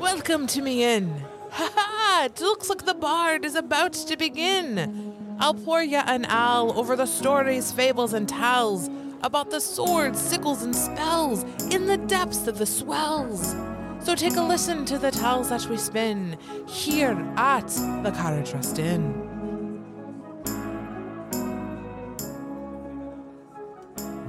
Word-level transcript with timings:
Welcome 0.00 0.46
to 0.46 0.62
me 0.62 0.82
in. 0.82 1.10
Ha 1.50 1.70
ha! 1.74 2.24
It 2.24 2.40
looks 2.40 2.70
like 2.70 2.86
the 2.86 2.94
bard 2.94 3.44
is 3.44 3.54
about 3.54 3.92
to 3.92 4.16
begin. 4.16 5.36
I'll 5.38 5.52
pour 5.52 5.82
ya 5.82 6.04
an 6.06 6.24
owl 6.24 6.72
over 6.78 6.96
the 6.96 7.04
stories, 7.04 7.70
fables, 7.70 8.14
and 8.14 8.26
tales 8.26 8.88
about 9.22 9.50
the 9.50 9.60
swords, 9.60 10.18
sickles, 10.18 10.62
and 10.62 10.74
spells 10.74 11.42
in 11.70 11.86
the 11.86 11.98
depths 11.98 12.46
of 12.46 12.56
the 12.56 12.64
swells. 12.64 13.54
So 14.00 14.14
take 14.14 14.36
a 14.36 14.42
listen 14.42 14.86
to 14.86 14.98
the 14.98 15.10
tales 15.10 15.50
that 15.50 15.66
we 15.66 15.76
spin 15.76 16.38
here 16.66 17.12
at 17.36 17.68
the 18.04 18.12
Carriage 18.16 18.54
Rest 18.54 18.78
Inn. 18.78 19.82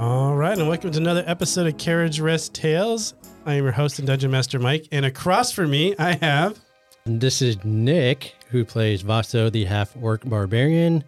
All 0.02 0.36
right, 0.36 0.58
and 0.58 0.68
welcome 0.68 0.92
to 0.92 0.98
another 1.00 1.24
episode 1.26 1.66
of 1.66 1.78
Carriage 1.78 2.20
Rest 2.20 2.54
Tales. 2.54 3.14
I 3.48 3.54
am 3.54 3.64
your 3.64 3.72
host 3.72 3.98
and 3.98 4.06
Dungeon 4.06 4.30
Master 4.30 4.60
Mike, 4.60 4.90
and 4.92 5.06
across 5.06 5.54
from 5.54 5.72
me 5.72 5.96
I 5.98 6.16
have 6.16 6.60
And 7.06 7.22
this 7.22 7.42
is 7.42 7.56
Nick, 7.64 8.36
who 8.50 8.66
plays 8.66 9.04
Vaso, 9.04 9.50
the 9.50 9.64
half 9.64 9.96
orc 10.02 10.26
barbarian. 10.26 11.02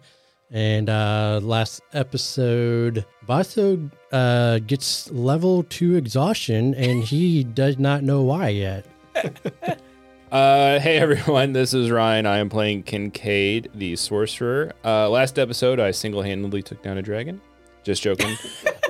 And 0.50 0.88
uh, 0.88 1.40
last 1.42 1.82
episode, 1.92 3.04
Vaso 3.26 3.90
uh, 4.10 4.60
gets 4.60 5.10
level 5.10 5.64
two 5.64 5.96
exhaustion, 5.96 6.74
and 6.76 7.04
he 7.04 7.44
does 7.54 7.78
not 7.78 8.02
know 8.02 8.22
why 8.22 8.48
yet. 8.48 8.86
Uh, 10.32 10.78
hey 10.78 10.98
everyone, 10.98 11.52
this 11.52 11.74
is 11.74 11.90
Ryan. 11.90 12.24
I 12.24 12.38
am 12.38 12.48
playing 12.48 12.84
Kincaid, 12.84 13.68
the 13.74 13.96
sorcerer. 13.96 14.72
Uh, 14.84 15.10
last 15.10 15.40
episode, 15.40 15.80
I 15.80 15.90
single-handedly 15.90 16.62
took 16.62 16.80
down 16.84 16.98
a 16.98 17.02
dragon. 17.02 17.40
Just 17.82 18.02
joking. 18.02 18.36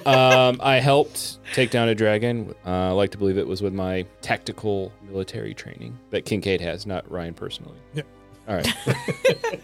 um, 0.07 0.61
I 0.61 0.81
helped 0.81 1.39
take 1.55 1.71
down 1.71 1.89
a 1.89 1.95
dragon. 1.95 2.55
Uh, 2.67 2.71
I 2.71 2.91
like 2.91 3.11
to 3.11 3.19
believe 3.19 3.39
it 3.39 3.47
was 3.47 3.63
with 3.63 3.73
my 3.73 4.05
tactical 4.21 4.93
military 5.09 5.55
training 5.55 5.99
that 6.11 6.25
Kincaid 6.25 6.61
has, 6.61 6.87
not 6.87 7.11
Ryan 7.11 7.35
personally. 7.35 7.79
Yep. 7.95 8.07
All 8.49 8.57
right. 8.57 8.75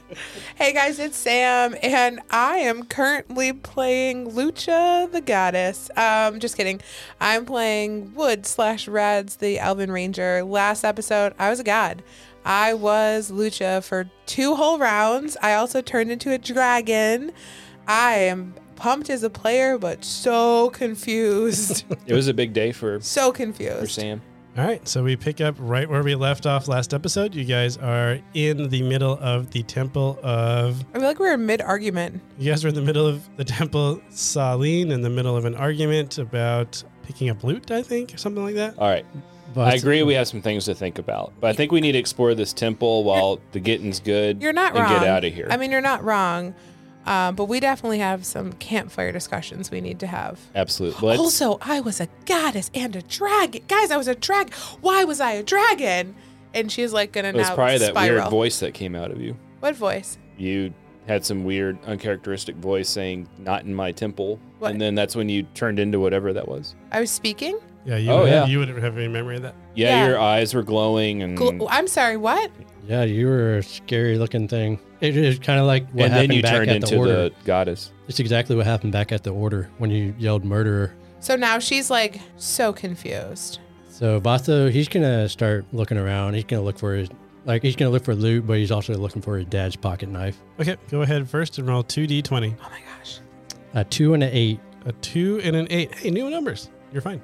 Hey 0.57 0.73
guys, 0.73 0.99
it's 0.99 1.19
Sam, 1.19 1.77
and 1.83 2.21
I 2.31 2.57
am 2.59 2.85
currently 2.85 3.53
playing 3.53 4.31
Lucha 4.31 5.13
the 5.13 5.21
Goddess. 5.21 5.91
Um, 5.97 6.41
just 6.41 6.57
kidding. 6.57 6.81
I'm 7.21 7.45
playing 7.45 8.15
Wood 8.15 8.47
slash 8.47 8.89
Rads 8.89 9.37
the 9.37 9.59
Elven 9.59 9.93
Ranger. 9.93 10.43
Last 10.43 10.83
episode, 10.83 11.35
I 11.39 11.51
was 11.51 11.61
a 11.61 11.65
god. 11.65 12.03
I 12.47 12.73
was 12.73 13.31
Lucha 13.31 13.85
for 13.85 14.09
two 14.25 14.55
whole 14.55 14.79
rounds. 14.79 15.37
I 15.43 15.53
also 15.55 15.83
turned 15.83 16.11
into 16.11 16.33
a 16.33 16.39
dragon. 16.39 17.33
I 17.87 18.15
am 18.15 18.55
pumped 18.77 19.11
as 19.11 19.23
a 19.23 19.31
player, 19.31 19.79
but 19.79 20.05
so 20.05 20.71
confused. 20.71 21.85
it 22.07 22.13
was 22.15 22.29
a 22.29 22.35
big 22.35 22.53
day 22.53 22.73
for, 22.73 23.01
so 23.01 23.33
confused 23.33 23.73
for 23.73 23.79
confused. 23.79 23.95
Sam. 24.01 24.23
All 24.59 24.65
right, 24.65 24.87
so 24.89 25.05
we 25.05 25.17
pick 25.17 25.43
up 25.43 25.55
right 25.59 25.87
where 25.87 26.03
we 26.03 26.15
left 26.15 26.47
off 26.47 26.67
last 26.67 26.95
episode. 26.95 27.35
You 27.35 27.45
guys 27.45 27.77
are 27.77 28.19
in 28.33 28.71
the 28.71 28.83
middle 28.83 29.19
of 29.21 29.51
the 29.51 29.63
temple 29.63 30.19
of. 30.23 30.83
I 30.95 30.99
feel 30.99 31.07
like 31.07 31.19
we 31.19 31.29
were 31.29 31.37
mid 31.37 31.61
argument. 31.61 32.23
You 32.39 32.53
guys 32.53 32.65
are 32.65 32.69
in 32.69 32.75
the 32.75 32.81
middle 32.81 33.07
of 33.07 33.29
the 33.37 33.45
temple 33.45 34.01
Sawlean, 34.11 34.93
in 34.93 35.03
the 35.03 35.11
middle 35.11 35.37
of 35.37 35.45
an 35.45 35.55
argument 35.57 36.17
about 36.17 36.83
picking 37.03 37.29
up 37.29 37.45
loot, 37.45 37.71
I 37.71 37.83
think, 37.83 38.15
or 38.15 38.17
something 38.17 38.43
like 38.43 38.55
that. 38.55 38.79
All 38.79 38.89
right. 38.89 39.05
Vaso- 39.53 39.71
I 39.71 39.75
agree 39.75 40.03
we 40.03 40.15
have 40.15 40.27
some 40.27 40.41
things 40.41 40.65
to 40.65 40.75
think 40.75 40.99
about, 40.99 41.35
but 41.39 41.49
I 41.49 41.53
think 41.53 41.71
we 41.71 41.83
need 41.83 41.93
to 41.93 41.99
explore 41.99 42.35
this 42.35 42.55
temple 42.55 43.05
while 43.05 43.39
the 43.53 43.61
getting's 43.61 44.01
good 44.01 44.41
You're 44.41 44.53
not 44.55 44.75
and 44.75 44.85
wrong. 44.85 44.93
get 45.01 45.07
out 45.07 45.25
of 45.25 45.35
here. 45.35 45.49
I 45.51 45.59
mean, 45.59 45.71
you're 45.71 45.81
not 45.83 46.03
wrong. 46.03 46.55
Um, 47.07 47.37
but 47.37 47.45
we 47.45 47.61
definitely 47.61 48.01
have 48.01 48.27
some 48.27 48.53
campfire 48.55 49.13
discussions 49.13 49.71
we 49.71 49.81
need 49.81 50.01
to 50.01 50.07
have. 50.09 50.41
Absolutely. 50.55 51.09
Let's- 51.09 51.21
also, 51.21 51.59
I 51.63 51.81
was 51.81 52.01
a 52.01 52.09
goddess 52.25 52.71
and 52.75 52.97
a 52.97 53.03
dragon. 53.03 53.63
Guys, 53.69 53.91
I 53.91 53.97
was 53.97 54.09
a 54.09 54.15
dragon. 54.15 54.53
Why 54.81 55.05
was 55.05 55.21
I 55.21 55.33
a 55.33 55.43
dragon? 55.43 56.15
And 56.53 56.71
she's 56.73 56.93
like 56.93 57.13
gonna 57.13 57.29
It 57.29 57.37
was 57.37 57.49
now 57.49 57.55
probably 57.55 57.79
that 57.79 57.91
spiral. 57.91 58.19
weird 58.23 58.31
voice 58.31 58.59
that 58.61 58.75
came 58.75 58.95
out 58.97 59.11
of 59.11 59.21
you. 59.21 59.37
What 59.61 59.77
voice? 59.77 60.19
You 60.37 60.73
had 61.07 61.25
some 61.25 61.45
weird, 61.45 61.79
uncharacteristic 61.87 62.57
voice 62.57 62.89
saying 62.89 63.29
"not 63.39 63.63
in 63.65 63.75
my 63.75 63.93
temple," 63.93 64.41
What? 64.59 64.73
and 64.73 64.81
then 64.81 64.95
that's 64.97 65.15
when 65.15 65.29
you 65.29 65.45
turned 65.55 65.79
into 65.79 66.01
whatever 66.01 66.33
that 66.33 66.49
was. 66.49 66.75
I 66.91 66.99
was 67.01 67.11
speaking. 67.11 67.59
Yeah, 67.87 67.97
you, 67.99 68.11
Oh, 68.11 68.21
would, 68.23 68.31
yeah. 68.31 68.47
you 68.47 68.59
wouldn't 68.59 68.83
have 68.83 68.97
any 68.99 69.09
memory 69.09 69.37
of 69.37 69.43
that. 69.43 69.55
Yeah, 69.75 69.89
Yeah. 70.01 70.07
your 70.09 70.19
eyes 70.21 70.53
were 70.55 70.63
glowing, 70.65 71.23
and 71.23 71.39
Gl- 71.39 71.69
I'm 71.71 71.87
sorry. 71.87 72.17
What? 72.17 72.51
Yeah, 72.89 73.05
you 73.05 73.27
were 73.27 73.59
a 73.59 73.63
scary 73.63 74.19
looking 74.19 74.49
thing. 74.49 74.81
It 75.01 75.17
is 75.17 75.39
kind 75.39 75.61
of 75.61 75.67
like 75.67 75.89
what 75.93 76.05
and 76.07 76.13
happened 76.13 76.31
then 76.31 76.37
you 76.37 76.43
back 76.43 76.53
turned 76.53 76.71
at 76.71 76.77
into 76.77 76.91
the 76.91 76.97
order. 76.97 77.15
the 77.15 77.33
goddess. 77.45 77.93
It's 78.09 78.19
exactly 78.21 78.57
what 78.57 78.67
happened 78.67 78.93
back 78.93 79.13
at 79.13 79.23
the 79.25 79.31
order 79.31 79.71
when 79.79 79.91
you 79.91 80.15
yelled 80.19 80.45
murderer. 80.45 80.95
So 81.21 81.37
now 81.37 81.59
she's 81.59 81.91
like 81.91 82.21
so 82.37 82.73
confused. 82.73 83.59
So 83.89 84.19
Vaso, 84.21 84.69
he's 84.69 84.89
gonna 84.89 85.29
start 85.29 85.65
looking 85.73 85.97
around. 85.99 86.35
He's 86.35 86.45
gonna 86.45 86.63
look 86.63 86.79
for 86.79 86.95
his 86.95 87.09
like 87.45 87.63
he's 87.63 87.77
gonna 87.77 87.91
look 87.91 88.05
for 88.05 88.15
loot, 88.15 88.47
but 88.47 88.59
he's 88.59 88.71
also 88.71 88.95
looking 88.95 89.23
for 89.23 89.37
his 89.39 89.47
dad's 89.47 89.77
pocket 89.77 90.09
knife. 90.09 90.39
Okay, 90.61 90.77
go 90.91 91.03
ahead 91.03 91.29
first 91.29 91.59
and 91.59 91.69
roll 91.69 91.83
2d20. 91.85 92.55
Oh 92.61 92.69
my 92.71 92.79
gosh. 92.99 93.21
A 93.75 93.85
two 93.85 94.15
and 94.15 94.23
an 94.23 94.31
eight. 94.33 94.61
A 94.87 94.93
2 94.93 95.41
and 95.43 95.57
an 95.57 95.67
8. 95.69 95.95
Hey, 95.97 96.11
new 96.11 96.31
numbers. 96.31 96.71
You're 96.93 97.03
fine. 97.03 97.21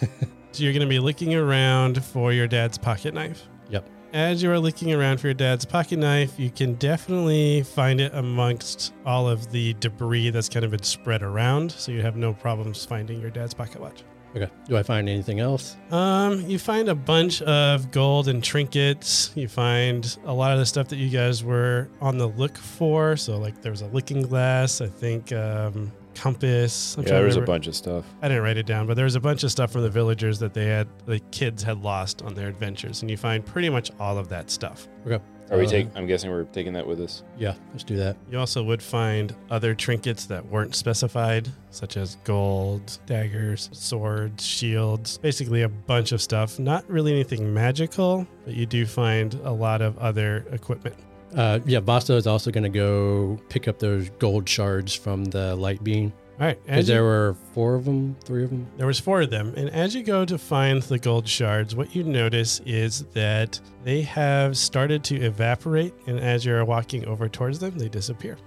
so 0.52 0.62
you're 0.62 0.72
going 0.72 0.82
to 0.82 0.88
be 0.88 0.98
looking 0.98 1.34
around 1.34 2.04
for 2.04 2.32
your 2.32 2.46
dad's 2.46 2.78
pocket 2.78 3.14
knife. 3.14 3.46
Yep. 3.68 3.88
As 4.12 4.42
you 4.42 4.50
are 4.50 4.58
looking 4.58 4.92
around 4.92 5.20
for 5.20 5.28
your 5.28 5.34
dad's 5.34 5.64
pocket 5.64 5.98
knife, 5.98 6.38
you 6.38 6.50
can 6.50 6.74
definitely 6.74 7.62
find 7.62 8.00
it 8.00 8.12
amongst 8.14 8.92
all 9.06 9.28
of 9.28 9.50
the 9.52 9.74
debris 9.74 10.30
that's 10.30 10.48
kind 10.48 10.64
of 10.64 10.72
been 10.72 10.82
spread 10.82 11.22
around. 11.22 11.70
So 11.72 11.92
you 11.92 12.02
have 12.02 12.16
no 12.16 12.32
problems 12.32 12.84
finding 12.84 13.20
your 13.20 13.30
dad's 13.30 13.54
pocket 13.54 13.80
watch. 13.80 14.02
Okay. 14.36 14.48
Do 14.66 14.76
I 14.76 14.82
find 14.82 15.08
anything 15.08 15.40
else? 15.40 15.76
Um, 15.90 16.42
you 16.42 16.58
find 16.58 16.88
a 16.88 16.94
bunch 16.94 17.42
of 17.42 17.90
gold 17.90 18.28
and 18.28 18.42
trinkets. 18.42 19.32
You 19.34 19.48
find 19.48 20.16
a 20.24 20.32
lot 20.32 20.52
of 20.52 20.58
the 20.58 20.66
stuff 20.66 20.88
that 20.88 20.96
you 20.96 21.08
guys 21.10 21.42
were 21.42 21.88
on 22.00 22.16
the 22.16 22.28
look 22.28 22.56
for. 22.56 23.16
So 23.16 23.38
like 23.38 23.60
there 23.60 23.72
was 23.72 23.82
a 23.82 23.88
looking 23.88 24.22
glass, 24.22 24.80
I 24.80 24.86
think 24.86 25.32
um 25.32 25.92
compass. 26.20 26.96
I'm 26.98 27.04
Yeah, 27.04 27.14
there 27.14 27.24
was 27.24 27.36
a 27.36 27.40
bunch 27.40 27.66
of 27.66 27.74
stuff. 27.74 28.04
I 28.20 28.28
didn't 28.28 28.42
write 28.42 28.58
it 28.58 28.66
down, 28.66 28.86
but 28.86 28.94
there 28.94 29.06
was 29.06 29.14
a 29.14 29.20
bunch 29.20 29.42
of 29.42 29.50
stuff 29.50 29.72
from 29.72 29.82
the 29.82 29.90
villagers 29.90 30.38
that 30.40 30.52
they 30.52 30.66
had, 30.66 30.86
the 31.06 31.18
kids 31.30 31.62
had 31.62 31.82
lost 31.82 32.20
on 32.22 32.34
their 32.34 32.48
adventures, 32.48 33.00
and 33.00 33.10
you 33.10 33.16
find 33.16 33.44
pretty 33.44 33.70
much 33.70 33.90
all 33.98 34.18
of 34.18 34.28
that 34.28 34.50
stuff. 34.50 34.86
Okay. 35.06 35.22
Are 35.50 35.58
we 35.58 35.66
Uh, 35.66 35.70
take? 35.70 35.88
I'm 35.96 36.06
guessing 36.06 36.30
we're 36.30 36.44
taking 36.44 36.74
that 36.74 36.86
with 36.86 37.00
us. 37.00 37.24
Yeah, 37.38 37.54
let's 37.72 37.82
do 37.84 37.96
that. 37.96 38.16
You 38.30 38.38
also 38.38 38.62
would 38.62 38.82
find 38.82 39.34
other 39.50 39.74
trinkets 39.74 40.26
that 40.26 40.44
weren't 40.46 40.74
specified, 40.76 41.48
such 41.70 41.96
as 41.96 42.16
gold, 42.22 42.98
daggers, 43.06 43.68
swords, 43.72 44.44
shields, 44.46 45.18
basically 45.18 45.62
a 45.62 45.68
bunch 45.68 46.12
of 46.12 46.20
stuff. 46.22 46.58
Not 46.60 46.84
really 46.88 47.12
anything 47.12 47.52
magical, 47.52 48.26
but 48.44 48.54
you 48.54 48.66
do 48.66 48.84
find 48.86 49.34
a 49.42 49.50
lot 49.52 49.80
of 49.82 49.98
other 49.98 50.44
equipment. 50.52 50.94
Uh, 51.36 51.60
yeah, 51.64 51.80
Vaso 51.80 52.16
is 52.16 52.26
also 52.26 52.50
going 52.50 52.64
to 52.64 52.68
go 52.70 53.38
pick 53.48 53.68
up 53.68 53.78
those 53.78 54.10
gold 54.18 54.48
shards 54.48 54.94
from 54.94 55.24
the 55.26 55.54
light 55.56 55.82
beam. 55.84 56.12
All 56.40 56.46
right, 56.46 56.64
Because 56.64 56.86
there 56.86 57.04
were 57.04 57.36
four 57.52 57.74
of 57.74 57.84
them, 57.84 58.16
three 58.24 58.44
of 58.44 58.50
them. 58.50 58.66
There 58.78 58.86
was 58.86 58.98
four 58.98 59.20
of 59.20 59.28
them, 59.30 59.52
and 59.58 59.68
as 59.68 59.94
you 59.94 60.02
go 60.02 60.24
to 60.24 60.38
find 60.38 60.80
the 60.82 60.98
gold 60.98 61.28
shards, 61.28 61.76
what 61.76 61.94
you 61.94 62.02
notice 62.02 62.60
is 62.64 63.04
that 63.12 63.60
they 63.84 64.00
have 64.02 64.56
started 64.56 65.04
to 65.04 65.16
evaporate, 65.20 65.92
and 66.06 66.18
as 66.18 66.46
you're 66.46 66.64
walking 66.64 67.04
over 67.06 67.28
towards 67.28 67.58
them, 67.58 67.76
they 67.76 67.90
disappear. 67.90 68.38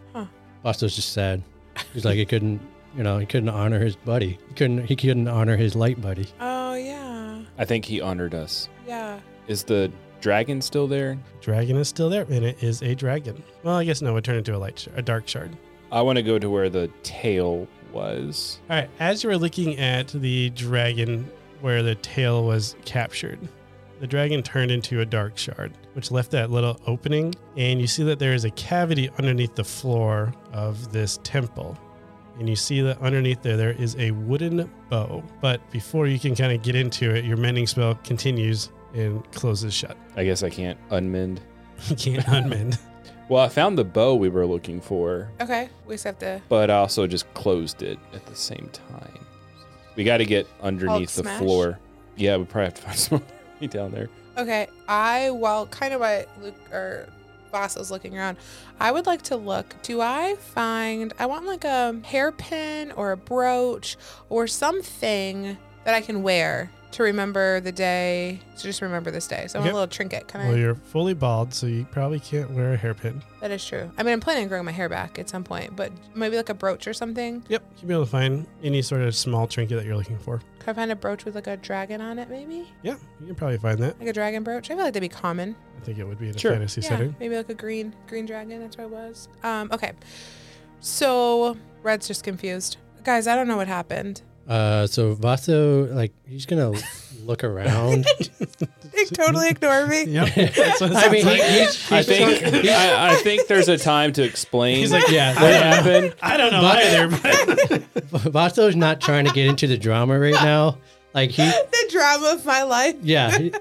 Vaso's 0.64 0.96
just 0.96 1.14
sad. 1.14 1.44
He's 1.94 2.04
like 2.04 2.16
he 2.16 2.26
couldn't, 2.26 2.62
you 2.98 3.04
know, 3.04 3.20
he 3.20 3.26
couldn't 3.28 3.50
honor 3.50 3.80
his 3.80 3.96
buddy. 3.96 4.40
He 4.48 4.54
couldn't. 4.56 4.86
He 4.86 4.96
couldn't 4.96 5.28
honor 5.28 5.56
his 5.58 5.76
light 5.76 6.02
buddy. 6.02 6.26
Oh 6.40 6.74
yeah. 6.74 7.42
I 7.60 7.66
think 7.66 7.86
he 7.86 8.02
honored 8.02 8.34
us. 8.34 8.70
Yeah. 8.88 9.20
Is 9.48 9.64
the 9.64 9.92
dragon 10.24 10.62
still 10.62 10.88
there? 10.88 11.18
Dragon 11.42 11.76
is 11.76 11.90
still 11.90 12.10
there, 12.10 12.26
and 12.30 12.46
it 12.46 12.64
is 12.64 12.82
a 12.82 12.96
dragon. 12.96 13.44
Well, 13.62 13.76
I 13.76 13.84
guess 13.84 14.02
no, 14.02 14.16
it 14.16 14.24
turned 14.24 14.38
into 14.38 14.56
a 14.56 14.58
light, 14.58 14.80
sh- 14.80 14.88
a 14.96 15.02
dark 15.02 15.28
shard. 15.28 15.56
I 15.92 16.02
want 16.02 16.16
to 16.16 16.24
go 16.24 16.40
to 16.40 16.50
where 16.50 16.70
the 16.70 16.90
tail 17.04 17.68
was. 17.92 18.62
All 18.70 18.78
right, 18.78 18.90
as 19.02 19.22
you 19.22 19.30
were 19.30 19.38
looking 19.38 19.78
at 19.80 20.08
the 20.08 20.50
dragon 20.52 21.30
where 21.60 21.84
the 21.84 21.96
tail 21.96 22.46
was 22.46 22.78
captured, 22.86 23.38
the 24.00 24.08
dragon 24.08 24.42
turned 24.42 24.72
into 24.72 25.02
a 25.02 25.06
dark 25.06 25.38
shard, 25.38 25.74
which 25.92 26.10
left 26.10 26.31
that 26.31 26.50
little 26.50 26.80
opening, 26.88 27.36
and 27.58 27.81
you 27.81 27.88
see 27.88 28.04
that 28.04 28.18
there 28.18 28.34
is 28.34 28.46
a 28.46 28.52
cavity 28.52 29.10
underneath 29.19 29.56
the 29.56 29.64
floor 29.66 30.34
of 30.54 30.94
this 30.94 31.19
temple. 31.24 31.78
And 32.40 32.48
you 32.48 32.56
see 32.56 32.81
that 32.81 33.00
underneath 33.02 33.42
there, 33.42 33.58
there 33.58 33.74
is 33.74 33.98
a 33.98 34.12
wooden 34.12 34.72
bow. 34.90 35.22
But 35.42 35.69
before 35.69 36.08
you 36.08 36.18
can 36.18 36.34
kind 36.34 36.54
of 36.54 36.64
get 36.64 36.76
into 36.76 37.14
it, 37.14 37.26
your 37.26 37.38
mending 37.38 37.68
spell 37.68 37.96
continues 38.06 38.69
and 38.94 39.30
closes 39.31 39.74
shut. 39.74 39.98
I 40.16 40.24
guess 40.24 40.44
I 40.44 40.50
can't 40.50 40.78
unmend. 40.90 41.40
You 41.90 41.95
can't 41.95 42.25
unmend. 42.25 42.78
Well, 43.30 43.42
I 43.44 43.48
found 43.48 43.78
the 43.78 43.86
bow 43.86 44.16
we 44.16 44.28
were 44.28 44.45
looking 44.45 44.81
for, 44.81 45.31
Okay. 45.42 45.69
We 45.88 45.95
just 45.95 46.04
have 46.04 46.19
to. 46.19 46.42
but 46.50 46.69
I 46.69 46.75
also 46.75 47.07
just 47.07 47.34
closed 47.34 47.81
it 47.81 47.98
at 48.13 48.25
the 48.25 48.36
same 48.36 48.69
time. 48.74 49.18
We 49.95 50.04
got 50.04 50.18
to 50.18 50.25
get 50.25 50.45
underneath 50.62 51.16
the 51.16 51.22
smash? 51.24 51.40
floor. 51.40 51.80
Yeah, 52.18 52.36
we 52.36 52.44
probably 52.44 52.66
have 52.66 52.74
to 52.75 52.81
find 52.81 53.00
some 53.00 53.24
money 53.56 53.68
down 53.69 53.92
there. 53.92 54.10
Okay, 54.38 54.68
I 54.90 55.31
well, 55.31 55.68
kind 55.68 55.94
of 55.94 56.01
what 56.01 56.28
Luke 56.42 56.56
or 56.74 57.07
Vaso's 57.51 57.90
looking 57.90 58.16
around. 58.18 58.38
I 58.80 58.92
would 58.92 59.06
like 59.06 59.22
to 59.24 59.38
look. 59.38 59.74
Do 59.84 60.01
I 60.01 60.36
find? 60.36 61.13
I 61.18 61.25
want 61.25 61.45
like 61.45 61.63
a 61.63 61.98
hairpin 62.04 62.92
or 62.92 63.13
a 63.13 63.18
brooch 63.18 63.95
or 64.30 64.48
something 64.48 65.57
that 65.85 65.94
I 65.94 66.01
can 66.01 66.24
wear 66.24 66.69
to 66.91 67.01
remember 67.01 67.59
the 67.59 67.71
day, 67.71 68.39
to 68.56 68.62
just 68.63 68.80
remember 68.83 69.09
this 69.09 69.25
day. 69.27 69.47
So 69.47 69.57
I 69.57 69.62
want 69.62 69.68
Okay. 69.69 69.71
a 69.71 69.74
little 69.80 69.88
trinket. 69.88 70.27
Can 70.27 70.41
Well, 70.41 70.56
I? 70.56 70.59
you're 70.59 70.75
fully 70.75 71.15
bald, 71.15 71.51
so 71.51 71.65
you 71.65 71.85
probably 71.91 72.19
can't 72.19 72.51
wear 72.51 72.74
a 72.74 72.77
hairpin. 72.77 73.24
That 73.41 73.50
is 73.50 73.65
true. 73.65 73.89
I 73.97 74.03
mean, 74.03 74.13
I'm 74.13 74.19
planning 74.19 74.44
on 74.44 74.50
growing 74.50 74.65
my 74.65 74.71
hair 74.71 74.88
back 74.88 75.18
at 75.18 75.27
some 75.27 75.44
point, 75.44 75.75
but 75.75 75.91
maybe 76.13 76.38
like 76.38 76.50
a 76.50 76.53
brooch 76.53 76.88
or 76.88 76.94
something. 76.94 77.44
Yep, 77.50 77.63
you'll 77.80 77.88
be 77.88 77.94
able 77.95 78.06
to 78.06 78.12
find 78.12 78.45
any 78.63 78.83
sort 78.83 79.01
of 79.01 79.15
small 79.15 79.47
trinket 79.47 79.77
that 79.80 79.88
you're 79.88 79.97
looking 79.97 80.19
for. 80.19 80.39
Could 80.59 80.69
I 80.69 80.74
find 80.74 80.91
a 80.91 80.95
brooch 80.95 81.25
with 81.25 81.33
like 81.33 81.47
a 81.47 81.57
dragon 81.57 82.00
on 82.00 82.19
it, 82.19 82.30
maybe? 82.30 82.68
Yeah, 82.83 82.95
you 83.19 83.25
can 83.25 83.35
probably 83.35 83.57
find 83.57 83.80
that. 83.80 84.00
Like 84.00 84.09
a 84.09 84.13
dragon 84.13 84.44
brooch? 84.44 84.65
I 84.69 84.75
feel 84.75 84.83
like 84.83 84.94
that'd 84.94 85.01
be 85.09 85.13
common. 85.13 85.56
I 85.81 85.85
think 85.85 85.97
it 85.97 86.03
would 86.07 86.19
be 86.19 86.30
in 86.30 86.35
a 86.35 86.38
Sure. 86.38 86.51
fantasy 86.51 86.81
yeah, 86.81 86.89
setting. 86.89 87.15
maybe 87.19 87.35
like 87.35 87.50
a 87.50 87.56
green 87.56 87.95
green 88.07 88.27
dragon. 88.27 88.62
That's 88.62 88.77
what 88.77 88.83
it 88.85 88.91
was. 88.91 89.30
Um, 89.44 89.68
okay. 89.74 89.94
So 90.80 91.57
Red's 91.81 92.07
just 92.07 92.24
confused. 92.24 92.77
Guys, 93.03 93.25
I 93.27 93.35
don't 93.35 93.47
know 93.47 93.57
what 93.57 93.68
happened. 93.68 94.21
Uh, 94.48 94.88
so 94.88 95.13
Vaso, 95.13 95.86
like, 95.94 96.12
he's 96.28 96.45
gonna 96.45 96.74
look 97.24 97.44
around. 97.44 98.06
They 98.95 99.06
totally 99.06 99.50
ignore 99.50 99.88
me. 99.88 100.04
Yep. 100.04 100.36
That's 100.56 100.80
what 100.80 100.92
it 100.92 100.98
I 100.98 101.10
mean, 101.10 101.24
sounds 101.24 101.42
he, 101.42 101.60
he's, 101.60 101.92
I 101.92 101.98
he's 101.98 102.06
think 102.06 102.66
I, 102.69 103.13
I 103.13 103.16
think 103.16 103.48
there's 103.48 103.68
a 103.68 103.75
time 103.78 104.13
to 104.13 104.22
explain 104.22 104.78
He's 104.78 104.92
like, 104.92 105.10
yeah. 105.10 105.34
what 105.34 105.51
happened. 105.51 106.16
I 106.22 106.38
don't 106.38 106.51
know 106.51 106.62
But- 106.62 106.86
either, 106.86 107.84
but 108.12 108.22
Vaso's 108.31 108.75
not 108.75 109.01
trying 109.01 109.25
to 109.25 109.31
get 109.31 109.48
into 109.48 109.66
the 109.66 109.80
drama 109.80 110.19
right 110.19 110.36
now. 110.36 110.78
Like 111.16 111.31
he, 111.31 111.44
the 111.44 111.90
drama 111.92 112.34
of 112.34 112.45
my 112.45 112.62
life. 112.62 112.95
yeah, 113.01 113.36
he- 113.36 113.54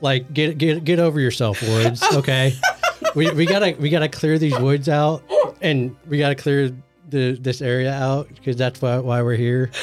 like 0.00 0.32
get 0.32 0.56
get 0.56 0.82
get 0.84 0.98
over 0.98 1.20
yourself, 1.20 1.60
Woods. 1.60 2.02
Okay, 2.14 2.54
we 3.14 3.30
we 3.32 3.44
gotta 3.44 3.76
we 3.78 3.90
gotta 3.90 4.08
clear 4.08 4.38
these 4.38 4.58
woods 4.58 4.88
out, 4.88 5.22
and 5.60 5.94
we 6.08 6.16
gotta 6.18 6.34
clear 6.34 6.74
the 7.12 7.38
this 7.40 7.62
area 7.62 7.92
out 7.92 8.28
because 8.34 8.56
that's 8.56 8.82
why 8.82 8.98
why 8.98 9.22
we're 9.22 9.36
here. 9.36 9.70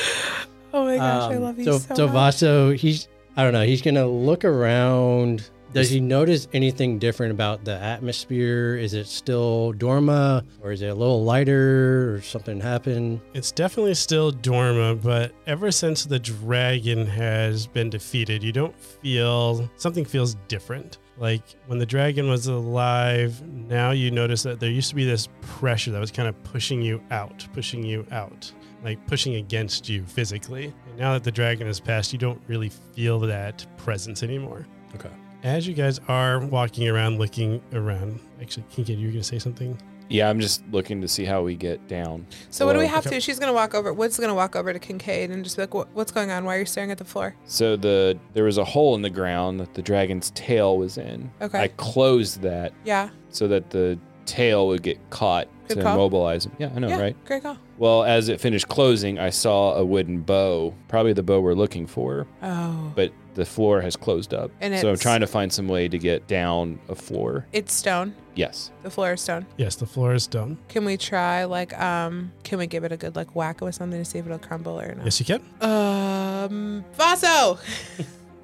Oh 0.71 0.85
my 0.85 0.97
gosh, 0.97 1.31
I 1.31 1.35
Um, 1.37 1.41
love 1.41 1.57
you 1.57 1.65
so 1.65 1.77
so, 1.79 1.95
so. 1.95 2.07
Vaso, 2.07 2.71
he's 2.73 3.07
I 3.35 3.43
don't 3.43 3.53
know. 3.53 3.63
He's 3.63 3.81
gonna 3.81 4.05
look 4.05 4.45
around. 4.45 5.49
Does 5.73 5.89
he 5.89 5.99
notice 5.99 6.47
anything 6.53 6.99
different 6.99 7.31
about 7.31 7.63
the 7.65 7.73
atmosphere? 7.75 8.75
Is 8.75 8.93
it 8.93 9.07
still 9.07 9.73
Dorma, 9.73 10.43
or 10.61 10.71
is 10.71 10.81
it 10.83 10.87
a 10.87 10.93
little 10.93 11.23
lighter, 11.23 12.13
or 12.15 12.21
something 12.21 12.59
happened? 12.61 13.19
it's 13.33 13.51
definitely 13.51 13.95
still 13.95 14.31
Dorma, 14.31 15.01
but 15.01 15.31
ever 15.47 15.71
since 15.71 16.05
the 16.05 16.19
dragon 16.19 17.05
has 17.07 17.65
been 17.65 17.89
defeated, 17.89 18.43
you 18.43 18.51
don't 18.51 18.75
feel 18.79 19.67
something 19.77 20.05
feels 20.05 20.35
different. 20.47 20.99
Like 21.19 21.43
when 21.67 21.79
the 21.79 21.85
dragon 21.85 22.29
was 22.29 22.47
alive, 22.47 23.45
now 23.45 23.91
you 23.91 24.09
notice 24.09 24.43
that 24.43 24.61
there 24.61 24.71
used 24.71 24.89
to 24.89 24.95
be 24.95 25.03
this 25.05 25.27
pressure 25.41 25.91
that 25.91 25.99
was 25.99 26.11
kind 26.11 26.29
of 26.29 26.43
pushing 26.43 26.81
you 26.81 27.03
out, 27.11 27.45
pushing 27.53 27.83
you 27.83 28.07
out, 28.11 28.51
like 28.83 29.05
pushing 29.05 29.35
against 29.35 29.89
you 29.89 30.05
physically. 30.05 30.73
And 30.87 30.97
now 30.97 31.13
that 31.13 31.25
the 31.25 31.31
dragon 31.31 31.67
has 31.67 31.81
passed, 31.81 32.13
you 32.13 32.19
don't 32.19 32.41
really 32.47 32.69
feel 32.69 33.19
that 33.19 33.65
presence 33.77 34.23
anymore. 34.23 34.65
Okay. 34.95 35.11
As 35.43 35.67
you 35.67 35.73
guys 35.73 35.99
are 36.07 36.39
walking 36.39 36.87
around, 36.87 37.19
looking 37.19 37.61
around, 37.73 38.19
actually, 38.41 38.63
Kincaid, 38.69 38.97
you 38.97 39.07
were 39.07 39.11
going 39.11 39.21
to 39.21 39.27
say 39.27 39.39
something? 39.39 39.77
Yeah, 40.09 40.29
I'm 40.29 40.39
just 40.39 40.63
looking 40.71 41.01
to 41.01 41.07
see 41.07 41.23
how 41.23 41.43
we 41.43 41.55
get 41.55 41.87
down. 41.87 42.25
So 42.49 42.65
what 42.65 42.73
do 42.73 42.79
we 42.79 42.87
have 42.87 43.03
to? 43.05 43.19
She's 43.21 43.39
gonna 43.39 43.53
walk 43.53 43.73
over. 43.75 43.93
Wood's 43.93 44.19
gonna 44.19 44.33
walk 44.35 44.55
over 44.55 44.73
to 44.73 44.79
Kincaid 44.79 45.29
and 45.31 45.43
just 45.43 45.55
be 45.55 45.63
like, 45.63 45.73
what, 45.73 45.87
"What's 45.93 46.11
going 46.11 46.31
on? 46.31 46.45
Why 46.45 46.55
are 46.55 46.59
you 46.59 46.65
staring 46.65 46.91
at 46.91 46.97
the 46.97 47.05
floor?" 47.05 47.35
So 47.45 47.75
the 47.75 48.17
there 48.33 48.43
was 48.43 48.57
a 48.57 48.65
hole 48.65 48.95
in 48.95 49.01
the 49.03 49.09
ground 49.09 49.59
that 49.59 49.73
the 49.75 49.81
dragon's 49.81 50.31
tail 50.31 50.77
was 50.77 50.97
in. 50.97 51.29
Okay. 51.41 51.59
I 51.61 51.67
closed 51.69 52.41
that 52.41 52.73
Yeah. 52.83 53.09
so 53.29 53.47
that 53.47 53.69
the 53.69 53.99
tail 54.25 54.67
would 54.67 54.83
get 54.83 54.97
caught 55.09 55.47
Good 55.67 55.77
to 55.77 55.83
call. 55.83 55.93
immobilize 55.95 56.45
him. 56.45 56.51
Yeah, 56.59 56.69
I 56.75 56.79
know, 56.79 56.87
yeah. 56.89 56.99
right? 56.99 57.25
Great 57.25 57.41
call. 57.43 57.57
Well, 57.77 58.03
as 58.03 58.29
it 58.29 58.39
finished 58.41 58.67
closing, 58.67 59.17
I 59.17 59.29
saw 59.31 59.73
a 59.75 59.85
wooden 59.85 60.19
bow, 60.21 60.73
probably 60.87 61.13
the 61.13 61.23
bow 61.23 61.39
we're 61.39 61.53
looking 61.53 61.87
for, 61.87 62.27
Oh. 62.43 62.91
but 62.95 63.11
the 63.35 63.45
floor 63.45 63.81
has 63.81 63.95
closed 63.95 64.33
up. 64.33 64.51
And 64.61 64.73
so 64.75 64.87
I'm 64.89 64.93
it's- 64.93 64.99
trying 65.01 65.21
to 65.21 65.27
find 65.27 65.51
some 65.51 65.67
way 65.67 65.87
to 65.87 65.97
get 65.97 66.27
down 66.27 66.79
a 66.89 66.95
floor. 66.95 67.45
It's 67.53 67.73
stone. 67.73 68.13
Yes. 68.39 68.71
The 68.83 68.89
floor 68.89 69.13
is 69.13 69.21
stone. 69.21 69.45
Yes, 69.57 69.75
the 69.75 69.85
floor 69.85 70.13
is 70.13 70.23
stone. 70.23 70.57
Can 70.69 70.85
we 70.85 70.95
try 70.95 71.43
like 71.43 71.77
um? 71.79 72.31
Can 72.43 72.57
we 72.57 72.67
give 72.67 72.85
it 72.85 72.91
a 72.93 72.97
good 72.97 73.15
like 73.17 73.35
whack 73.35 73.59
with 73.59 73.75
something 73.75 73.99
to 73.99 74.05
see 74.05 74.17
if 74.17 74.25
it'll 74.25 74.39
crumble 74.39 74.79
or 74.79 74.95
not? 74.95 75.03
Yes, 75.03 75.19
you 75.19 75.25
can. 75.25 75.41
Um, 75.61 76.85
Vaso. 76.93 77.59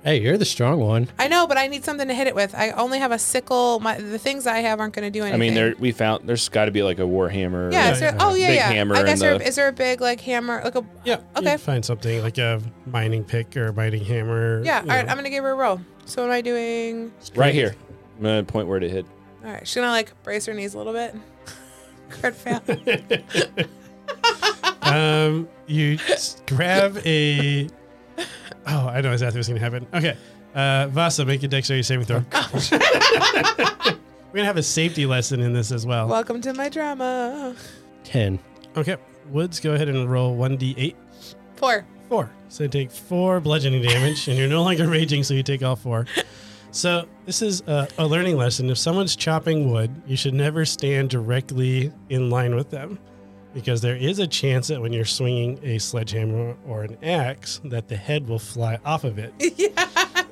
Hey, 0.03 0.21
you're 0.21 0.37
the 0.37 0.45
strong 0.45 0.79
one. 0.81 1.07
I 1.17 1.27
know, 1.27 1.47
but 1.47 1.57
I 1.57 1.65
need 1.65 1.83
something 1.83 2.07
to 2.07 2.13
hit 2.13 2.27
it 2.27 2.35
with. 2.35 2.53
I 2.53 2.69
only 2.69 2.99
have 2.99 3.11
a 3.11 3.17
sickle. 3.17 3.79
My 3.79 3.99
the 3.99 4.19
things 4.19 4.45
I 4.45 4.59
have 4.59 4.79
aren't 4.79 4.93
going 4.93 5.05
to 5.05 5.09
do 5.09 5.23
anything. 5.23 5.33
I 5.33 5.39
mean, 5.43 5.55
there 5.55 5.73
we 5.79 5.91
found 5.93 6.29
there's 6.29 6.47
got 6.47 6.65
to 6.65 6.71
be 6.71 6.83
like 6.83 6.99
a 6.99 7.07
war 7.07 7.27
hammer. 7.27 7.71
Yeah. 7.71 7.85
Yeah, 7.87 7.91
is 7.93 7.99
there, 8.01 8.11
yeah. 8.11 8.17
oh 8.21 8.35
yeah, 8.35 8.47
Big 8.49 8.55
yeah. 8.57 8.69
hammer 8.71 8.95
I 8.97 9.01
guess 9.01 9.19
there, 9.19 9.39
the- 9.39 9.47
is 9.47 9.55
there 9.55 9.67
a 9.67 9.73
big 9.73 10.01
like 10.01 10.21
hammer, 10.21 10.61
like 10.63 10.75
a 10.75 10.85
Yeah. 11.05 11.21
Okay. 11.35 11.53
You 11.53 11.57
find 11.57 11.83
something 11.83 12.21
like 12.21 12.37
a 12.37 12.61
mining 12.85 13.23
pick 13.23 13.57
or 13.57 13.69
a 13.69 13.73
mining 13.73 14.05
hammer. 14.05 14.61
yeah. 14.63 14.83
you 14.83 14.89
All 14.91 14.95
right, 14.95 15.05
know. 15.07 15.11
I'm 15.11 15.17
gonna 15.17 15.31
give 15.31 15.43
her 15.43 15.49
a 15.53 15.55
roll. 15.55 15.81
So 16.05 16.21
what 16.21 16.27
am 16.27 16.33
I 16.35 16.41
doing? 16.41 17.11
right 17.35 17.55
here. 17.55 17.73
I'm 18.17 18.23
gonna 18.23 18.43
point 18.43 18.67
where 18.67 18.79
to 18.79 18.87
hit. 18.87 19.07
All 19.45 19.51
right, 19.51 19.67
she's 19.67 19.75
gonna 19.75 19.89
like 19.89 20.11
brace 20.23 20.47
her 20.47 20.53
knees 20.53 20.73
a 20.73 20.77
little 20.77 20.93
bit. 20.93 21.15
Crit 22.09 22.35
fail. 22.35 22.61
um, 24.81 25.47
you 25.67 25.99
grab 26.47 26.97
a. 27.05 27.69
Oh, 28.67 28.87
I 28.87 29.01
know 29.01 29.11
exactly 29.11 29.39
what's 29.39 29.47
going 29.47 29.59
to 29.59 29.63
happen. 29.63 29.87
Okay. 29.93 30.17
Uh, 30.55 30.87
Vaso, 30.87 31.25
make 31.25 31.43
a 31.43 31.47
dexterity 31.47 31.83
saving 31.83 32.05
throw. 32.05 32.23
We're 32.31 32.79
going 34.33 34.43
to 34.43 34.45
have 34.45 34.57
a 34.57 34.63
safety 34.63 35.05
lesson 35.05 35.39
in 35.41 35.53
this 35.53 35.71
as 35.71 35.85
well. 35.85 36.07
Welcome 36.07 36.41
to 36.41 36.53
my 36.53 36.69
drama. 36.69 37.55
Ten. 38.03 38.39
Okay. 38.75 38.97
Woods, 39.29 39.59
go 39.59 39.73
ahead 39.73 39.89
and 39.89 40.09
roll 40.09 40.35
1d8. 40.35 40.95
Four. 41.55 41.85
Four. 42.09 42.31
So 42.49 42.63
you 42.63 42.69
take 42.69 42.91
four 42.91 43.39
bludgeoning 43.39 43.81
damage, 43.81 44.27
and 44.27 44.37
you're 44.37 44.47
no 44.47 44.63
longer 44.63 44.87
raging, 44.87 45.23
so 45.23 45.33
you 45.33 45.43
take 45.43 45.61
all 45.61 45.75
four. 45.75 46.05
So 46.75 47.07
this 47.25 47.41
is 47.41 47.61
a, 47.67 47.87
a 47.97 48.05
learning 48.05 48.35
lesson. 48.35 48.69
If 48.69 48.77
someone's 48.77 49.15
chopping 49.15 49.71
wood, 49.71 49.89
you 50.05 50.17
should 50.17 50.33
never 50.33 50.65
stand 50.65 51.09
directly 51.09 51.93
in 52.09 52.29
line 52.29 52.53
with 52.53 52.69
them, 52.69 52.99
because 53.53 53.79
there 53.79 53.95
is 53.95 54.19
a 54.19 54.27
chance 54.27 54.67
that 54.67 54.81
when 54.81 54.91
you're 54.91 55.05
swinging 55.05 55.57
a 55.63 55.77
sledgehammer 55.77 56.57
or 56.67 56.83
an 56.83 56.97
axe, 57.01 57.61
that 57.63 57.87
the 57.87 57.95
head 57.95 58.27
will 58.27 58.39
fly 58.39 58.77
off 58.83 59.05
of 59.05 59.17
it. 59.19 59.33
yeah. 59.57 59.85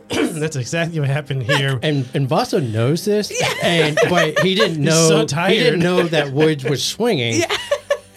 That's 0.33 0.57
exactly 0.57 0.99
what 0.99 1.07
happened 1.07 1.43
here. 1.43 1.79
And 1.81 2.05
and 2.13 2.27
Vaso 2.27 2.59
knows 2.59 3.05
this, 3.05 3.31
yeah. 3.31 3.53
and 3.63 3.97
but 4.09 4.37
he 4.39 4.53
didn't 4.53 4.79
He's 4.83 4.85
know 4.85 5.25
so 5.25 5.47
he 5.47 5.59
didn't 5.59 5.79
know 5.79 6.03
that 6.03 6.33
Woods 6.33 6.65
was 6.65 6.83
swinging, 6.83 7.35
Yeah. 7.35 7.57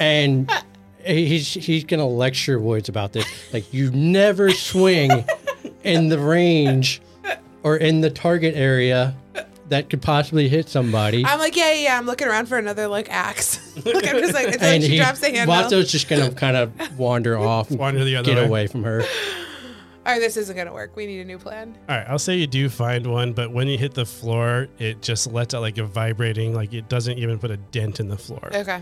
and 0.01 0.51
he's 1.05 1.55
he's 1.55 1.85
gonna 1.85 2.09
lecture 2.09 2.59
Woods 2.59 2.89
about 2.89 3.13
this. 3.13 3.25
Like 3.53 3.73
you 3.73 3.93
never 3.93 4.51
swing 4.51 5.25
in 5.85 6.09
the 6.09 6.19
range 6.19 7.01
or 7.67 7.77
in 7.77 8.01
the 8.01 8.09
target 8.09 8.55
area 8.55 9.13
that 9.71 9.91
could 9.91 10.01
possibly 10.01 10.49
hit 10.49 10.69
somebody. 10.69 11.25
I'm 11.25 11.41
like, 11.41 11.57
yeah, 11.57 11.73
yeah, 11.73 11.81
yeah. 11.81 11.99
I'm 11.99 12.07
looking 12.07 12.29
around 12.29 12.47
for 12.47 12.59
another 12.59 12.87
like 12.87 13.11
axe. 13.11 13.59
like 13.85 14.07
I'm 14.07 14.21
just 14.21 14.35
like, 14.35 14.47
it's 14.47 14.59
like 14.63 14.83
she 14.83 14.89
he, 14.91 14.97
drops 14.99 15.19
the 15.19 15.31
handle. 15.31 15.53
Vaso's 15.53 15.91
just 15.91 16.09
gonna 16.09 16.31
kind 16.31 16.57
of 16.57 16.97
wander 16.97 17.37
off, 17.39 17.69
Wander 17.73 18.05
the 18.05 18.15
other 18.15 18.25
get 18.25 18.37
way. 18.37 18.47
away 18.47 18.67
from 18.69 18.85
her. 18.85 19.03
All 19.03 20.13
right, 20.13 20.21
this 20.21 20.37
isn't 20.37 20.57
gonna 20.57 20.73
work. 20.73 20.95
We 20.95 21.07
need 21.07 21.19
a 21.19 21.25
new 21.25 21.39
plan. 21.39 21.77
All 21.89 21.97
right, 21.97 22.07
I'll 22.09 22.21
say 22.21 22.37
you 22.37 22.47
do 22.47 22.69
find 22.69 23.05
one, 23.09 23.33
but 23.33 23.51
when 23.51 23.67
you 23.67 23.77
hit 23.77 23.95
the 23.95 24.07
floor, 24.07 24.69
it 24.79 25.03
just 25.03 25.33
lets 25.33 25.53
out 25.53 25.63
like 25.63 25.79
a 25.79 25.85
vibrating, 25.85 26.55
like 26.55 26.73
it 26.73 26.89
doesn't 26.89 27.19
even 27.19 27.41
put 27.41 27.51
a 27.51 27.57
dent 27.57 27.99
in 27.99 28.07
the 28.07 28.17
floor. 28.17 28.49
Okay. 28.55 28.81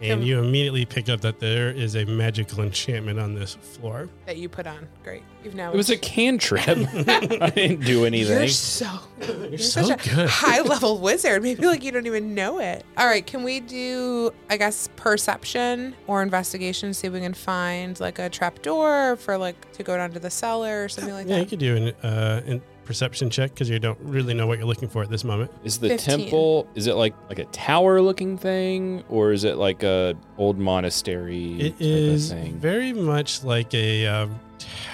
And 0.00 0.24
you 0.24 0.38
immediately 0.38 0.84
pick 0.84 1.08
up 1.08 1.20
that 1.22 1.40
there 1.40 1.70
is 1.70 1.96
a 1.96 2.04
magical 2.04 2.62
enchantment 2.62 3.18
on 3.18 3.34
this 3.34 3.54
floor. 3.54 4.08
That 4.26 4.36
you 4.36 4.48
put 4.48 4.66
on. 4.66 4.86
Great. 5.02 5.22
You've 5.42 5.54
now. 5.54 5.72
It 5.72 5.76
was 5.76 5.90
a 5.90 5.96
cantrip. 5.96 6.68
I 6.68 7.50
didn't 7.50 7.84
do 7.84 8.04
anything. 8.04 8.38
You're 8.38 8.48
so. 8.48 8.88
You're, 9.20 9.58
so 9.58 9.82
such 9.82 10.06
a 10.08 10.28
high 10.28 10.60
level 10.60 10.98
wizard. 10.98 11.42
Maybe 11.42 11.66
like 11.66 11.82
you 11.82 11.92
don't 11.92 12.06
even 12.06 12.34
know 12.34 12.58
it. 12.58 12.84
All 12.98 13.06
right, 13.06 13.26
can 13.26 13.42
we 13.42 13.60
do 13.60 14.32
I 14.50 14.56
guess 14.56 14.88
perception 14.96 15.94
or 16.06 16.22
investigation? 16.22 16.92
See 16.92 17.06
if 17.06 17.12
we 17.12 17.20
can 17.20 17.34
find 17.34 17.98
like 17.98 18.18
a 18.18 18.28
trap 18.28 18.62
door 18.62 19.16
for 19.16 19.38
like 19.38 19.72
to 19.72 19.82
go 19.82 19.96
down 19.96 20.12
to 20.12 20.18
the 20.18 20.30
cellar 20.30 20.84
or 20.84 20.88
something 20.88 21.14
like 21.14 21.26
that. 21.26 21.32
yeah, 21.32 21.38
you 21.38 21.44
that. 21.44 21.50
could 21.50 21.58
do 21.58 21.76
an 21.76 21.88
uh, 22.02 22.42
an 22.46 22.62
perception 22.86 23.28
check 23.28 23.52
because 23.52 23.68
you 23.68 23.78
don't 23.78 23.98
really 24.00 24.32
know 24.32 24.46
what 24.46 24.58
you're 24.58 24.66
looking 24.66 24.88
for 24.88 25.02
at 25.02 25.10
this 25.10 25.24
moment. 25.24 25.50
Is 25.64 25.78
the 25.78 25.88
15. 25.90 26.18
temple 26.20 26.68
is 26.74 26.86
it 26.86 26.94
like 26.94 27.14
like 27.28 27.38
a 27.38 27.44
tower 27.46 28.00
looking 28.00 28.38
thing 28.38 29.04
or 29.08 29.32
is 29.32 29.44
it 29.44 29.56
like 29.56 29.82
a 29.82 30.14
old 30.38 30.58
monastery 30.58 31.60
It 31.60 31.70
type 31.72 31.80
is 31.80 32.30
of 32.32 32.38
thing? 32.38 32.54
very 32.58 32.92
much 32.92 33.44
like 33.44 33.74
a 33.74 34.06
um, 34.06 34.38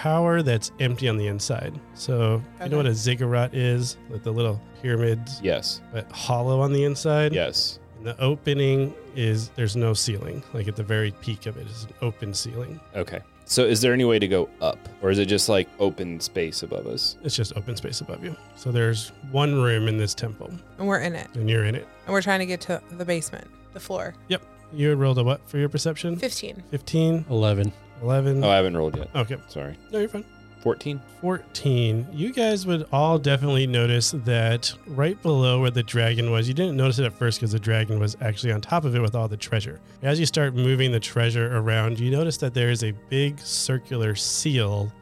tower 0.00 0.42
that's 0.42 0.72
empty 0.80 1.08
on 1.08 1.16
the 1.16 1.26
inside. 1.26 1.78
So 1.94 2.42
you 2.62 2.68
know 2.68 2.78
what 2.78 2.86
a 2.86 2.94
ziggurat 2.94 3.54
is, 3.54 3.96
like 4.10 4.22
the 4.22 4.32
little 4.32 4.60
pyramids, 4.82 5.40
Yes. 5.42 5.80
but 5.92 6.10
hollow 6.10 6.60
on 6.60 6.72
the 6.72 6.84
inside. 6.84 7.32
Yes. 7.32 7.78
And 7.98 8.06
the 8.06 8.20
opening 8.20 8.94
is 9.14 9.50
there's 9.50 9.76
no 9.76 9.94
ceiling. 9.94 10.42
Like 10.52 10.66
at 10.66 10.74
the 10.76 10.82
very 10.82 11.12
peak 11.20 11.46
of 11.46 11.56
it 11.56 11.66
is 11.68 11.84
an 11.84 11.90
open 12.02 12.34
ceiling. 12.34 12.80
Okay. 12.96 13.20
So 13.52 13.64
is 13.66 13.82
there 13.82 13.92
any 13.92 14.06
way 14.06 14.18
to 14.18 14.26
go 14.26 14.48
up 14.62 14.78
or 15.02 15.10
is 15.10 15.18
it 15.18 15.26
just 15.26 15.50
like 15.50 15.68
open 15.78 16.18
space 16.20 16.62
above 16.62 16.86
us? 16.86 17.16
It's 17.22 17.36
just 17.36 17.54
open 17.54 17.76
space 17.76 18.00
above 18.00 18.24
you. 18.24 18.34
So 18.56 18.72
there's 18.72 19.10
one 19.30 19.60
room 19.60 19.88
in 19.88 19.98
this 19.98 20.14
temple, 20.14 20.50
And 20.78 20.88
we're 20.88 21.00
in 21.00 21.14
it. 21.14 21.28
and 21.34 21.50
you're 21.50 21.64
in 21.66 21.74
it. 21.74 21.86
And 22.06 22.14
we're 22.14 22.22
trying 22.22 22.38
to 22.40 22.46
get 22.46 22.62
to 22.62 22.80
the 22.92 23.04
basement, 23.04 23.46
the 23.74 23.80
floor. 23.80 24.14
Yep. 24.28 24.40
You 24.72 24.88
had 24.88 24.98
rolled 24.98 25.18
a 25.18 25.22
what 25.24 25.46
for 25.50 25.58
your 25.58 25.68
perception? 25.68 26.16
15. 26.16 26.62
15, 26.70 27.26
Eleven. 27.28 27.70
11. 28.00 28.42
Oh, 28.42 28.48
I 28.48 28.56
haven't 28.56 28.74
rolled 28.74 28.96
yet. 28.96 29.10
Okay. 29.14 29.36
Sorry. 29.48 29.76
No, 29.90 29.98
you're 29.98 30.08
fine. 30.08 30.24
14. 30.62 31.02
14. 31.20 32.06
You 32.12 32.32
guys 32.32 32.66
would 32.66 32.86
all 32.92 33.18
definitely 33.18 33.66
notice 33.66 34.12
that 34.12 34.72
right 34.86 35.20
below 35.20 35.60
where 35.60 35.72
the 35.72 35.82
dragon 35.82 36.30
was, 36.30 36.46
you 36.46 36.54
didn't 36.54 36.76
notice 36.76 37.00
it 37.00 37.04
at 37.04 37.12
first 37.12 37.40
because 37.40 37.50
the 37.50 37.58
dragon 37.58 37.98
was 37.98 38.16
actually 38.20 38.52
on 38.52 38.60
top 38.60 38.84
of 38.84 38.94
it 38.94 39.00
with 39.00 39.16
all 39.16 39.26
the 39.26 39.36
treasure. 39.36 39.80
As 40.02 40.20
you 40.20 40.26
start 40.26 40.54
moving 40.54 40.92
the 40.92 41.00
treasure 41.00 41.56
around, 41.56 41.98
you 41.98 42.12
notice 42.12 42.36
that 42.38 42.54
there 42.54 42.70
is 42.70 42.84
a 42.84 42.92
big 43.08 43.40
circular 43.40 44.14
seal 44.14 44.92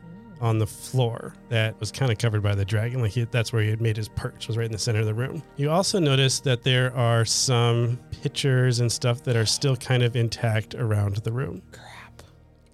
on 0.40 0.58
the 0.58 0.66
floor 0.66 1.34
that 1.50 1.78
was 1.78 1.92
kind 1.92 2.10
of 2.10 2.16
covered 2.16 2.42
by 2.42 2.54
the 2.54 2.64
dragon. 2.64 3.02
Like 3.02 3.12
he, 3.12 3.24
that's 3.24 3.52
where 3.52 3.62
he 3.62 3.68
had 3.68 3.82
made 3.82 3.98
his 3.98 4.08
perch, 4.08 4.48
was 4.48 4.56
right 4.56 4.64
in 4.64 4.72
the 4.72 4.78
center 4.78 5.00
of 5.00 5.06
the 5.06 5.14
room. 5.14 5.42
You 5.56 5.70
also 5.70 5.98
notice 5.98 6.40
that 6.40 6.62
there 6.62 6.96
are 6.96 7.26
some 7.26 7.98
pictures 8.22 8.80
and 8.80 8.90
stuff 8.90 9.22
that 9.24 9.36
are 9.36 9.44
still 9.44 9.76
kind 9.76 10.02
of 10.02 10.16
intact 10.16 10.74
around 10.74 11.16
the 11.16 11.32
room. 11.32 11.60
Crap. 11.70 11.89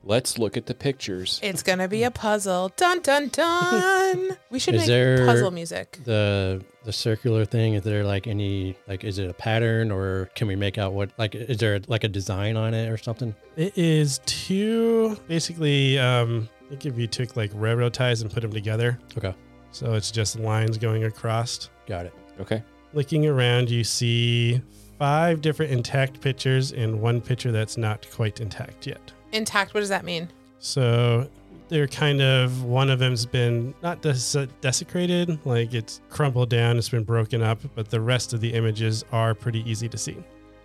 Let's 0.09 0.39
look 0.39 0.57
at 0.57 0.67
the 0.67 0.75
pictures. 0.75 1.41
It's 1.43 1.65
gonna 1.65 1.89
be 1.89 2.05
a 2.05 2.13
puzzle. 2.13 2.71
Dun 2.77 3.01
dun 3.01 3.29
dun. 3.29 4.37
We 4.51 4.61
should 4.61 4.75
Is 4.77 4.83
make 4.83 4.87
there- 4.89 5.27
puzzle 5.27 5.51
music. 5.51 5.99
The 6.05 6.63
the 6.85 6.93
circular 6.93 7.45
thing, 7.45 7.75
is 7.75 7.83
there 7.83 8.05
like 8.05 8.29
any 8.29 8.77
like 8.87 9.03
is 9.03 9.19
it 9.19 9.29
a 9.29 9.35
pattern 9.35 9.91
or 9.91 10.27
can 10.37 10.47
we 10.47 10.55
make 10.55 10.79
out 10.79 10.93
what 10.93 11.11
like 11.19 11.35
is 11.35 11.59
there 11.59 11.81
like 11.89 12.05
a 12.05 12.09
design 12.09 12.57
on 12.57 12.73
it 12.73 12.89
or 12.89 12.97
something? 12.97 13.35
It 13.57 13.77
is 13.77 14.21
two 14.27 15.17
basically. 15.27 15.99
Um, 15.99 16.49
I 16.67 16.69
think 16.71 16.87
if 16.87 16.97
you 16.99 17.09
took 17.09 17.35
like 17.37 17.51
railroad 17.55 17.93
ties 17.93 18.23
and 18.23 18.31
put 18.31 18.43
them 18.43 18.53
together, 18.53 18.99
Okay. 19.19 19.35
so 19.73 19.95
it's 19.95 20.13
just 20.13 20.39
lines 20.39 20.79
going 20.79 21.03
across. 21.05 21.69
Got 21.89 22.07
it. 22.07 22.15
Okay. 22.41 22.63
Looking 22.93 23.27
around, 23.27 23.69
you 23.71 23.83
see 23.83 24.63
five 25.01 25.41
different 25.41 25.73
intact 25.73 26.21
pictures 26.21 26.73
and 26.73 27.01
one 27.01 27.21
picture 27.21 27.51
that's 27.51 27.77
not 27.77 28.07
quite 28.13 28.41
intact 28.41 28.87
yet. 28.87 29.13
Intact. 29.37 29.75
What 29.75 29.81
does 29.81 29.89
that 29.91 30.05
mean? 30.05 30.29
So 30.59 31.29
they're 31.69 31.87
kind 31.89 32.21
of 32.23 32.63
one 32.65 32.91
of 32.91 32.99
them's 32.99 33.27
been 33.27 33.75
not 33.83 34.01
des- 34.03 34.47
desecrated, 34.61 35.39
like 35.45 35.75
it's 35.75 36.01
crumbled 36.11 36.49
down, 36.51 36.79
it's 36.79 36.89
been 36.89 37.05
broken 37.05 37.43
up, 37.43 37.59
but 37.75 37.91
the 37.91 38.01
rest 38.01 38.33
of 38.33 38.41
the 38.41 38.53
images 38.53 39.05
are 39.13 39.35
pretty 39.35 39.69
easy 39.71 39.89
to 39.89 39.99
see. 39.99 40.17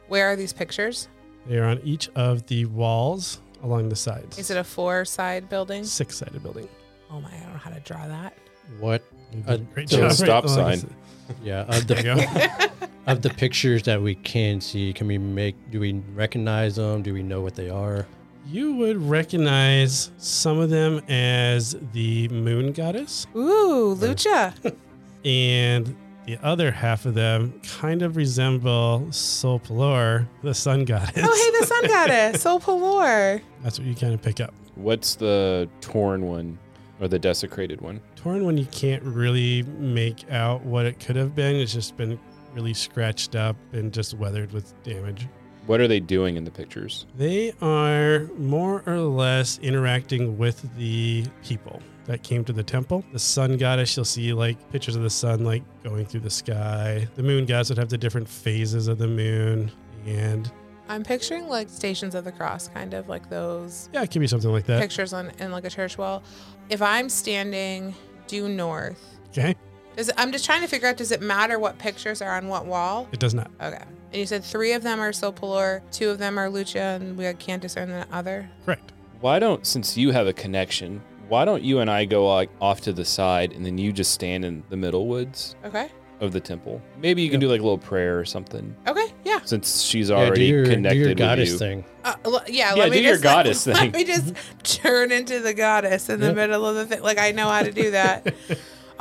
Where 0.07 0.27
are 0.31 0.35
these 0.35 0.53
pictures? 0.53 1.07
They 1.47 1.57
are 1.57 1.65
on 1.65 1.79
each 1.83 2.09
of 2.15 2.45
the 2.47 2.65
walls 2.65 3.39
along 3.63 3.89
the 3.89 3.95
sides. 3.95 4.37
Is 4.37 4.49
it 4.51 4.57
a 4.57 4.63
four-side 4.63 5.49
building? 5.49 5.83
six 5.83 6.17
sided 6.17 6.41
building? 6.43 6.67
Oh 7.11 7.19
my! 7.19 7.29
I 7.29 7.39
don't 7.41 7.51
know 7.53 7.57
how 7.59 7.71
to 7.71 7.79
draw 7.81 8.07
that. 8.07 8.33
What 8.79 9.03
You 9.33 9.41
did 9.41 9.61
a 9.61 9.63
great 9.73 9.89
so 9.89 9.97
job. 9.97 10.11
a 10.11 10.13
stop 10.13 10.43
along 10.45 10.77
sign. 10.77 10.95
yeah, 11.43 11.61
of 11.67 11.87
the 11.87 11.95
go. 12.69 12.89
of 13.11 13.21
the 13.21 13.29
pictures 13.31 13.83
that 13.83 14.01
we 14.01 14.15
can 14.15 14.61
see, 14.61 14.93
can 14.93 15.07
we 15.07 15.17
make 15.17 15.55
do 15.71 15.79
we 15.79 15.93
recognize 16.13 16.75
them? 16.77 17.01
Do 17.01 17.13
we 17.13 17.23
know 17.23 17.41
what 17.41 17.55
they 17.55 17.69
are? 17.69 18.05
You 18.47 18.73
would 18.75 18.97
recognize 18.97 20.11
some 20.17 20.57
of 20.59 20.69
them 20.69 21.01
as 21.07 21.75
the 21.93 22.27
moon 22.29 22.71
goddess, 22.73 23.27
Ooh, 23.35 23.95
Lucha. 23.97 24.53
and 25.25 25.95
the 26.25 26.37
other 26.43 26.71
half 26.71 27.05
of 27.05 27.13
them 27.13 27.59
kind 27.79 28.01
of 28.01 28.15
resemble 28.15 29.05
Solpalor, 29.09 30.27
the 30.43 30.53
sun 30.53 30.85
goddess. 30.85 31.23
oh, 31.23 31.51
hey, 31.53 31.59
the 31.59 31.65
sun 31.65 31.83
goddess, 31.87 32.41
Sol 32.41 32.59
Palor. 32.59 33.41
That's 33.63 33.79
what 33.79 33.87
you 33.87 33.95
kind 33.95 34.13
of 34.13 34.21
pick 34.21 34.39
up. 34.39 34.53
What's 34.75 35.15
the 35.15 35.69
torn 35.81 36.25
one 36.25 36.57
or 36.99 37.07
the 37.07 37.19
desecrated 37.19 37.81
one? 37.81 38.01
Torn 38.15 38.43
one, 38.45 38.57
you 38.57 38.65
can't 38.67 39.03
really 39.03 39.63
make 39.63 40.29
out 40.31 40.63
what 40.63 40.85
it 40.85 40.99
could 40.99 41.15
have 41.15 41.35
been. 41.35 41.55
It's 41.55 41.73
just 41.73 41.97
been 41.97 42.19
really 42.53 42.73
scratched 42.73 43.35
up 43.35 43.55
and 43.73 43.93
just 43.93 44.13
weathered 44.15 44.51
with 44.51 44.73
damage. 44.83 45.27
What 45.67 45.79
are 45.79 45.87
they 45.87 45.99
doing 45.99 46.37
in 46.37 46.43
the 46.43 46.51
pictures? 46.51 47.05
They 47.17 47.53
are 47.61 48.27
more 48.37 48.83
or 48.85 48.97
less 48.99 49.59
interacting 49.59 50.37
with 50.37 50.67
the 50.77 51.25
people 51.43 51.81
that 52.05 52.23
came 52.23 52.43
to 52.45 52.53
the 52.53 52.63
temple. 52.63 53.05
The 53.13 53.19
sun 53.19 53.57
goddess, 53.57 53.95
you'll 53.95 54.05
see 54.05 54.33
like 54.33 54.57
pictures 54.71 54.95
of 54.95 55.03
the 55.03 55.09
sun 55.09 55.43
like 55.45 55.63
going 55.83 56.05
through 56.05 56.21
the 56.21 56.29
sky. 56.31 57.07
The 57.15 57.23
moon 57.23 57.45
goddess 57.45 57.69
would 57.69 57.77
have 57.77 57.89
the 57.89 57.97
different 57.97 58.27
phases 58.27 58.87
of 58.87 58.97
the 58.97 59.07
moon. 59.07 59.71
And 60.07 60.51
I'm 60.89 61.03
picturing 61.03 61.47
like 61.47 61.69
Stations 61.69 62.15
of 62.15 62.23
the 62.25 62.31
Cross, 62.31 62.69
kind 62.69 62.93
of 62.95 63.07
like 63.07 63.29
those 63.29 63.87
yeah, 63.93 64.01
it 64.01 64.09
could 64.11 64.19
be 64.19 64.27
something 64.27 64.51
like 64.51 64.65
that. 64.65 64.81
pictures 64.81 65.13
on 65.13 65.31
in 65.39 65.51
like 65.51 65.63
a 65.63 65.69
church 65.69 65.97
wall. 65.97 66.23
If 66.69 66.81
I'm 66.81 67.07
standing 67.07 67.93
due 68.27 68.49
north, 68.49 69.19
Okay. 69.29 69.55
does 69.95 70.09
it, 70.09 70.15
I'm 70.17 70.31
just 70.31 70.43
trying 70.43 70.61
to 70.61 70.67
figure 70.67 70.87
out 70.89 70.97
does 70.97 71.11
it 71.11 71.21
matter 71.21 71.59
what 71.59 71.77
pictures 71.77 72.21
are 72.21 72.35
on 72.35 72.47
what 72.47 72.65
wall? 72.65 73.07
It 73.11 73.19
does 73.19 73.33
not. 73.35 73.51
Okay. 73.61 73.83
And 74.11 74.19
you 74.19 74.25
said 74.25 74.43
three 74.43 74.73
of 74.73 74.83
them 74.83 74.99
are 74.99 75.11
Sopalor, 75.11 75.81
two 75.91 76.09
of 76.09 76.17
them 76.17 76.37
are 76.37 76.49
Lucha, 76.49 76.95
and 76.97 77.17
we 77.17 77.31
can't 77.35 77.61
discern 77.61 77.89
the 77.89 78.05
other. 78.11 78.49
Correct. 78.65 78.91
Why 79.21 79.39
don't, 79.39 79.65
since 79.65 79.95
you 79.95 80.11
have 80.11 80.27
a 80.27 80.33
connection, 80.33 81.01
why 81.29 81.45
don't 81.45 81.63
you 81.63 81.79
and 81.79 81.89
I 81.89 82.03
go 82.05 82.27
like 82.27 82.49
off 82.59 82.81
to 82.81 82.93
the 82.93 83.05
side 83.05 83.53
and 83.53 83.65
then 83.65 83.77
you 83.77 83.93
just 83.93 84.11
stand 84.11 84.43
in 84.43 84.63
the 84.69 84.75
middle 84.75 85.07
woods 85.07 85.55
Okay. 85.63 85.87
of 86.19 86.33
the 86.33 86.41
temple? 86.41 86.81
Maybe 86.99 87.21
you 87.21 87.29
can 87.29 87.39
do 87.39 87.47
like 87.47 87.61
a 87.61 87.63
little 87.63 87.77
prayer 87.77 88.19
or 88.19 88.25
something 88.25 88.75
Okay. 88.85 89.13
Yeah. 89.23 89.39
since 89.45 89.81
she's 89.83 90.09
Yeah, 90.09 90.17
already 90.17 90.41
do 90.41 90.45
your, 90.55 90.63
do 90.65 90.71
connected 90.71 90.99
your 90.99 91.07
with 91.09 91.17
goddess 91.17 91.51
you. 91.51 91.57
thing. 91.57 91.85
Uh, 92.03 92.15
l- 92.25 92.43
yeah. 92.47 92.73
Yeah, 92.75 92.81
let 92.81 92.91
me 92.91 92.97
do 92.97 93.03
your 93.03 93.13
just, 93.13 93.23
goddess 93.23 93.65
let, 93.67 93.77
thing. 93.77 93.91
Let 93.93 93.99
me 93.99 94.03
just 94.03 94.35
turn 94.63 95.11
into 95.13 95.39
the 95.39 95.53
goddess 95.53 96.09
in 96.09 96.19
the 96.19 96.27
Yep. 96.27 96.35
middle 96.35 96.65
of 96.65 96.75
the 96.75 96.85
thing. 96.87 97.01
Like 97.01 97.17
I 97.19 97.31
know 97.31 97.47
how 97.47 97.63
to 97.63 97.71
do 97.71 97.91
that. 97.91 98.33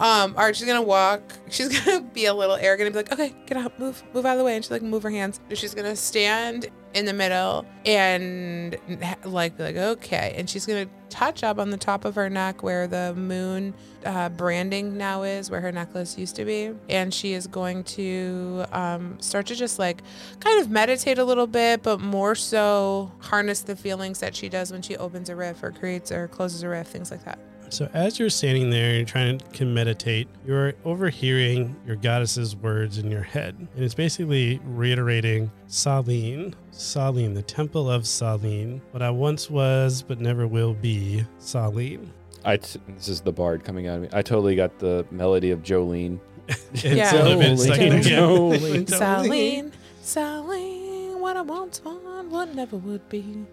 Um, 0.01 0.35
Archie's 0.37 0.67
gonna 0.67 0.81
walk. 0.81 1.21
She's 1.51 1.79
gonna 1.85 2.01
be 2.01 2.25
a 2.25 2.35
little 2.35 2.57
arrogant 2.57 2.87
and 2.87 2.95
be 2.95 2.99
like, 2.99 3.13
"Okay, 3.13 3.35
get 3.47 3.59
out, 3.59 3.79
move, 3.79 4.03
move 4.15 4.25
out 4.25 4.33
of 4.33 4.39
the 4.39 4.45
way." 4.45 4.57
And 4.57 4.65
she's 4.65 4.71
like, 4.71 4.83
move 4.83 5.03
her 5.03 5.11
hands. 5.11 5.41
She's 5.53 5.75
gonna 5.75 5.95
stand 5.95 6.69
in 6.95 7.05
the 7.05 7.13
middle 7.13 7.67
and 7.85 8.77
like 9.25 9.59
be 9.59 9.63
like, 9.63 9.77
"Okay," 9.77 10.35
and 10.39 10.49
she's 10.49 10.65
gonna 10.65 10.87
touch 11.11 11.45
up 11.45 11.59
on 11.59 11.69
the 11.69 11.77
top 11.77 12.07
of 12.07 12.15
her 12.15 12.31
neck 12.31 12.63
where 12.63 12.87
the 12.87 13.13
moon 13.15 13.75
uh, 14.07 14.31
branding 14.31 14.97
now 14.97 15.23
is, 15.23 15.51
where 15.51 15.61
her 15.61 15.71
necklace 15.71 16.17
used 16.17 16.35
to 16.37 16.47
be, 16.47 16.73
and 16.89 17.13
she 17.13 17.35
is 17.35 17.47
going 17.47 17.85
to 17.85 18.65
um, 18.73 19.21
start 19.21 19.47
to 19.49 19.55
just 19.55 19.79
like 19.79 20.03
kind 20.41 20.63
of 20.63 20.71
meditate 20.71 21.19
a 21.19 21.25
little 21.25 21.47
bit, 21.47 21.83
but 21.83 22.01
more 22.01 22.35
so 22.35 23.13
harness 23.19 23.61
the 23.61 23.77
feelings 23.77 24.21
that 24.21 24.35
she 24.35 24.49
does 24.49 24.73
when 24.73 24.81
she 24.81 24.97
opens 24.97 25.29
a 25.29 25.37
rift 25.37 25.63
or 25.63 25.73
creates 25.73 26.11
or 26.11 26.27
closes 26.29 26.63
a 26.63 26.69
rift, 26.71 26.91
things 26.91 27.11
like 27.11 27.25
that. 27.25 27.39
So 27.71 27.89
as 27.95 28.19
you're 28.19 28.31
standing 28.31 28.69
there 28.71 28.99
and 28.99 29.07
trying 29.07 29.39
to 29.39 29.65
meditate, 29.65 30.27
you're 30.45 30.75
overhearing 30.85 31.77
your 31.87 31.95
goddess's 31.97 32.57
words 32.57 32.99
in 32.99 33.11
your 33.11 33.23
head. 33.23 33.55
And 33.75 33.85
it's 33.85 33.95
basically 33.95 34.61
reiterating 34.65 35.51
Sawlean, 35.69 36.55
Sawlean, 36.73 37.33
the 37.35 37.43
temple 37.43 37.89
of 37.89 38.03
Sawlean, 38.03 38.81
what 38.91 39.03
I 39.03 39.11
once 39.11 39.49
was 39.49 40.03
but 40.03 40.21
never 40.21 40.49
will 40.49 40.75
be, 40.75 41.25
Sawlean. 41.39 42.09
I 42.45 42.57
t- 42.57 42.81
this 42.89 43.07
is 43.09 43.21
the 43.21 43.33
bard 43.33 43.63
coming 43.65 43.87
out 43.87 43.97
of 43.97 44.03
me. 44.03 44.09
I 44.13 44.23
totally 44.23 44.57
got 44.57 44.79
the 44.81 45.07
melody 45.11 45.51
of 45.53 45.63
Jolene. 45.63 46.19
It's 46.73 46.83
Yeah. 46.85 47.13
a 47.15 47.23
little 47.23 47.39
bit 47.41 47.59
stuck 47.59 47.79
in 47.79 47.91
there. 47.91 48.01
Jolene. 48.03 48.87
Jolene. 48.87 48.87
Sawlean, 48.99 49.73
Sawlean, 50.03 51.21
what 51.21 51.37
I 51.37 51.43
once 51.43 51.85
was, 51.85 51.97
what 52.29 52.53
never 52.55 52.77
would 52.79 53.09
be. 53.09 53.45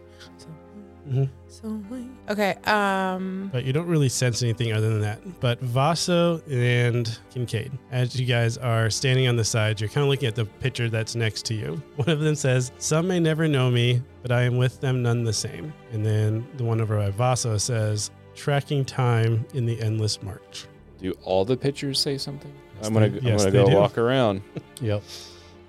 Mhm. 1.07 1.29
Sawlean. 1.49 2.09
Okay, 2.29 2.55
um, 2.65 3.49
But 3.53 3.63
you 3.63 3.71
don't 3.73 3.87
really 3.87 4.09
sense 4.09 4.43
anything 4.43 4.73
other 4.73 4.89
than 4.89 5.01
that. 5.01 5.39
But 5.39 5.59
Vaso 5.61 6.41
and 6.49 7.17
Kincaid, 7.33 7.71
as 7.91 8.19
you 8.19 8.25
guys 8.25 8.57
are 8.57 8.89
standing 8.89 9.27
on 9.27 9.35
the 9.37 9.43
sides, 9.45 9.79
you're 9.79 9.89
kind 9.89 10.03
of 10.03 10.09
looking 10.09 10.27
at 10.27 10.35
the 10.35 10.45
picture 10.45 10.89
that's 10.89 11.15
next 11.15 11.45
to 11.45 11.53
you. 11.53 11.81
One 11.95 12.09
of 12.09 12.19
them 12.19 12.35
says, 12.35 12.71
Some 12.77 13.07
may 13.07 13.19
never 13.19 13.47
know 13.47 13.71
me, 13.71 14.01
but 14.21 14.31
I 14.31 14.41
am 14.43 14.57
with 14.57 14.81
them 14.81 15.01
none 15.01 15.23
the 15.23 15.33
same. 15.33 15.73
And 15.93 16.05
then 16.05 16.45
the 16.57 16.63
one 16.65 16.81
over 16.81 16.97
by 16.97 17.09
Vaso 17.11 17.57
says, 17.57 18.11
Tracking 18.35 18.83
time 18.85 19.45
in 19.53 19.65
the 19.65 19.81
endless 19.81 20.21
march. 20.21 20.67
Do 20.99 21.13
all 21.23 21.45
the 21.45 21.55
pictures 21.57 21.99
say 21.99 22.17
something? 22.17 22.51
Yes, 22.77 22.87
I'm 22.87 22.93
gonna 22.93 23.09
they- 23.09 23.17
I'm 23.19 23.25
yes, 23.25 23.45
gonna 23.45 23.51
go 23.51 23.69
do. 23.69 23.75
walk 23.77 23.97
around. 23.97 24.41
Yep. 24.81 25.01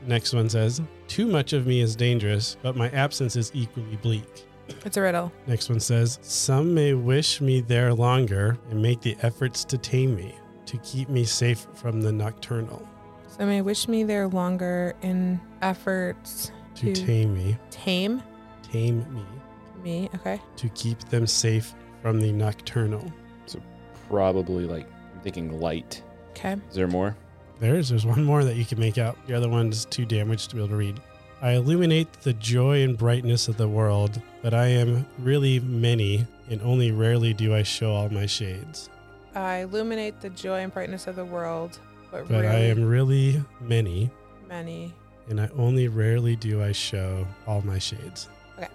Next 0.07 0.33
one 0.35 0.49
says, 0.49 0.81
Too 1.07 1.27
much 1.27 1.53
of 1.55 1.67
me 1.67 1.81
is 1.81 1.97
dangerous, 1.97 2.57
but 2.63 2.77
my 2.77 2.89
absence 2.91 3.37
is 3.37 3.51
equally 3.55 3.97
bleak. 4.03 4.45
It's 4.85 4.97
a 4.97 5.01
riddle. 5.03 5.33
Next 5.47 5.69
one 5.69 5.81
says, 5.81 6.19
Some 6.23 6.75
may 6.75 6.95
wish 6.95 7.41
me 7.41 7.61
there 7.61 7.93
longer 7.95 8.59
and 8.71 8.81
make 8.83 9.01
the 9.01 9.17
efforts 9.23 9.65
to 9.65 9.79
tame 9.79 10.15
me, 10.15 10.35
to 10.67 10.77
keep 10.79 11.09
me 11.09 11.25
safe 11.25 11.67
from 11.75 12.01
the 12.01 12.13
nocturnal. 12.13 12.87
So 13.37 13.47
may 13.47 13.61
wish 13.63 13.89
me 13.89 14.03
there 14.05 14.29
longer 14.29 14.95
in 15.03 15.41
efforts 15.63 16.51
To 16.77 16.93
To- 16.95 17.07
tame 17.07 17.35
me, 17.35 17.57
tame 17.71 18.23
tame 18.63 18.99
me, 19.15 19.25
me. 19.83 20.11
Okay. 20.17 20.41
to 20.57 20.69
keep 20.71 20.99
them 21.09 21.27
safe 21.27 21.75
from 22.03 22.21
the 22.21 22.31
nocturnal. 22.33 23.11
So 23.47 23.61
probably 24.09 24.65
like 24.67 24.87
I'm 25.15 25.21
thinking 25.23 25.59
light. 25.61 26.03
Okay. 26.31 26.53
Is 26.69 26.75
there 26.75 26.87
more? 26.89 27.17
There's 27.61 27.89
there's 27.89 28.07
one 28.07 28.23
more 28.25 28.45
that 28.45 28.55
you 28.57 28.65
can 28.65 28.79
make 28.79 28.99
out. 28.99 29.17
The 29.27 29.35
other 29.35 29.49
one's 29.49 29.85
too 29.87 30.05
damaged 30.05 30.51
to 30.51 30.57
be 30.57 30.61
able 30.63 30.69
to 30.71 30.77
read. 30.77 31.01
I 31.41 31.53
illuminate 31.53 32.13
the 32.23 32.33
joy 32.33 32.83
and 32.83 32.99
brightness 32.99 33.47
of 33.49 33.57
the 33.57 33.69
world, 33.69 34.21
but 34.43 34.55
I 34.55 34.67
am 34.67 35.07
really 35.19 35.61
many, 35.61 36.27
and 36.51 36.61
only 36.63 36.91
rarely 36.91 37.33
do 37.33 37.55
I 37.55 37.63
show 37.63 37.93
all 37.93 38.09
my 38.09 38.27
shades. 38.27 38.91
I 39.35 39.59
illuminate 39.59 40.21
the 40.21 40.31
joy 40.31 40.61
and 40.61 40.73
brightness 40.73 41.07
of 41.07 41.15
the 41.15 41.25
world, 41.25 41.79
but, 42.11 42.27
But 42.29 42.45
I 42.45 42.55
am 42.59 42.85
really 42.85 43.43
many, 43.61 44.11
many. 44.49 44.93
and 45.29 45.41
I 45.41 45.49
only 45.57 45.87
rarely 45.87 46.35
do 46.35 46.63
I 46.63 46.73
show 46.73 47.25
all 47.47 47.63
my 47.63 47.79
shades. 47.79 48.29
Okay. 48.57 48.69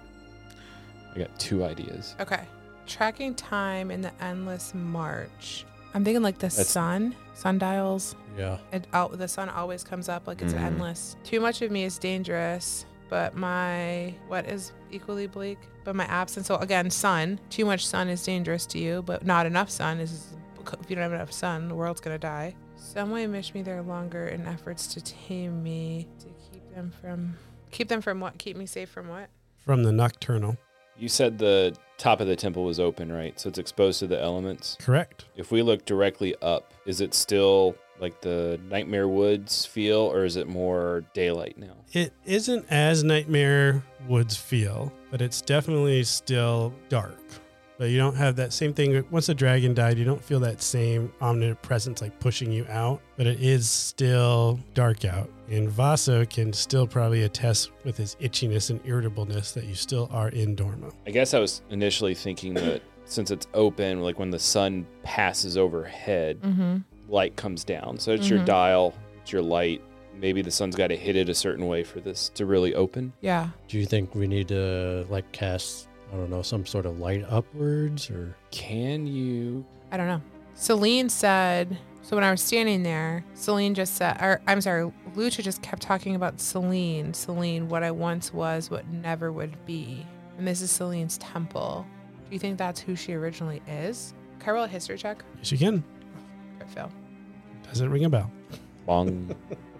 I 1.15 1.19
got 1.19 1.37
two 1.39 1.65
ideas. 1.65 2.15
Okay. 2.19 2.45
tracking 2.85 3.33
time 3.33 3.91
in 3.91 4.01
the 4.01 4.11
endless 4.21 4.73
march. 4.73 5.65
I'm 5.93 6.03
thinking 6.03 6.23
like 6.23 6.35
the 6.39 6.47
That's- 6.47 6.67
sun, 6.69 7.15
sundials. 7.35 8.15
Yeah. 8.37 8.57
It 8.71 8.87
out 8.93 9.17
the 9.17 9.27
sun 9.27 9.49
always 9.49 9.83
comes 9.83 10.09
up 10.09 10.25
like 10.27 10.41
it's 10.41 10.53
Mhm. 10.53 10.61
endless. 10.61 11.15
Too 11.23 11.39
much 11.39 11.61
of 11.61 11.69
me 11.71 11.83
is 11.83 11.97
dangerous, 11.99 12.85
but 13.09 13.35
my 13.35 14.13
what 14.27 14.47
is 14.47 14.71
equally 14.91 15.27
bleak? 15.27 15.59
But 15.83 15.95
my 15.95 16.05
absence. 16.05 16.47
So 16.47 16.55
again, 16.55 16.89
sun. 16.89 17.39
Too 17.49 17.65
much 17.65 17.85
sun 17.85 18.07
is 18.09 18.23
dangerous 18.23 18.65
to 18.67 18.79
you, 18.79 19.03
but 19.03 19.25
not 19.25 19.45
enough 19.45 19.69
sun 19.69 19.99
is. 19.99 20.27
If 20.81 20.89
you 20.89 20.95
don't 20.95 21.03
have 21.03 21.13
enough 21.13 21.31
sun, 21.33 21.67
the 21.67 21.75
world's 21.75 21.99
gonna 22.01 22.17
die. 22.17 22.55
Some 22.77 23.11
way 23.11 23.27
wish 23.27 23.53
me 23.53 23.61
there 23.61 23.81
longer 23.81 24.27
in 24.27 24.45
efforts 24.47 24.87
to 24.93 25.01
tame 25.01 25.61
me, 25.61 26.07
to 26.19 26.25
keep 26.51 26.73
them 26.73 26.91
from, 27.01 27.35
keep 27.71 27.89
them 27.89 28.01
from 28.01 28.19
what? 28.21 28.37
Keep 28.37 28.55
me 28.57 28.65
safe 28.65 28.89
from 28.89 29.09
what? 29.09 29.29
From 29.57 29.83
the 29.83 29.91
nocturnal. 29.91 30.57
You 30.97 31.09
said 31.09 31.37
the 31.37 31.75
top 32.03 32.19
of 32.19 32.27
the 32.27 32.35
temple 32.35 32.65
was 32.65 32.81
open, 32.81 33.09
right? 33.09 33.39
So 33.39 33.47
it's 33.47 33.57
exposed 33.57 33.99
to 33.99 34.07
the 34.07 34.21
elements. 34.21 34.77
Correct. 34.81 35.23
If 35.37 35.53
we 35.53 35.61
look 35.61 35.85
directly 35.85 36.35
up, 36.41 36.73
is 36.85 36.99
it 36.99 37.13
still 37.13 37.75
like 38.01 38.19
the 38.19 38.59
Nightmare 38.69 39.07
Woods 39.07 39.65
feel, 39.65 39.99
or 39.99 40.25
is 40.25 40.35
it 40.35 40.49
more 40.49 41.05
daylight 41.13 41.57
now? 41.57 41.77
It 41.93 42.11
isn't 42.25 42.65
as 42.69 43.05
Nightmare 43.05 43.85
Woods 44.09 44.35
feel, 44.35 44.91
but 45.11 45.21
it's 45.21 45.39
definitely 45.39 46.03
still 46.03 46.73
dark. 46.89 47.17
But 47.83 47.89
you 47.89 47.97
don't 47.97 48.15
have 48.15 48.37
that 48.37 48.53
same 48.53 48.73
thing. 48.73 49.03
Once 49.11 49.25
the 49.25 49.33
dragon 49.35 49.73
died, 49.73 49.97
you 49.97 50.05
don't 50.05 50.23
feel 50.23 50.39
that 50.39 50.61
same 50.61 51.11
omnipresence 51.19 52.01
like 52.01 52.17
pushing 52.21 52.49
you 52.49 52.65
out, 52.69 53.01
but 53.17 53.27
it 53.27 53.41
is 53.41 53.69
still 53.69 54.57
dark 54.73 55.03
out. 55.03 55.29
And 55.49 55.67
Vaso 55.69 56.23
can 56.23 56.53
still 56.53 56.87
probably 56.87 57.23
attest 57.23 57.71
with 57.83 57.97
his 57.97 58.15
itchiness 58.21 58.69
and 58.69 58.79
irritableness 58.85 59.51
that 59.51 59.65
you 59.65 59.75
still 59.75 60.07
are 60.13 60.29
in 60.29 60.55
Dorma. 60.55 60.93
I 61.05 61.11
guess 61.11 61.33
I 61.33 61.39
was 61.39 61.61
initially 61.71 62.15
thinking 62.15 62.53
that 62.53 62.81
since 63.03 63.31
it's 63.31 63.47
open, 63.53 64.01
like 64.01 64.17
when 64.17 64.29
the 64.29 64.39
sun 64.39 64.87
passes 65.03 65.57
overhead, 65.57 66.39
Mm-hmm. 66.41 66.77
light 67.09 67.35
comes 67.35 67.65
down. 67.65 67.99
So 67.99 68.13
it's 68.13 68.29
your 68.29 68.39
Mhm. 68.39 68.45
dial, 68.45 68.93
it's 69.21 69.33
your 69.33 69.41
light. 69.41 69.81
Maybe 70.17 70.41
the 70.41 70.51
sun's 70.51 70.77
got 70.77 70.87
to 70.87 70.95
hit 70.95 71.17
it 71.17 71.27
a 71.27 71.33
certain 71.35 71.67
way 71.67 71.83
for 71.83 71.99
this 71.99 72.29
to 72.35 72.45
really 72.45 72.73
open. 72.75 73.11
Yeah. 73.19 73.49
Do 73.67 73.77
you 73.77 73.85
think 73.85 74.15
we 74.15 74.25
need 74.25 74.47
to 74.47 75.05
like 75.09 75.29
cast, 75.33 75.89
I 76.13 76.15
don't 76.15 76.29
know, 76.29 76.43
some 76.43 76.63
sort 76.65 76.85
of 76.85 76.99
light 76.99 77.25
upwards 77.27 78.11
or? 78.11 78.35
Can 78.51 79.07
you? 79.07 79.65
I 79.91 79.97
don't 79.97 80.07
know. 80.07 80.21
Sawlean 80.55 81.09
said, 81.09 81.75
so 82.03 82.15
when 82.15 82.23
I 82.23 82.29
was 82.29 82.41
standing 82.41 82.83
there, 82.83 83.25
Sawlean 83.33 83.73
just 83.73 83.95
said, 83.95 84.21
or 84.21 84.39
I'm 84.45 84.61
sorry, 84.61 84.91
Lucha 85.15 85.41
just 85.41 85.63
kept 85.63 85.81
talking 85.81 86.15
about 86.15 86.37
Sawlean, 86.37 87.13
Sawlean, 87.13 87.67
what 87.67 87.81
I 87.81 87.89
once 87.89 88.31
was, 88.31 88.69
what 88.69 88.87
never 88.89 89.31
would 89.31 89.65
be. 89.65 90.05
And 90.37 90.47
this 90.47 90.61
is 90.61 90.71
Sawlean's 90.71 91.17
temple. 91.17 91.85
Do 92.29 92.33
you 92.33 92.39
think 92.39 92.59
that's 92.59 92.79
who 92.79 92.95
she 92.95 93.13
originally 93.13 93.63
is? 93.67 94.13
Can 94.39 94.49
I 94.49 94.53
roll 94.53 94.63
a 94.65 94.67
history 94.67 94.97
check? 94.97 95.23
Yes, 95.39 95.51
you 95.51 95.57
can. 95.57 95.83
Crit 96.59 96.69
fail. 96.69 96.91
Doesn't 97.63 97.89
ring 97.89 98.05
a 98.05 98.09
bell. 98.09 98.29
Bong. 98.85 99.35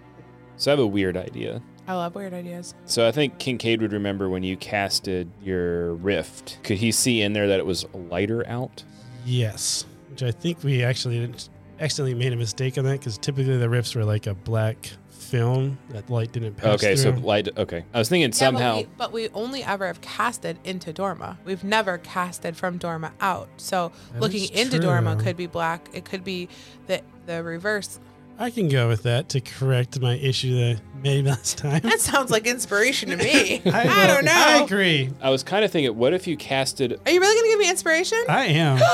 so 0.56 0.70
I 0.70 0.72
have 0.72 0.80
a 0.80 0.86
weird 0.86 1.16
idea. 1.16 1.62
I 1.86 1.94
love 1.94 2.14
weird 2.14 2.32
ideas. 2.32 2.74
So 2.86 3.06
I 3.06 3.12
think 3.12 3.38
Kincaid 3.38 3.82
would 3.82 3.92
remember 3.92 4.28
when 4.28 4.42
you 4.42 4.56
casted 4.56 5.30
your 5.42 5.94
rift. 5.94 6.58
Could 6.62 6.78
he 6.78 6.92
see 6.92 7.20
in 7.20 7.32
there 7.34 7.46
that 7.48 7.58
it 7.58 7.66
was 7.66 7.84
lighter 7.92 8.46
out? 8.48 8.82
Yes, 9.26 9.84
which 10.10 10.22
I 10.22 10.30
think 10.30 10.62
we 10.62 10.82
actually 10.82 11.30
accidentally 11.80 12.14
made 12.14 12.32
a 12.32 12.36
mistake 12.36 12.78
on 12.78 12.84
that 12.84 13.00
because 13.00 13.18
typically 13.18 13.56
the 13.56 13.68
rifts 13.68 13.94
were 13.94 14.04
like 14.04 14.26
a 14.26 14.34
black 14.34 14.90
film 15.10 15.78
that 15.90 16.08
light 16.10 16.32
didn't 16.32 16.54
pass 16.54 16.80
through. 16.80 16.90
Okay, 16.90 16.96
so 16.96 17.10
light. 17.10 17.48
Okay, 17.56 17.84
I 17.92 17.98
was 17.98 18.08
thinking 18.08 18.32
somehow. 18.32 18.76
But, 18.76 18.78
we, 18.78 18.88
but 18.96 19.12
we 19.12 19.28
only 19.30 19.64
ever 19.64 19.86
have 19.86 20.00
casted 20.00 20.58
into 20.64 20.92
Dorma. 20.92 21.36
We've 21.44 21.64
never 21.64 21.98
casted 21.98 22.56
from 22.56 22.78
Dorma 22.78 23.12
out. 23.20 23.48
So 23.56 23.92
That 24.12 24.22
looking 24.22 24.44
is 24.44 24.50
into 24.50 24.78
Dorma 24.78 25.22
could 25.22 25.36
be 25.36 25.46
black. 25.46 25.88
It 25.92 26.04
could 26.04 26.24
be 26.24 26.48
the 26.86 27.02
the 27.26 27.42
reverse. 27.42 27.98
I 28.38 28.50
can 28.50 28.68
go 28.68 28.88
with 28.88 29.04
that 29.04 29.28
to 29.30 29.40
correct 29.40 30.00
my 30.00 30.14
issue 30.16 30.54
that 30.56 30.80
I 30.80 30.98
made 30.98 31.24
last 31.26 31.58
time. 31.58 31.80
That 31.82 32.00
sounds 32.00 32.30
like 32.30 32.46
inspiration 32.46 33.10
to 33.10 33.16
me. 33.16 33.62
I, 33.66 34.04
I, 34.04 34.06
don't 34.06 34.24
know. 34.24 34.32
I 34.34 34.62
agree. 34.62 35.10
I 35.20 35.30
was 35.30 35.42
kind 35.42 35.64
of 35.64 35.70
thinking, 35.70 35.96
what 35.96 36.12
if 36.14 36.26
you 36.26 36.36
casted? 36.36 37.00
Are 37.06 37.10
you 37.12 37.20
really 37.20 37.36
gonna 37.36 37.48
give 37.52 37.58
me 37.60 37.70
inspiration? 37.70 38.18
I 38.28 38.46
am. 38.46 38.80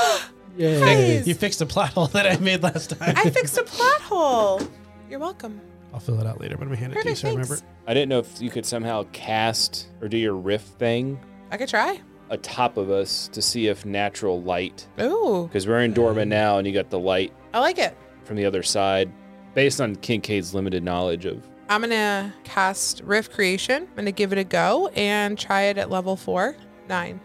Yeah. 0.57 0.79
Guys, 0.81 1.27
you 1.29 1.33
fixed 1.33 1.61
a 1.61 1.65
plot 1.65 1.91
hole 1.93 2.07
that 2.07 2.27
I 2.27 2.35
made 2.37 2.61
last 2.61 2.89
time. 2.89 3.13
I 3.15 3.29
fixed 3.29 3.57
a 3.57 3.63
plot 3.63 4.01
hole. 4.01 4.61
You're 5.09 5.17
welcome. 5.17 5.61
I'll 5.93 6.01
fill 6.01 6.19
it 6.19 6.27
out 6.27 6.41
later, 6.41 6.57
but 6.57 6.63
I'm 6.63 6.67
gonna 6.67 6.79
hand 6.81 6.93
it 6.93 7.01
to 7.03 7.09
you 7.09 7.15
so 7.15 7.29
I 7.29 7.31
remember. 7.31 7.55
Thanks. 7.55 7.63
I 7.87 7.93
didn't 7.93 8.09
know 8.09 8.19
if 8.19 8.41
you 8.41 8.49
could 8.49 8.65
somehow 8.65 9.05
cast 9.13 9.87
or 10.01 10.09
do 10.09 10.17
your 10.17 10.33
rift 10.35 10.77
thing 10.77 11.17
I 11.51 11.57
could 11.57 11.69
try. 11.69 12.01
atop 12.29 12.75
of 12.75 12.91
us 12.91 13.29
to 13.29 13.41
see 13.41 13.67
if 13.67 13.85
natural 13.85 14.41
light, 14.43 14.85
Ooh, 14.99 15.47
because 15.47 15.67
we're 15.67 15.79
in 15.83 15.93
Dorma 15.93 16.27
now, 16.27 16.57
and 16.57 16.67
you 16.67 16.73
got 16.73 16.89
the 16.89 16.99
light 16.99 17.31
I 17.53 17.59
like 17.59 17.77
it. 17.77 17.95
from 18.25 18.35
the 18.35 18.43
other 18.45 18.61
side, 18.61 19.09
based 19.53 19.81
on 19.81 19.95
Kincaid's 19.97 20.53
limited 20.53 20.83
knowledge 20.83 21.25
of. 21.25 21.47
I'm 21.69 21.81
gonna 21.81 22.33
cast 22.43 23.01
Rift 23.05 23.31
Creation. 23.31 23.83
I'm 23.83 23.95
gonna 23.95 24.11
give 24.11 24.33
it 24.33 24.37
a 24.37 24.43
go 24.43 24.87
and 24.89 25.37
try 25.39 25.63
it 25.63 25.77
at 25.77 25.89
level 25.89 26.15
four. 26.15 26.55
Nine. 26.89 27.21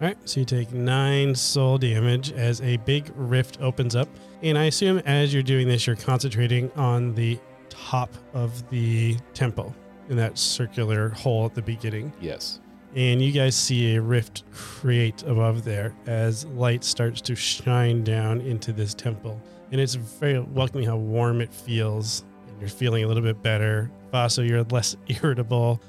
All 0.00 0.06
right, 0.06 0.16
so 0.28 0.38
you 0.38 0.46
take 0.46 0.72
nine 0.72 1.34
soul 1.34 1.78
damage 1.78 2.30
as 2.32 2.60
a 2.60 2.76
big 2.76 3.10
rift 3.16 3.58
opens 3.60 3.96
up. 3.96 4.08
And 4.42 4.56
I 4.56 4.66
assume 4.66 4.98
as 4.98 5.34
you're 5.34 5.42
doing 5.42 5.66
this, 5.66 5.88
you're 5.88 5.96
concentrating 5.96 6.70
on 6.76 7.14
the 7.16 7.36
top 7.68 8.14
of 8.32 8.68
the 8.70 9.16
temple 9.34 9.74
in 10.08 10.16
that 10.16 10.38
circular 10.38 11.08
hole 11.08 11.46
at 11.46 11.54
the 11.54 11.62
beginning. 11.62 12.12
Yes. 12.20 12.60
And 12.94 13.20
you 13.20 13.32
guys 13.32 13.56
see 13.56 13.96
a 13.96 14.00
rift 14.00 14.44
create 14.52 15.22
above 15.24 15.64
there 15.64 15.94
as 16.06 16.46
light 16.46 16.84
starts 16.84 17.20
to 17.22 17.34
shine 17.34 18.04
down 18.04 18.40
into 18.40 18.72
this 18.72 18.94
temple. 18.94 19.40
And 19.70 19.80
it's 19.80 19.94
very 19.94 20.38
welcoming 20.40 20.86
how 20.86 20.96
warm 20.96 21.40
it 21.40 21.52
feels. 21.52 22.24
And 22.48 22.60
you're 22.60 22.70
feeling 22.70 23.04
a 23.04 23.06
little 23.08 23.22
bit 23.22 23.42
better. 23.42 23.90
Vaso, 24.12 24.42
you're 24.42 24.62
less 24.64 24.96
irritable. 25.08 25.80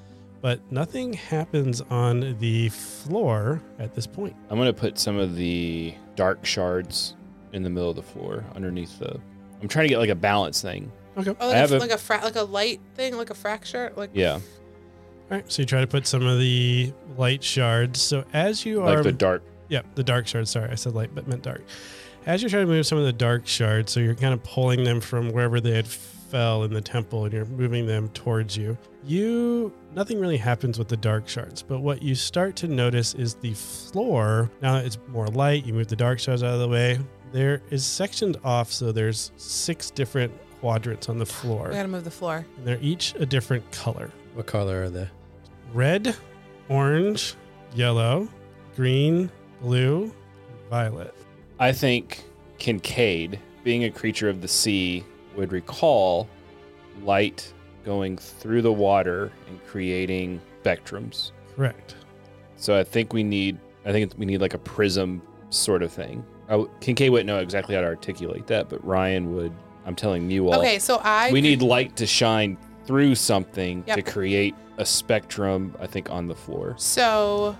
But 0.42 0.60
nothing 0.72 1.13
happens 1.13 1.82
on 1.89 2.38
the 2.39 2.70
floor 2.70 3.62
at 3.78 3.94
this 3.94 4.08
point. 4.08 4.36
I'm 4.50 4.58
gonna 4.58 4.72
put 4.72 4.98
some 4.98 5.18
of 5.18 5.36
the 5.36 5.94
dark 6.15 6.46
shards 6.46 7.15
in 7.52 7.62
the 7.63 7.70
middle 7.70 7.89
of 7.89 7.96
the 7.98 8.04
floor 8.04 8.46
underneath 8.56 9.00
the. 9.00 9.20
I'm 9.62 9.68
trying 9.68 9.86
to 9.86 9.89
get 9.89 9.98
like 9.98 10.10
a 10.10 10.15
balance 10.15 10.62
thing. 10.62 10.92
Okay. 11.18 11.36
Oh, 11.42 11.46
I 11.46 11.48
like, 11.48 11.56
have 11.58 11.72
a, 11.74 11.78
a- 11.78 11.80
like 11.80 11.92
a 11.92 11.98
fra- 11.98 12.22
like 12.24 12.38
a 12.38 12.44
light 12.44 12.80
thing, 12.96 13.18
like 13.18 13.30
a 13.30 13.34
fracture. 13.34 13.92
Like 13.98 14.12
Yeah, 14.13 14.34
All 14.36 14.42
right. 15.30 15.52
So 15.52 15.62
you 15.62 15.65
try 15.65 15.82
to 15.82 15.88
put 15.88 16.08
some 16.08 16.26
of 16.26 16.39
the 16.39 16.94
light 17.18 17.44
shards. 17.44 18.02
So 18.02 18.24
as 18.32 18.65
you 18.65 18.82
are, 18.84 18.96
like 18.96 19.04
the 19.04 19.12
dark. 19.12 19.44
Yeah, 19.68 19.82
the 19.96 20.04
dark 20.04 20.26
shards. 20.26 20.50
Sorry, 20.52 20.70
I 20.70 20.76
said 20.76 20.94
light, 20.96 21.13
but 21.13 21.28
meant 21.28 21.44
dark. 21.44 21.63
As 22.25 22.41
you're 22.41 22.49
trying 22.49 22.67
to 22.67 22.71
move 22.71 22.86
some 22.86 22.97
of 22.97 23.05
the 23.05 23.13
dark 23.13 23.47
shards, 23.47 23.91
so 23.91 23.99
you're 23.99 24.13
kind 24.15 24.34
of 24.34 24.43
pulling 24.43 24.84
them 24.84 24.99
from 25.01 25.32
wherever 25.32 25.60
they 25.60 25.71
had 25.75 25.88
fell 25.88 26.63
in 26.63 26.71
the 26.73 26.82
temple, 26.82 27.25
and 27.25 27.34
you're 27.34 27.45
moving 27.45 27.88
them 27.88 28.10
towards 28.10 28.55
you. 28.55 28.77
You 29.05 29.73
nothing 29.95 30.19
really 30.19 30.38
happens 30.38 30.77
with 30.77 30.89
the 30.89 30.97
dark 30.97 31.27
shards, 31.27 31.63
but 31.63 31.79
what 31.79 32.03
you 32.03 32.13
start 32.13 32.55
to 32.58 32.67
notice 32.67 33.15
is 33.15 33.34
the 33.36 33.53
floor. 33.53 34.51
Now 34.62 34.75
that 34.75 34.86
it's 34.86 34.99
more 35.08 35.27
light, 35.27 35.65
you 35.65 35.73
move 35.73 35.88
the 35.88 35.95
dark 35.95 36.19
shards 36.19 36.43
out 36.43 36.53
of 36.53 36.60
the 36.60 36.67
way. 36.67 36.99
There 37.32 37.62
is 37.71 37.86
sectioned 37.86 38.38
off, 38.43 38.71
so 38.71 38.91
there's 38.91 39.32
six 39.38 39.89
different 39.89 40.32
quadrants 40.60 41.08
on 41.10 41.17
the 41.17 41.25
floor, 41.25 41.69
we 41.69 41.75
gotta 41.75 41.88
move 41.88 42.03
the 42.03 42.12
floor. 42.12 42.45
and 42.58 42.67
they're 42.67 42.79
each 42.82 43.15
a 43.15 43.25
different 43.25 43.69
color 43.71 44.12
What 44.34 44.45
color 44.45 44.84
are 44.84 44.89
they? 44.89 45.08
red, 45.73 46.15
orange, 46.67 47.36
yellow, 47.73 48.27
green, 48.75 49.32
blue, 49.62 50.13
violet. 50.69 51.15
I 51.60 51.72
think 51.72 52.24
Kincaid, 52.58 53.39
being 53.63 53.84
a 53.84 53.91
creature 53.91 54.30
of 54.30 54.41
the 54.41 54.48
sea, 54.48 55.04
would 55.36 55.52
recall 55.52 56.28
light 57.04 57.54
going 57.86 58.17
through 58.17 58.62
the 58.62 58.72
water 58.72 59.32
and 59.48 59.60
creating 59.67 60.41
spectrums. 60.63 61.32
Correct. 61.56 61.95
So 62.56 62.78
I 62.78 62.84
think 62.84 63.13
we 63.13 63.24
need. 63.24 63.58
I 63.86 63.91
think 63.91 64.13
we 64.17 64.26
need 64.26 64.41
like 64.41 64.54
a 64.54 64.58
prism 64.60 65.22
sort 65.50 65.82
of 65.84 65.91
thing. 65.91 66.24
I 66.48 66.52
w 66.54 66.69
Kincaid 66.82 67.12
wouldn't 67.12 67.28
know 67.28 67.39
exactly 67.39 67.76
how 67.76 67.82
to 67.82 67.88
articulate 67.88 68.48
that, 68.48 68.69
but 68.69 68.84
Ryan 68.86 69.36
would. 69.36 69.54
I'm 69.86 69.95
telling 69.95 70.30
you 70.30 70.50
all. 70.50 70.60
okay, 70.60 70.78
so 70.80 70.98
I 71.04 71.32
we 71.32 71.41
need 71.41 71.62
light 71.62 71.95
to 71.98 72.06
shine 72.06 72.58
through 72.86 73.15
something 73.15 73.84
Yep. 73.88 73.95
to 73.98 74.02
create 74.04 74.56
a 74.78 74.86
spectrum. 74.86 75.74
I 75.80 75.88
think 75.88 76.10
on 76.10 76.28
the 76.28 76.36
floor. 76.36 76.76
so 76.78 77.56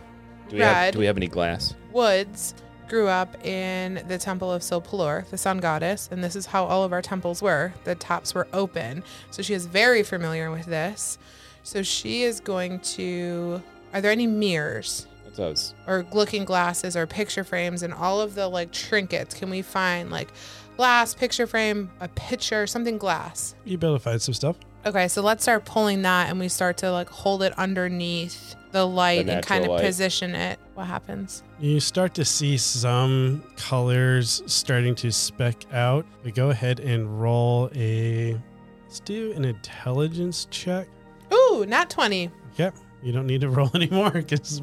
Do 0.50 0.58
we 0.58 0.62
have 0.62 0.94
Do 0.94 1.00
we 1.00 1.06
have 1.06 1.18
any 1.18 1.28
glass? 1.28 1.76
Woods 1.94 2.54
grew 2.90 3.08
up 3.08 3.46
in 3.46 4.04
the 4.08 4.18
temple 4.18 4.52
of 4.52 4.62
Sopalor, 4.62 5.30
the 5.30 5.38
sun 5.38 5.60
goddess, 5.60 6.10
and 6.12 6.24
this 6.24 6.36
is 6.36 6.48
how 6.48 6.66
all 6.66 6.84
of 6.84 6.92
our 6.92 7.02
temples 7.02 7.42
were. 7.42 7.74
The 7.84 7.96
tops 7.96 8.34
were 8.34 8.48
open. 8.52 9.04
So 9.32 9.42
she 9.42 9.54
is 9.54 9.66
very 9.68 10.04
familiar 10.04 10.52
with 10.52 10.66
this. 10.66 11.18
So 11.64 11.84
she 11.84 12.24
is 12.24 12.40
going 12.40 12.80
to 12.82 13.62
Are 13.94 14.02
there 14.02 14.12
any 14.12 14.28
mirrors 14.28 15.08
That's 15.24 15.38
what 15.38 15.46
I 15.46 15.50
was. 15.50 15.74
or 15.88 16.06
looking 16.12 16.46
glasses 16.46 16.98
or 16.98 17.06
picture 17.06 17.44
frames 17.44 17.84
and 17.84 17.94
all 17.94 18.20
of 18.20 18.36
the 18.36 18.48
like 18.48 18.72
trinkets? 18.72 19.36
Can 19.36 19.50
we 19.50 19.62
find 19.62 20.10
like 20.10 20.30
glass, 20.78 21.14
picture 21.14 21.46
frame, 21.46 21.92
a 22.00 22.08
picture, 22.10 22.66
something 22.66 22.98
glass? 22.98 23.56
You 23.66 23.78
be 23.78 23.86
able 23.88 23.98
to 23.98 24.04
find 24.04 24.22
some 24.22 24.34
stuff. 24.34 24.58
Okay, 24.86 25.08
so 25.10 25.22
let's 25.22 25.44
start 25.44 25.66
pulling 25.66 26.04
that 26.04 26.30
and 26.30 26.40
we 26.40 26.48
start 26.48 26.78
to 26.78 26.92
like 26.92 27.10
hold 27.10 27.44
it 27.44 27.58
underneath 27.58 28.56
the 28.72 28.86
light 28.86 29.28
and 29.28 29.46
kind 29.46 29.64
of 29.66 29.72
natural 29.72 29.76
light. 29.76 29.86
position 29.86 30.36
it. 30.36 30.60
What 30.76 30.88
happens? 30.88 31.44
You 31.60 31.80
start 31.80 32.14
to 32.16 32.26
see 32.26 32.58
some 32.58 33.44
colors 33.58 34.42
starting 34.46 34.96
to 34.96 35.12
speck 35.12 35.66
out. 35.74 36.06
We 36.24 36.32
go 36.32 36.50
ahead 36.50 36.80
and 36.80 37.22
roll 37.22 37.70
a. 37.76 38.40
Let's 38.84 39.02
do 39.02 39.34
an 39.34 39.46
intelligence 39.46 40.48
check. 40.50 40.88
Ooh, 41.34 41.66
not 41.68 41.90
20. 41.90 42.32
Yep. 42.56 42.76
You 43.04 43.12
don't 43.12 43.28
need 43.28 43.42
to 43.42 43.50
roll 43.50 43.70
anymore 43.76 44.12
because 44.12 44.62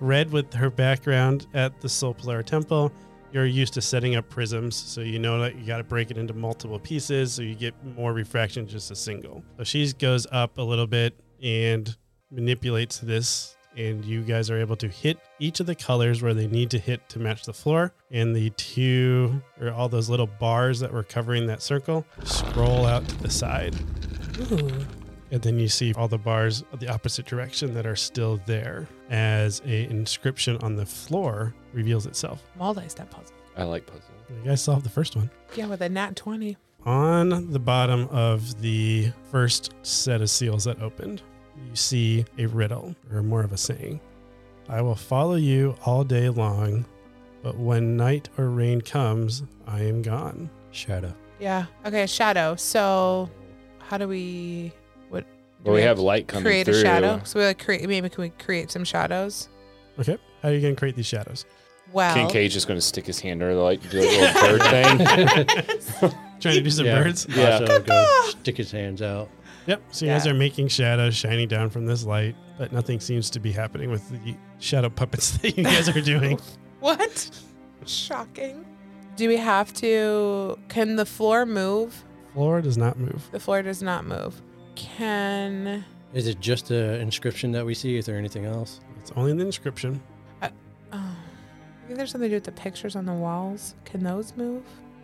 Red, 0.00 0.30
with 0.32 0.52
her 0.54 0.70
background 0.70 1.46
at 1.54 1.80
the 1.80 1.88
Soul 1.88 2.14
Polar 2.14 2.42
Temple, 2.42 2.92
you're 3.36 3.44
used 3.44 3.74
to 3.74 3.82
setting 3.82 4.16
up 4.16 4.26
prisms. 4.30 4.74
So 4.74 5.02
you 5.02 5.18
know 5.18 5.38
that 5.40 5.56
you 5.56 5.66
got 5.66 5.76
to 5.76 5.84
break 5.84 6.10
it 6.10 6.16
into 6.16 6.32
multiple 6.32 6.78
pieces 6.78 7.34
so 7.34 7.42
you 7.42 7.54
get 7.54 7.74
more 7.94 8.14
refraction 8.14 8.66
just 8.66 8.90
a 8.90 8.96
single. 8.96 9.44
So 9.58 9.64
she 9.64 9.92
goes 9.92 10.26
up 10.32 10.56
a 10.56 10.62
little 10.62 10.86
bit 10.86 11.20
and 11.42 11.94
manipulates 12.30 12.98
this. 12.98 13.52
And 13.76 14.02
you 14.06 14.22
guys 14.22 14.48
are 14.48 14.58
able 14.58 14.76
to 14.76 14.88
hit 14.88 15.18
each 15.38 15.60
of 15.60 15.66
the 15.66 15.74
colors 15.74 16.22
where 16.22 16.32
they 16.32 16.46
need 16.46 16.70
to 16.70 16.78
hit 16.78 17.06
to 17.10 17.18
match 17.18 17.44
the 17.44 17.52
floor. 17.52 17.92
And 18.10 18.34
the 18.34 18.48
two, 18.50 19.42
or 19.60 19.70
all 19.70 19.90
those 19.90 20.08
little 20.08 20.26
bars 20.26 20.80
that 20.80 20.90
were 20.90 21.02
covering 21.02 21.46
that 21.48 21.60
circle, 21.60 22.06
scroll 22.24 22.86
out 22.86 23.06
to 23.06 23.16
the 23.18 23.28
side. 23.28 23.76
Ooh. 24.50 24.70
And 25.30 25.42
then 25.42 25.58
you 25.58 25.68
see 25.68 25.92
all 25.92 26.08
the 26.08 26.16
bars 26.16 26.64
of 26.72 26.80
the 26.80 26.88
opposite 26.88 27.26
direction 27.26 27.74
that 27.74 27.84
are 27.84 27.96
still 27.96 28.40
there 28.46 28.88
as 29.10 29.60
a 29.66 29.84
inscription 29.90 30.56
on 30.62 30.76
the 30.76 30.86
floor 30.86 31.54
reveals 31.76 32.06
itself. 32.06 32.42
Multi-step 32.58 33.10
puzzle. 33.10 33.36
I 33.56 33.62
like 33.62 33.86
puzzles. 33.86 34.02
You 34.28 34.42
guys 34.50 34.60
solved 34.62 34.84
the 34.84 34.90
first 34.90 35.14
one. 35.14 35.30
Yeah, 35.54 35.66
with 35.66 35.80
a 35.82 35.88
nat 35.88 36.16
20. 36.16 36.56
On 36.84 37.50
the 37.52 37.58
bottom 37.58 38.08
of 38.10 38.60
the 38.60 39.12
first 39.30 39.72
set 39.82 40.20
of 40.22 40.30
seals 40.30 40.64
that 40.64 40.80
opened, 40.82 41.22
you 41.56 41.74
see 41.76 42.24
a 42.38 42.46
riddle, 42.46 42.94
or 43.12 43.22
more 43.22 43.42
of 43.42 43.52
a 43.52 43.56
saying. 43.56 44.00
I 44.68 44.82
will 44.82 44.94
follow 44.94 45.36
you 45.36 45.76
all 45.84 46.02
day 46.04 46.28
long, 46.28 46.84
but 47.42 47.56
when 47.56 47.96
night 47.96 48.28
or 48.38 48.48
rain 48.50 48.80
comes, 48.80 49.42
I 49.66 49.82
am 49.82 50.02
gone. 50.02 50.50
Shadow. 50.70 51.14
Yeah. 51.38 51.66
Okay, 51.84 52.06
shadow. 52.06 52.56
So 52.56 53.30
how 53.78 53.98
do 53.98 54.08
we 54.08 54.72
what 55.08 55.24
Well, 55.64 55.74
we 55.74 55.82
have 55.82 55.98
light 55.98 56.28
coming 56.28 56.44
create 56.44 56.66
through. 56.66 56.76
a 56.78 56.82
shadow? 56.82 57.20
So 57.24 57.38
we 57.40 57.46
like 57.46 57.62
create 57.62 57.86
maybe 57.88 58.08
can 58.08 58.22
we 58.22 58.30
create 58.30 58.70
some 58.70 58.84
shadows? 58.84 59.48
Okay, 59.98 60.18
how 60.42 60.48
are 60.50 60.52
you 60.52 60.60
going 60.60 60.74
to 60.74 60.78
create 60.78 60.94
these 60.96 61.06
shadows? 61.06 61.44
Well, 61.92 62.14
Kincaid's 62.14 62.52
just 62.54 62.66
going 62.68 62.78
to 62.78 62.84
stick 62.84 63.06
his 63.06 63.20
hand 63.20 63.42
under 63.42 63.54
the 63.54 63.60
light 63.60 63.80
and 63.82 63.90
do 63.90 63.98
a 63.98 64.02
little 64.02 64.40
bird 64.58 64.62
thing. 66.00 66.10
Trying 66.40 66.54
to 66.56 66.60
do 66.60 66.70
some 66.70 66.86
Yeah. 66.86 67.02
birds? 67.02 67.26
Yeah. 67.30 67.58
Also 67.60 67.80
go 67.82 68.06
stick 68.28 68.56
his 68.56 68.70
hands 68.70 69.00
out. 69.02 69.28
Yep. 69.66 69.82
So 69.90 70.04
you 70.04 70.10
guys 70.12 70.26
Yeah. 70.26 70.32
are 70.32 70.34
making 70.34 70.68
shadows 70.68 71.16
shining 71.16 71.48
down 71.48 71.70
from 71.70 71.86
this 71.86 72.04
light, 72.04 72.36
but 72.58 72.72
nothing 72.72 73.00
seems 73.00 73.30
to 73.30 73.40
be 73.40 73.52
happening 73.52 73.90
with 73.90 74.08
the 74.10 74.34
shadow 74.58 74.90
puppets 74.90 75.38
that 75.38 75.56
you 75.56 75.64
guys 75.64 75.88
are 75.88 76.00
doing. 76.00 76.38
what? 76.80 77.30
Shocking. 77.86 78.64
Do 79.16 79.28
we 79.28 79.36
have 79.36 79.72
to 79.74 80.58
can 80.68 80.96
the 80.96 81.06
floor 81.06 81.46
move? 81.46 82.04
Floor 82.34 82.60
does 82.60 82.76
not 82.76 82.98
move. 82.98 83.26
The 83.32 83.40
floor 83.40 83.62
does 83.62 83.82
not 83.82 84.04
move. 84.04 84.42
Can 84.74 85.84
Is 86.12 86.26
it 86.26 86.38
just 86.40 86.68
the 86.68 86.98
inscription 87.00 87.50
that 87.52 87.64
we 87.64 87.72
see? 87.74 87.96
Is 87.96 88.04
there 88.06 88.16
anything 88.18 88.44
else? 88.44 88.80
It's 89.00 89.10
only 89.16 89.32
the 89.32 89.46
inscription. 89.46 90.02
Maybe 91.86 91.96
there's 91.96 92.10
something 92.10 92.28
to 92.30 92.34
do 92.34 92.36
with 92.36 92.44
the 92.44 92.52
pictures 92.60 92.96
on 92.96 93.06
the 93.06 93.12
walls. 93.12 93.74
Can 93.84 94.02
those 94.02 94.34
move? 94.36 94.62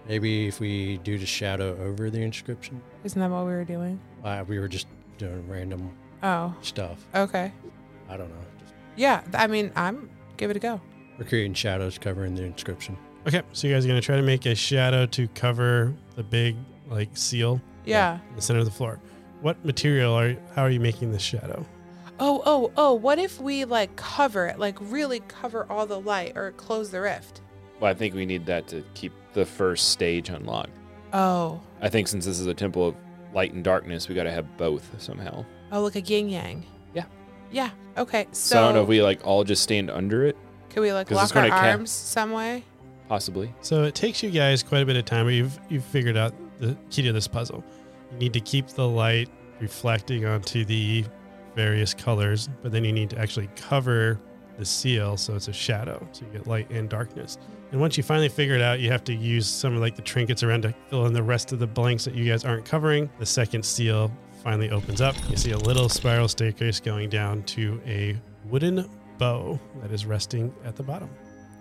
Maybe 0.09 0.49
if 0.49 0.59
we 0.59 0.99
do 0.99 1.17
the 1.19 1.27
shadow 1.27 1.77
over 1.81 2.11
the 2.11 2.21
inscription. 2.23 2.81
Isn't 3.05 3.21
that 3.21 3.31
what 3.31 3.45
we 3.47 3.53
were 3.53 3.65
doing? 3.65 4.01
Uh, 4.25 4.45
we 4.47 4.59
were 4.59 4.69
just 4.69 4.87
doing 5.19 5.47
random 5.49 5.91
Oh, 6.23 6.55
stuff. 6.63 7.05
okay. 7.15 7.53
I 8.09 8.17
don't 8.17 8.29
know. 8.29 8.45
Just, 8.61 8.73
Yeah, 8.97 9.23
I 9.35 9.47
mean, 9.47 9.71
I'm 9.77 10.11
give 10.37 10.51
it 10.51 10.57
a 10.57 10.61
go. 10.61 10.81
we're 11.19 11.25
creating 11.27 11.55
shadows 11.55 11.99
covering 11.99 12.35
the 12.35 12.43
inscription. 12.45 12.97
Okay, 13.29 13.43
so 13.53 13.69
you 13.69 13.75
guys 13.75 13.85
are 13.85 13.89
gonna 13.89 14.01
try 14.01 14.17
to 14.17 14.23
make 14.23 14.45
a 14.47 14.55
shadow 14.57 15.07
to 15.07 15.29
cover 15.29 15.95
the 16.17 16.25
big 16.25 16.57
like 16.91 17.17
seal 17.17 17.61
Yeah. 17.85 18.19
in 18.31 18.37
the 18.37 18.43
center 18.43 18.59
of 18.59 18.65
the 18.65 18.71
floor. 18.73 18.99
What 19.41 19.65
material 19.65 20.13
are? 20.15 20.35
How 20.55 20.63
are 20.63 20.71
you 20.71 20.81
making 20.81 21.13
this 21.13 21.23
shadow? 21.23 21.65
Oh, 22.21 22.43
oh, 22.45 22.73
oh, 22.77 22.95
what 22.95 23.19
if 23.19 23.41
we 23.41 23.65
like 23.65 23.97
cover 23.97 24.47
it, 24.47 24.59
like 24.59 24.77
really 24.81 25.21
cover 25.29 25.67
all 25.71 25.87
the 25.87 26.01
light 26.01 26.37
or 26.37 26.53
close 26.53 26.91
the 26.91 27.01
rift? 27.01 27.41
well, 27.81 27.91
I 27.91 27.95
think 27.95 28.15
we 28.15 28.25
need 28.27 28.47
that 28.47 28.69
to 28.69 28.85
keep 28.95 29.13
the 29.33 29.45
first 29.45 29.89
stage 29.91 30.29
unlocked. 30.29 30.71
Oh. 31.13 31.61
I 31.81 31.89
think 31.89 32.07
since 32.07 32.25
this 32.25 32.39
is 32.39 32.47
a 32.47 32.55
temple 32.55 32.89
of 32.89 32.95
light 33.35 33.53
and 33.55 33.65
darkness, 33.65 34.09
we 34.09 34.15
got 34.15 34.23
to 34.25 34.31
have 34.31 34.57
both 34.57 34.89
somehow. 35.03 35.45
Oh, 35.73 35.83
like 35.83 35.97
a 35.97 36.01
yin 36.01 36.29
yang. 36.29 36.65
Yeah. 36.95 37.07
Yeah. 37.51 37.71
Okay. 37.99 38.29
So, 38.31 38.55
So, 38.55 38.59
I 38.59 38.63
don't 38.67 38.75
know 38.77 38.83
if 38.83 38.89
we 38.89 39.03
like 39.03 39.27
all 39.27 39.43
just 39.43 39.63
stand 39.65 39.91
under 39.91 40.25
it, 40.27 40.37
can 40.71 40.83
we 40.83 40.93
like 40.93 41.09
it's 41.11 41.17
lock 41.17 41.35
our 41.35 41.49
gonna 41.49 41.61
ca- 41.61 41.71
arms 41.71 41.91
some 41.91 42.31
way? 42.33 42.65
possibly. 43.09 43.53
So 43.63 43.83
it 43.85 43.95
takes 43.95 44.23
you 44.23 44.31
guys 44.31 44.63
quite 44.63 44.81
a 44.83 44.87
bit 44.87 44.97
of 44.97 45.05
time, 45.05 45.27
but 45.27 45.35
you've 45.35 45.59
you've 45.69 45.85
figured 45.85 46.17
out 46.17 46.33
the 46.61 46.77
key 46.91 47.03
to 47.03 47.13
this 47.13 47.27
puzzle. 47.27 47.65
You 48.13 48.19
need 48.19 48.33
to 48.35 48.41
keep 48.41 48.69
the 48.69 48.87
light 48.89 49.29
reflecting 49.61 50.25
onto 50.25 50.65
the 50.65 51.05
various 51.55 51.95
colors, 51.95 52.49
but 52.63 52.73
then 52.73 52.85
you 52.85 52.93
need 52.93 53.11
to 53.11 53.19
actually 53.19 53.49
cover 53.57 54.19
the 54.59 54.65
seal 54.65 55.17
so 55.17 55.35
it's 55.35 55.49
a 55.49 55.53
shadow, 55.53 56.07
so 56.13 56.25
you 56.25 56.33
get 56.33 56.47
light 56.47 56.71
and 56.71 56.89
darkness. 56.89 57.39
And 57.71 57.81
once 57.81 57.97
you 57.97 58.03
finally 58.03 58.29
figure 58.29 58.55
it 58.55 58.61
out, 58.61 58.81
you 58.81 58.91
have 58.91 59.05
to 59.05 59.15
use 59.15 59.47
some 59.47 59.75
of 59.75 59.81
like 59.81 59.97
the 59.97 60.03
trinkets 60.03 60.43
around 60.43 60.63
to 60.63 60.75
fill 60.89 61.07
in 61.07 61.13
the 61.13 61.23
rest 61.23 61.53
of 61.53 61.59
the 61.59 61.67
blanks 61.67 62.05
that 62.05 62.15
you 62.15 62.29
guys 62.31 62.45
aren't 62.45 62.65
covering. 62.65 63.09
The 63.19 63.27
second 63.27 63.65
seal 63.65 64.13
finally 64.43 64.71
opens 64.71 65.01
up. 65.01 65.15
You 65.31 65.37
see 65.37 65.53
a 65.53 65.59
little 65.59 65.89
spiral 65.89 66.29
staircase 66.29 66.81
going 66.81 67.09
down 67.09 67.45
to 67.45 67.81
a 67.87 68.21
wooden 68.45 68.89
bow 69.19 69.59
that 69.81 69.91
is 69.91 70.05
resting 70.05 70.55
at 70.65 70.77
the 70.77 70.83
bottom. 70.83 71.09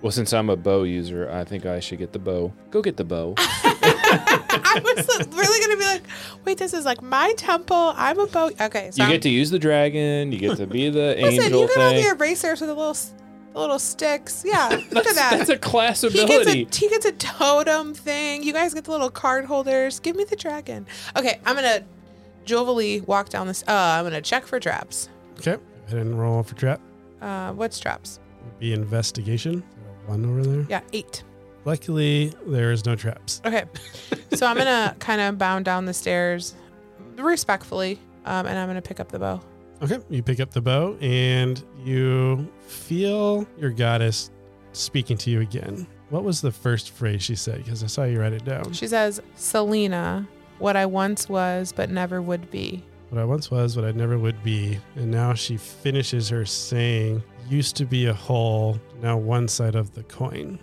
Well, 0.01 0.11
since 0.11 0.33
I'm 0.33 0.49
a 0.49 0.57
bow 0.57 0.83
user, 0.83 1.29
I 1.31 1.43
think 1.43 1.65
I 1.65 1.79
should 1.79 1.99
get 1.99 2.11
the 2.11 2.19
bow. 2.19 2.51
Go 2.71 2.81
get 2.81 2.97
the 2.97 3.03
bow. 3.03 3.35
I 4.11 4.81
was 4.83 5.27
really 5.35 5.59
gonna 5.67 5.77
be 5.79 5.85
like, 5.85 6.03
wait, 6.45 6.57
this 6.57 6.73
is 6.73 6.85
like 6.85 7.01
my 7.01 7.33
temple. 7.37 7.93
I'm 7.95 8.19
a 8.19 8.27
boat. 8.27 8.59
Okay, 8.59 8.91
so 8.91 8.97
you 8.97 9.03
I'm- 9.03 9.11
get 9.15 9.21
to 9.23 9.29
use 9.29 9.49
the 9.49 9.59
dragon. 9.59 10.31
You 10.31 10.39
get 10.39 10.57
to 10.57 10.67
be 10.67 10.89
the 10.89 11.15
listen. 11.19 11.43
angel 11.45 11.61
You 11.61 11.67
got 11.67 11.77
all 11.77 11.89
thing. 11.91 12.03
the 12.03 12.09
erasers 12.15 12.61
with 12.61 12.69
the 12.69 12.75
little, 12.75 12.93
the 12.93 13.59
little 13.59 13.79
sticks. 13.79 14.43
Yeah, 14.45 14.67
look 14.91 15.05
at 15.07 15.15
that. 15.15 15.35
That's 15.37 15.49
a 15.49 15.57
class 15.57 16.01
he 16.01 16.09
gets 16.09 16.23
ability. 16.23 16.67
a 16.71 16.75
he 16.75 16.89
gets 16.89 17.05
a 17.05 17.11
totem 17.13 17.93
thing. 17.93 18.43
You 18.43 18.53
guys 18.53 18.73
get 18.73 18.85
the 18.85 18.91
little 18.91 19.09
card 19.11 19.45
holders. 19.45 19.99
Give 19.99 20.15
me 20.15 20.23
the 20.23 20.35
dragon. 20.35 20.85
Okay, 21.17 21.39
I'm 21.45 21.55
gonna 21.55 21.83
jovially 22.45 23.05
walk 23.07 23.29
down 23.29 23.47
this. 23.47 23.63
Uh, 23.67 23.71
I'm 23.71 24.03
gonna 24.05 24.21
check 24.21 24.45
for 24.45 24.59
traps. 24.59 25.09
Okay, 25.39 25.57
I 25.87 25.91
didn't 25.91 26.17
roll 26.17 26.43
for 26.43 26.55
trap. 26.55 26.81
Uh, 27.21 27.51
what's 27.53 27.79
traps? 27.79 28.19
would 28.43 28.59
be 28.59 28.73
investigation. 28.73 29.63
One 30.07 30.25
over 30.25 30.43
there. 30.43 30.65
Yeah, 30.67 30.81
eight. 30.93 31.23
Luckily, 31.65 32.33
there 32.47 32.71
is 32.71 32.85
no 32.85 32.95
traps. 32.95 33.41
Okay, 33.45 33.65
so 34.33 34.45
I'm 34.45 34.57
gonna 34.57 34.95
kind 34.99 35.21
of 35.21 35.37
bound 35.37 35.65
down 35.65 35.85
the 35.85 35.93
stairs 35.93 36.55
respectfully, 37.17 37.99
um, 38.25 38.45
and 38.47 38.57
I'm 38.57 38.67
gonna 38.67 38.81
pick 38.81 38.99
up 38.99 39.09
the 39.09 39.19
bow. 39.19 39.41
Okay, 39.81 39.99
you 40.09 40.21
pick 40.21 40.39
up 40.39 40.51
the 40.51 40.61
bow 40.61 40.95
and 41.01 41.63
you 41.83 42.47
feel 42.67 43.47
your 43.57 43.71
goddess 43.71 44.29
speaking 44.73 45.17
to 45.17 45.31
you 45.31 45.41
again. 45.41 45.87
What 46.09 46.23
was 46.23 46.41
the 46.41 46.51
first 46.51 46.91
phrase 46.91 47.23
she 47.23 47.35
said? 47.35 47.63
Because 47.63 47.83
I 47.83 47.87
saw 47.87 48.03
you 48.03 48.19
write 48.19 48.33
it 48.33 48.45
down. 48.45 48.73
She 48.73 48.87
says, 48.87 49.21
"Selena, 49.35 50.27
what 50.59 50.75
I 50.75 50.85
once 50.85 51.29
was 51.29 51.73
but 51.75 51.89
never 51.89 52.21
would 52.21 52.51
be." 52.51 52.83
What 53.09 53.19
I 53.19 53.25
once 53.25 53.51
was, 53.51 53.75
what 53.75 53.83
I 53.83 53.91
never 53.91 54.17
would 54.17 54.41
be. 54.41 54.79
And 54.95 55.11
now 55.11 55.33
she 55.33 55.57
finishes 55.57 56.29
her 56.29 56.45
saying, 56.45 57.21
used 57.49 57.75
to 57.75 57.85
be 57.85 58.05
a 58.05 58.13
whole, 58.13 58.79
now 59.01 59.17
one 59.17 59.49
side 59.49 59.75
of 59.75 59.93
the 59.93 60.03
coin. 60.03 60.57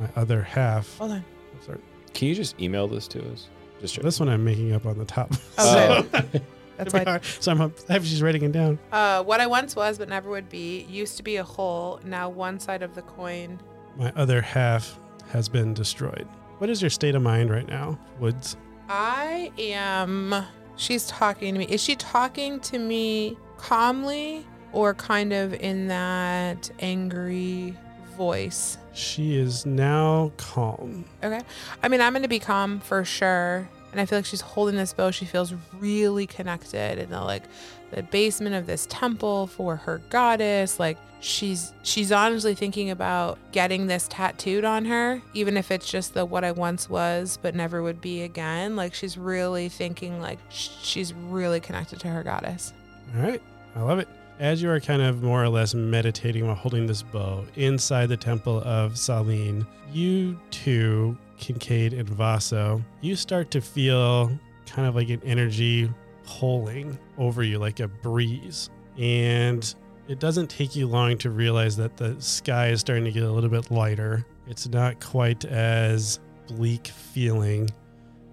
My 0.00 0.08
other 0.16 0.42
half. 0.42 0.98
Hold 0.98 1.12
on. 1.12 1.24
Sorry. 1.64 1.78
Can 2.12 2.28
you 2.28 2.34
just 2.34 2.60
email 2.60 2.86
this 2.88 3.06
to 3.08 3.32
us? 3.32 3.48
Just 3.80 4.00
This 4.02 4.20
one 4.20 4.28
I'm 4.28 4.44
making 4.44 4.72
up 4.72 4.86
on 4.86 4.98
the 4.98 5.04
top. 5.04 5.32
Okay. 5.58 5.62
So, 5.62 6.06
That's 6.76 6.92
it'd 6.92 7.06
why. 7.06 7.10
hard. 7.12 7.24
so 7.24 7.52
I'm 7.52 7.60
up, 7.60 7.78
she's 8.02 8.20
writing 8.20 8.42
it 8.42 8.50
down. 8.50 8.80
Uh, 8.90 9.22
what 9.22 9.40
I 9.40 9.46
once 9.46 9.76
was 9.76 9.96
but 9.98 10.08
never 10.08 10.28
would 10.28 10.48
be 10.48 10.82
used 10.90 11.16
to 11.18 11.22
be 11.22 11.36
a 11.36 11.44
whole. 11.44 12.00
Now 12.04 12.28
one 12.28 12.58
side 12.58 12.82
of 12.82 12.96
the 12.96 13.02
coin. 13.02 13.60
My 13.96 14.12
other 14.16 14.40
half 14.40 14.98
has 15.28 15.48
been 15.48 15.72
destroyed. 15.72 16.26
What 16.58 16.70
is 16.70 16.82
your 16.82 16.90
state 16.90 17.14
of 17.14 17.22
mind 17.22 17.50
right 17.50 17.68
now, 17.68 17.96
Woods? 18.18 18.56
I 18.88 19.52
am. 19.56 20.34
She's 20.74 21.06
talking 21.06 21.54
to 21.54 21.60
me. 21.60 21.66
Is 21.66 21.80
she 21.80 21.94
talking 21.94 22.58
to 22.60 22.78
me 22.80 23.36
calmly 23.56 24.44
or 24.72 24.94
kind 24.94 25.32
of 25.32 25.54
in 25.54 25.86
that 25.86 26.68
angry 26.80 27.76
voice? 28.16 28.78
She 28.92 29.36
is 29.36 29.66
now 29.66 30.32
calm. 30.36 31.04
Okay. 31.22 31.40
I 31.82 31.88
mean, 31.88 32.00
I'm 32.00 32.12
going 32.12 32.22
to 32.22 32.28
be 32.28 32.38
calm 32.38 32.80
for 32.80 33.04
sure. 33.04 33.68
and 33.92 34.00
I 34.00 34.06
feel 34.06 34.18
like 34.18 34.26
she's 34.26 34.40
holding 34.40 34.76
this 34.76 34.92
bow. 34.92 35.10
She 35.10 35.24
feels 35.24 35.52
really 35.78 36.26
connected 36.26 36.98
in 36.98 37.10
the 37.10 37.20
like 37.20 37.42
the 37.90 38.02
basement 38.02 38.54
of 38.56 38.66
this 38.66 38.86
temple 38.90 39.46
for 39.46 39.76
her 39.76 39.98
goddess. 40.10 40.80
Like 40.80 40.96
she's 41.20 41.72
she's 41.82 42.10
honestly 42.12 42.54
thinking 42.54 42.90
about 42.90 43.38
getting 43.52 43.86
this 43.86 44.08
tattooed 44.08 44.64
on 44.64 44.84
her, 44.86 45.22
even 45.32 45.56
if 45.56 45.70
it's 45.70 45.88
just 45.90 46.14
the 46.14 46.24
what 46.24 46.42
I 46.44 46.50
once 46.52 46.88
was 46.90 47.38
but 47.40 47.54
never 47.54 47.82
would 47.82 48.00
be 48.00 48.22
again. 48.22 48.74
Like 48.76 48.94
she's 48.94 49.16
really 49.16 49.68
thinking 49.68 50.20
like 50.20 50.38
sh- 50.50 50.70
she's 50.82 51.12
really 51.14 51.60
connected 51.60 52.00
to 52.00 52.08
her 52.08 52.22
goddess. 52.24 52.72
All 53.16 53.22
right. 53.22 53.42
I 53.76 53.80
love 53.82 53.98
it. 54.00 54.08
As 54.40 54.60
you 54.60 54.68
are 54.68 54.80
kind 54.80 55.00
of 55.00 55.22
more 55.22 55.44
or 55.44 55.48
less 55.48 55.74
meditating 55.74 56.44
while 56.44 56.56
holding 56.56 56.86
this 56.86 57.02
bow 57.02 57.44
inside 57.54 58.08
the 58.08 58.16
temple 58.16 58.62
of 58.62 58.94
Sawlean, 58.94 59.64
you 59.92 60.38
two, 60.50 61.16
Kincaid 61.38 61.92
and 61.92 62.08
Vaso, 62.08 62.82
you 63.00 63.14
start 63.14 63.52
to 63.52 63.60
feel 63.60 64.36
kind 64.66 64.88
of 64.88 64.96
like 64.96 65.08
an 65.08 65.20
energy 65.24 65.88
pulling 66.26 66.98
over 67.16 67.44
you 67.44 67.58
like 67.58 67.78
a 67.78 67.86
breeze. 67.86 68.70
And 68.98 69.72
it 70.08 70.18
doesn't 70.18 70.48
take 70.48 70.74
you 70.74 70.88
long 70.88 71.16
to 71.18 71.30
realize 71.30 71.76
that 71.76 71.96
the 71.96 72.20
sky 72.20 72.70
is 72.70 72.80
starting 72.80 73.04
to 73.04 73.12
get 73.12 73.22
a 73.22 73.30
little 73.30 73.50
bit 73.50 73.70
lighter. 73.70 74.26
It's 74.48 74.66
not 74.68 75.00
quite 75.00 75.44
as 75.44 76.18
bleak 76.48 76.88
feeling. 76.88 77.70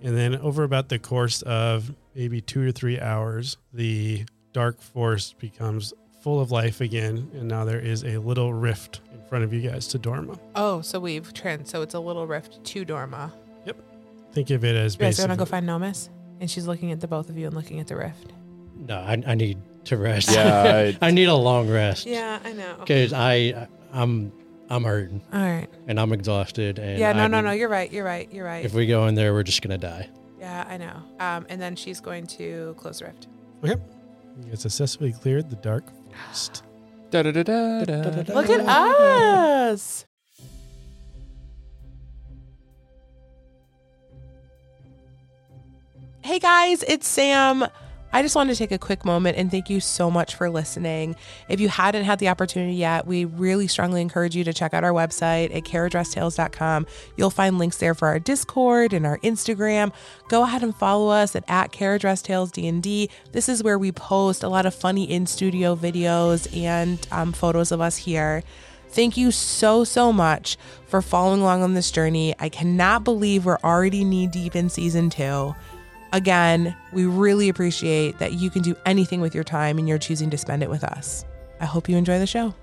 And 0.01 0.17
then 0.17 0.35
over 0.37 0.63
about 0.63 0.89
the 0.89 0.97
course 0.97 1.43
of 1.43 1.93
maybe 2.15 2.41
two 2.41 2.67
or 2.67 2.71
three 2.71 2.99
hours, 2.99 3.57
the 3.71 4.25
dark 4.53 4.81
forest 4.81 5.37
becomes 5.39 5.93
full 6.21 6.39
of 6.39 6.51
life 6.51 6.81
again, 6.81 7.29
and 7.33 7.47
now 7.47 7.65
there 7.65 7.79
is 7.79 8.03
a 8.03 8.17
little 8.17 8.53
rift 8.53 9.01
in 9.13 9.19
front 9.27 9.43
of 9.43 9.53
you 9.53 9.61
guys 9.67 9.87
to 9.87 9.99
Dorma. 9.99 10.37
Oh, 10.55 10.81
so 10.81 10.99
we've 10.99 11.33
trans 11.33 11.69
so 11.69 11.81
it's 11.81 11.93
a 11.95 11.99
little 11.99 12.27
rift 12.27 12.63
to 12.63 12.85
Dorma. 12.85 13.31
Yep. 13.65 13.77
Think 14.33 14.49
of 14.51 14.63
it 14.63 14.75
as 14.75 14.95
You 14.95 14.99
guys 14.99 15.19
wanna 15.19 15.35
go 15.37 15.45
find 15.45 15.65
Nomis? 15.65 16.09
And 16.39 16.49
she's 16.49 16.67
looking 16.67 16.91
at 16.91 16.99
the 16.99 17.07
both 17.07 17.29
of 17.29 17.37
you 17.37 17.45
and 17.47 17.55
looking 17.55 17.79
at 17.79 17.87
the 17.87 17.95
rift. 17.95 18.33
No, 18.75 18.97
I, 18.97 19.21
I 19.27 19.35
need 19.35 19.59
to 19.85 19.97
rest. 19.97 20.31
Yeah, 20.31 20.91
I 21.01 21.11
need 21.11 21.25
a 21.27 21.35
long 21.35 21.69
rest. 21.69 22.05
Yeah, 22.07 22.39
I 22.43 22.53
know. 22.53 22.75
Because 22.79 23.13
I, 23.13 23.67
I'm, 23.93 24.31
I'm 24.69 24.83
hurting 24.83 25.21
All 25.33 25.39
right. 25.39 25.67
and 25.87 25.99
I'm 25.99 26.13
exhausted. 26.13 26.79
And 26.79 26.97
Yeah, 26.99 27.13
no, 27.13 27.27
no, 27.27 27.37
I'm- 27.37 27.45
no. 27.45 27.51
You're 27.51 27.69
right. 27.69 27.91
You're 27.91 28.05
right. 28.05 28.31
You're 28.31 28.45
right. 28.45 28.65
If 28.65 28.73
we 28.73 28.85
go 28.87 29.05
in 29.07 29.15
there, 29.15 29.33
we're 29.33 29.43
just 29.43 29.61
gonna 29.61 29.77
die. 29.77 30.09
yeah, 30.39 30.65
I 30.67 30.77
know. 30.77 31.03
Um, 31.19 31.45
and 31.49 31.61
then 31.61 31.75
she's 31.75 31.99
going 32.01 32.25
to 32.27 32.75
close 32.79 32.99
the 32.99 33.05
rift. 33.05 33.27
You 34.37 34.49
guys 34.49 34.61
successfully 34.61 35.11
cleared 35.13 35.49
the 35.49 35.55
dark 35.57 35.83
forest. 35.89 36.63
Da, 37.09 37.23
da, 37.23 37.31
da, 37.31 37.43
da, 37.43 37.83
da. 37.83 38.33
Look 38.33 38.49
at 38.49 38.61
us. 38.61 40.05
Hey 46.23 46.39
guys, 46.39 46.83
it's 46.83 47.07
Sam. 47.07 47.65
I 48.13 48.21
just 48.21 48.35
wanted 48.35 48.53
to 48.53 48.57
take 48.57 48.71
a 48.71 48.77
quick 48.77 49.05
moment 49.05 49.37
and 49.37 49.49
thank 49.49 49.69
you 49.69 49.79
so 49.79 50.11
much 50.11 50.35
for 50.35 50.49
listening. 50.49 51.15
If 51.47 51.59
you 51.59 51.69
hadn't 51.69 52.03
had 52.03 52.19
the 52.19 52.27
opportunity 52.29 52.73
yet, 52.73 53.07
we 53.07 53.25
really 53.25 53.67
strongly 53.67 54.01
encourage 54.01 54.35
you 54.35 54.43
to 54.43 54.53
check 54.53 54.73
out 54.73 54.83
our 54.83 54.91
website 54.91 55.55
at 55.55 55.63
carriageresttales.com. 55.63 56.87
You'll 57.15 57.29
find 57.29 57.57
links 57.57 57.77
there 57.77 57.93
for 57.93 58.07
our 58.07 58.19
Discord 58.19 58.93
and 58.93 59.05
our 59.05 59.17
Instagram. 59.19 59.93
Go 60.27 60.43
ahead 60.43 60.63
and 60.63 60.75
follow 60.75 61.09
us 61.09 61.35
at, 61.35 61.43
at 61.47 61.71
carriageresttales.dnd. 61.71 63.09
This 63.31 63.47
is 63.47 63.63
where 63.63 63.79
we 63.79 63.91
post 63.91 64.43
a 64.43 64.49
lot 64.49 64.65
of 64.65 64.75
funny 64.75 65.09
in-studio 65.09 65.75
videos 65.75 66.53
and 66.55 67.05
um, 67.11 67.31
photos 67.31 67.71
of 67.71 67.81
us 67.81 67.97
here. 67.97 68.43
Thank 68.89 69.15
you 69.15 69.31
so, 69.31 69.85
so 69.85 70.11
much 70.11 70.57
for 70.87 71.01
following 71.01 71.39
along 71.39 71.63
on 71.63 71.75
this 71.75 71.91
journey. 71.91 72.35
I 72.39 72.49
cannot 72.49 73.05
believe 73.05 73.45
we're 73.45 73.57
already 73.63 74.03
knee 74.03 74.27
deep 74.27 74.53
in 74.53 74.67
season 74.67 75.09
two. 75.09 75.55
Again, 76.13 76.75
we 76.91 77.05
really 77.05 77.47
appreciate 77.47 78.19
that 78.19 78.33
you 78.33 78.49
can 78.49 78.61
do 78.61 78.75
anything 78.85 79.21
with 79.21 79.33
your 79.33 79.45
time 79.45 79.77
and 79.77 79.87
you're 79.87 79.97
choosing 79.97 80.29
to 80.31 80.37
spend 80.37 80.61
it 80.61 80.69
with 80.69 80.83
us. 80.83 81.23
I 81.59 81.65
hope 81.65 81.87
you 81.87 81.95
enjoy 81.95 82.19
the 82.19 82.27
show. 82.27 82.53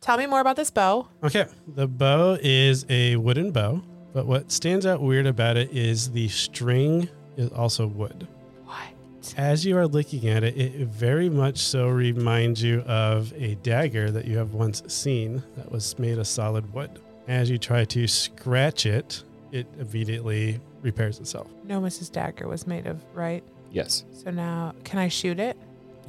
Tell 0.00 0.16
me 0.16 0.26
more 0.26 0.40
about 0.40 0.56
this 0.56 0.70
bow. 0.70 1.08
Okay, 1.22 1.46
the 1.66 1.86
bow 1.86 2.36
is 2.40 2.84
a 2.88 3.16
wooden 3.16 3.52
bow, 3.52 3.82
but 4.12 4.26
what 4.26 4.50
stands 4.50 4.84
out 4.84 5.00
weird 5.00 5.26
about 5.26 5.56
it 5.56 5.70
is 5.72 6.10
the 6.10 6.28
string 6.28 7.08
is 7.36 7.50
also 7.50 7.86
wood. 7.86 8.26
What? 8.64 9.36
As 9.36 9.64
you 9.64 9.76
are 9.76 9.86
looking 9.86 10.28
at 10.28 10.44
it, 10.44 10.56
it 10.56 10.88
very 10.88 11.28
much 11.28 11.58
so 11.58 11.88
reminds 11.88 12.62
you 12.62 12.80
of 12.80 13.32
a 13.36 13.54
dagger 13.56 14.10
that 14.10 14.24
you 14.24 14.36
have 14.38 14.54
once 14.54 14.82
seen 14.88 15.42
that 15.56 15.70
was 15.70 15.98
made 15.98 16.18
of 16.18 16.26
solid 16.26 16.72
wood. 16.72 17.00
As 17.28 17.50
you 17.50 17.58
try 17.58 17.84
to 17.84 18.06
scratch 18.06 18.86
it, 18.86 19.22
it 19.52 19.66
immediately 19.78 20.60
repairs 20.82 21.20
itself. 21.20 21.48
No, 21.64 21.80
Mrs. 21.80 22.10
Dagger 22.10 22.48
was 22.48 22.66
made 22.66 22.86
of, 22.86 23.02
right? 23.14 23.44
Yes. 23.70 24.04
So 24.12 24.30
now, 24.30 24.74
can 24.84 24.98
I 24.98 25.08
shoot 25.08 25.38
it? 25.38 25.56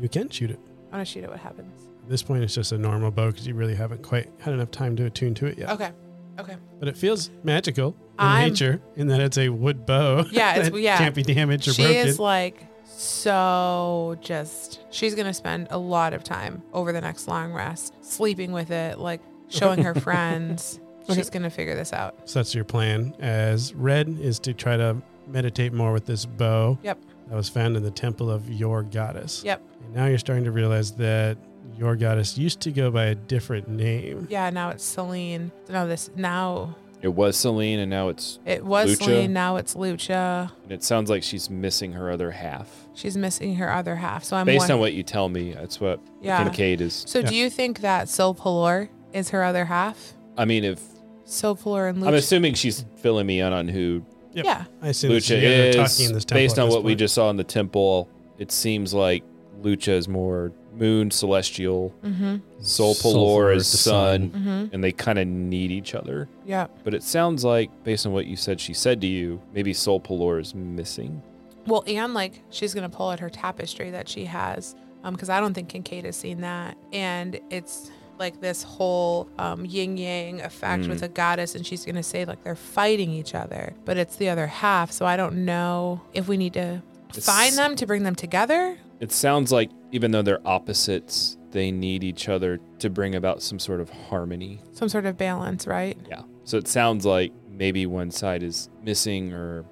You 0.02 0.10
can 0.10 0.30
shoot 0.30 0.50
it. 0.52 0.60
I 0.92 0.98
want 0.98 1.08
to 1.08 1.12
shoot 1.14 1.24
it. 1.24 1.30
What 1.30 1.40
happens? 1.40 1.84
At 2.04 2.10
this 2.10 2.24
point, 2.24 2.44
it's 2.44 2.56
just 2.56 2.72
a 2.72 2.78
normal 2.78 3.12
bow 3.12 3.28
because 3.32 3.46
you 3.48 3.54
really 3.54 3.76
haven't 3.76 4.02
quite 4.04 4.30
had 4.40 4.54
enough 4.54 4.72
time 4.72 4.96
to 4.98 5.06
attune 5.06 5.34
to 5.36 5.46
it 5.46 5.58
yet. 5.58 5.70
Okay. 5.70 5.92
Okay. 6.40 6.56
But 6.80 6.88
it 6.88 6.98
feels 6.98 7.30
magical 7.44 7.90
in 8.20 8.26
I'm- 8.26 8.50
nature 8.50 8.82
in 8.96 9.08
that 9.08 9.20
it's 9.22 9.38
a 9.38 9.50
wood 9.50 9.86
bow. 9.86 10.26
Yeah, 10.32 10.56
it's- 10.56 10.70
that 10.72 10.80
yeah. 10.80 10.98
can't 10.98 11.14
be 11.16 11.22
damaged 11.24 11.68
or 11.68 11.74
She 11.74 11.84
broken. 11.84 12.08
is 12.08 12.20
like 12.20 12.66
so 12.86 14.18
just, 14.22 14.82
she's 14.90 15.16
going 15.16 15.28
to 15.28 15.34
spend 15.34 15.68
a 15.70 15.78
lot 15.78 16.14
of 16.14 16.24
time 16.24 16.64
over 16.74 16.92
the 16.92 17.02
next 17.02 17.28
long 17.28 17.54
rest 17.54 17.94
sleeping 18.04 18.52
with 18.52 18.72
it, 18.72 18.98
like 19.00 19.22
showing 19.50 19.84
her 19.84 19.94
friends. 20.00 20.80
Okay. 21.04 21.16
She's 21.16 21.30
going 21.30 21.44
to 21.44 21.50
figure 21.50 21.76
this 21.76 21.92
out. 21.94 22.16
So 22.30 22.40
that's 22.40 22.54
your 22.56 22.64
plan. 22.64 23.14
As 23.20 23.74
red 23.74 24.08
is 24.20 24.40
to 24.40 24.54
try 24.54 24.78
to 24.78 24.98
meditate 25.28 25.74
more 25.74 25.92
with 25.94 26.06
this 26.06 26.26
bow. 26.26 26.78
Yep. 26.84 27.00
That 27.30 27.36
was 27.36 27.50
found 27.50 27.78
in 27.78 27.84
the 27.84 27.92
temple 27.92 28.30
of 28.30 28.50
your 28.50 28.84
goddess. 28.84 29.44
Yep. 29.46 29.62
And 29.86 29.96
now 29.96 30.06
you're 30.08 30.18
starting 30.18 30.44
to 30.46 30.52
realize 30.52 30.92
that 30.94 31.38
your 31.78 31.96
goddess 31.96 32.38
used 32.38 32.60
to 32.62 32.72
go 32.72 32.92
by 32.92 33.06
a 33.06 33.16
different 33.16 33.68
name. 33.70 34.28
Yeah, 34.30 34.50
now 34.50 34.70
it's 34.70 34.84
Sawlean. 34.96 35.52
No, 35.70 35.88
this 35.88 36.10
now 36.16 36.76
It 37.02 37.08
was 37.10 37.36
Sawlean, 37.38 37.78
and 37.80 37.90
now 37.90 38.10
it's. 38.10 38.40
it 38.46 38.64
was 38.64 38.98
Lucha. 38.98 39.08
Sawlean, 39.08 39.30
now 39.32 39.56
it's 39.56 39.74
Lucha. 39.74 40.52
And 40.64 40.72
it 40.72 40.84
sounds 40.84 41.10
like 41.10 41.24
she's 41.24 41.50
missing 41.50 41.94
her 41.94 42.12
other 42.12 42.32
half. 42.32 42.88
She's 42.94 43.18
missing 43.18 43.56
her 43.56 43.72
other 43.72 43.96
half. 43.96 44.24
So 44.24 44.36
I'm 44.38 44.46
Based 44.46 44.60
won- 44.64 44.72
on 44.72 44.80
what 44.80 44.94
you 44.94 45.04
tell 45.04 45.30
me, 45.30 45.54
that's 45.54 45.80
what 45.82 46.00
Yeah. 46.22 46.44
Kincaid 46.44 46.82
is. 46.82 47.04
So 47.08 47.20
Yeah. 47.20 47.30
do 47.30 47.36
you 47.36 47.50
think 47.50 47.80
that 47.80 48.08
Silpalor 48.08 48.90
is 49.14 49.30
her 49.30 49.44
other 49.44 49.66
half? 49.66 50.14
I 50.38 50.46
mean, 50.46 50.64
if 50.64 50.82
Silpalor 51.26 51.90
and 51.90 52.00
Lucha. 52.00 52.08
I'm 52.08 52.14
assuming 52.16 52.54
she's 52.54 52.86
filling 52.98 53.26
me 53.26 53.40
in 53.42 53.54
on 53.54 53.68
who 53.68 54.04
Yep. 54.34 54.46
Yeah. 54.46 54.66
I 54.82 54.90
assume 54.90 55.12
Lucha 55.12 55.42
you 55.42 55.48
is. 55.48 55.76
talking 55.76 56.08
in 56.08 56.14
this 56.14 56.26
temple 56.26 56.42
based 56.42 56.58
at 56.58 56.64
on 56.64 56.70
this 56.70 56.76
what 56.76 56.84
we 56.84 56.92
point. 56.92 57.00
just 57.00 57.14
saw 57.14 57.30
in 57.30 57.38
the 57.38 57.44
temple, 57.44 58.10
it 58.40 58.52
seems 58.52 58.94
like 58.94 59.24
Lucha 59.62 59.90
is 59.90 60.08
more 60.08 60.52
moon, 60.76 61.12
celestial. 61.12 61.94
Mm-hmm. 62.04 62.38
Soul 62.60 62.96
Sulfur 62.96 63.16
Palor 63.16 63.52
is 63.52 63.68
is 63.68 63.72
the 63.74 63.78
sun, 63.78 64.32
sun. 64.32 64.42
Mm-hmm. 64.42 64.74
and 64.74 64.84
they 64.84 64.92
kind 64.92 65.20
of 65.20 65.28
need 65.28 65.70
each 65.72 65.94
other. 65.94 66.28
Yeah. 66.46 66.68
But 66.84 66.96
it 66.96 67.04
sounds 67.04 67.46
like, 67.46 67.70
based 67.84 68.08
on 68.08 68.12
what 68.12 68.26
you 68.26 68.36
said, 68.36 68.60
she 68.60 68.74
said 68.74 69.00
to 69.02 69.08
you, 69.08 69.40
maybe 69.54 69.72
Soul 69.74 70.00
Palor 70.00 70.40
is 70.40 70.56
missing. 70.56 71.22
Well, 71.68 71.84
and 71.88 72.14
like 72.14 72.42
she's 72.50 72.74
gonna 72.74 72.90
pull 72.90 73.12
at 73.12 73.20
her 73.20 73.30
tapestry 73.30 73.92
that 73.92 74.10
she 74.10 74.26
has, 74.26 74.76
um, 75.04 75.14
because 75.14 75.30
I 75.30 75.40
don't 75.40 75.54
think 75.54 75.70
Kincaid 75.70 76.06
has 76.06 76.16
seen 76.16 76.42
that, 76.42 76.76
and 76.92 77.40
it's 77.52 77.92
like 78.24 78.40
this 78.40 78.64
whole 78.64 79.28
um, 79.38 79.66
yin 79.66 79.98
yang 79.98 80.42
effect 80.42 80.84
Mm. 80.84 80.90
with 80.90 81.04
a 81.04 81.10
goddess, 81.10 81.56
and 81.56 81.68
she's 81.68 81.84
gonna 81.86 82.02
say 82.04 82.24
like 82.26 82.42
they're 82.44 82.56
fighting 82.56 83.12
each 83.12 83.36
other, 83.36 83.74
but 83.86 83.98
it's 83.98 84.16
the 84.16 84.30
other 84.30 84.48
half. 84.48 84.92
So 84.92 85.06
I 85.06 85.18
don't 85.18 85.44
know 85.46 86.02
if 86.14 86.28
we 86.30 86.38
need 86.38 86.54
to 86.54 86.82
It's- 87.10 87.26
find 87.26 87.56
them 87.58 87.76
to 87.76 87.86
bring 87.86 88.04
them 88.04 88.16
together. 88.16 88.78
It 89.02 89.12
sounds 89.12 89.52
like 89.52 89.70
even 89.92 90.12
though 90.12 90.22
they're 90.22 90.46
opposites, 90.48 91.38
they 91.52 91.70
need 91.70 92.04
each 92.04 92.30
other 92.30 92.60
to 92.80 92.90
bring 92.90 93.14
about 93.14 93.42
some 93.44 93.60
sort 93.60 93.82
of 93.82 93.90
harmony. 94.10 94.60
Some 94.72 94.88
sort 94.90 95.06
of 95.06 95.18
balance, 95.18 95.68
right? 95.68 95.98
Yeah. 96.10 96.22
So 96.46 96.58
it 96.58 96.68
sounds 96.68 97.06
like 97.06 97.32
maybe 97.52 97.86
one 97.86 98.10
side 98.12 98.42
is 98.42 98.70
missing 98.84 99.34
or 99.34 99.64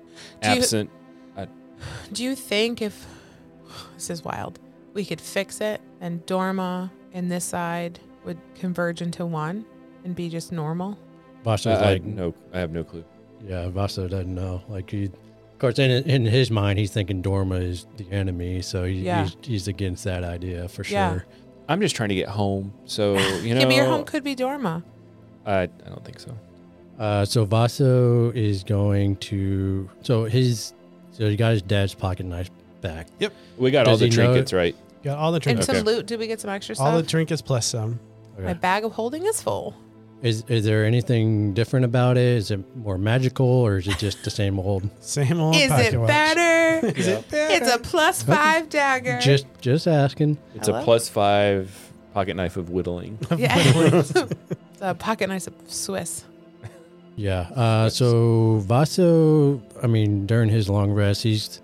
Do 0.42 0.50
you- 0.50 0.56
absent. 0.58 0.90
Do 2.14 2.24
you 2.24 2.36
think 2.36 2.82
if 2.82 3.08
this 3.96 4.10
is 4.10 4.24
wild, 4.24 4.60
we 4.94 5.06
could 5.06 5.22
fix 5.22 5.62
it 5.62 5.80
and 6.02 6.24
Dorma 6.28 6.92
and 7.14 7.32
this 7.32 7.46
side 7.46 8.00
would 8.26 8.38
converge 8.56 9.02
into 9.02 9.26
one 9.26 9.66
and 10.04 10.16
be 10.16 10.30
just 10.30 10.52
normal? 10.52 10.98
Vasto's 11.46 11.80
I, 11.82 11.90
I- 11.90 11.92
like, 11.94 12.04
no, 12.04 12.34
I 12.54 12.60
have 12.60 12.72
no 12.72 12.84
clue. 12.84 13.04
yeah, 13.46 13.66
Vasto 13.70 14.10
doesn't 14.10 14.34
know. 14.34 14.62
Like, 14.68 14.90
he, 14.92 15.06
of 15.06 15.60
course, 15.60 15.80
in 15.80 15.90
in 16.10 16.26
his 16.26 16.52
mind, 16.52 16.78
he's 16.80 16.92
thinking 16.92 17.22
Dorma 17.24 17.62
is 17.64 17.86
the 17.98 18.06
enemy, 18.12 18.62
so 18.62 18.84
he, 18.86 18.96
Yeah. 19.02 19.24
he's, 19.24 19.38
he's 19.42 19.68
against 19.68 20.04
that 20.06 20.24
idea 20.24 20.68
for 20.68 20.84
sure. 20.84 20.98
Yeah. 20.98 21.20
I'm 21.70 21.80
just 21.82 21.96
trying 21.96 22.10
to 22.10 22.16
get 22.16 22.28
home. 22.30 22.74
So, 22.86 23.18
you 23.42 23.54
know, 23.54 23.62
yeah, 23.62 23.66
but 23.66 23.76
your 23.76 23.86
home 23.86 24.04
could 24.04 24.24
be 24.24 24.36
Dorma. 24.36 24.84
I, 25.46 25.62
I 25.64 25.66
don't 25.88 26.04
think 26.06 26.20
so. 26.20 26.38
Uh, 27.00 27.26
so 27.26 27.46
Vaso 27.46 28.32
is 28.32 28.64
going 28.64 29.16
to. 29.18 29.90
So 30.04 30.26
his. 30.26 30.74
So 31.14 31.28
he 31.30 31.36
got 31.36 31.52
his 31.52 31.62
dad's 31.62 31.94
pocket 31.96 32.26
knife 32.26 32.50
back. 32.82 33.08
Yep, 33.20 33.34
we 33.58 33.72
got 33.72 33.88
all 33.88 33.98
the 33.98 34.06
he 34.08 34.10
know- 34.16 34.16
trinkets, 34.26 34.54
right? 34.54 34.76
Got 35.04 35.18
all 35.18 35.32
the 35.32 35.42
And 35.50 35.64
some 35.64 35.78
Okay. 35.78 35.84
loot. 35.86 36.06
Did 36.06 36.20
we 36.20 36.28
get 36.28 36.40
some 36.40 36.52
extra 36.52 36.76
stuff? 36.76 36.88
All 36.88 36.98
the 37.02 37.08
trinkets 37.08 37.42
plus 37.42 37.66
some. 37.66 38.00
My 38.45 38.54
bag 38.54 38.84
of 38.84 38.93
holding 38.93 39.25
is 39.25 39.41
full. 39.41 39.75
Is 40.21 40.43
is 40.47 40.65
there 40.65 40.86
anything 40.86 41.54
different 41.54 41.84
about 41.84 42.15
it? 42.15 42.23
Is 42.38 42.51
it 42.51 42.75
more 42.75 42.97
magical 42.99 43.47
or 43.47 43.77
is 43.77 43.88
it 43.88 43.97
just 43.97 44.23
the 44.23 44.30
same 44.30 44.60
old? 44.60 44.88
Same 44.99 45.39
old 45.39 45.56
Is 45.56 45.69
pocket 45.71 45.93
it 45.93 45.97
watch. 45.97 46.08
better? 46.08 46.88
Is 46.88 47.08
it 47.08 47.30
better? 47.30 47.54
It's 47.56 47.73
a 47.73 47.80
plus 47.80 48.21
five 48.21 48.69
dagger. 48.69 49.19
Just 49.19 49.47
just 49.62 49.88
asking. 49.88 50.38
It's 50.54 50.67
Hello? 50.67 50.82
a 50.82 50.84
plus 50.84 51.10
five 51.10 51.91
pocket 52.13 52.36
knife 52.36 52.56
of 52.56 52.69
whittling. 52.69 53.17
yeah. 53.38 53.56
it's 53.58 54.13
a 54.82 54.93
pocket 54.93 55.30
knife 55.30 55.47
of 55.47 55.56
Swiss. 55.67 56.23
Yeah. 57.15 57.41
Uh, 57.56 57.89
so 57.89 58.58
Vaso, 58.60 59.62
I 59.82 59.88
mean, 59.88 60.27
during 60.27 60.49
his 60.49 60.69
long 60.69 60.91
rest, 60.91 61.23
he's 61.23 61.61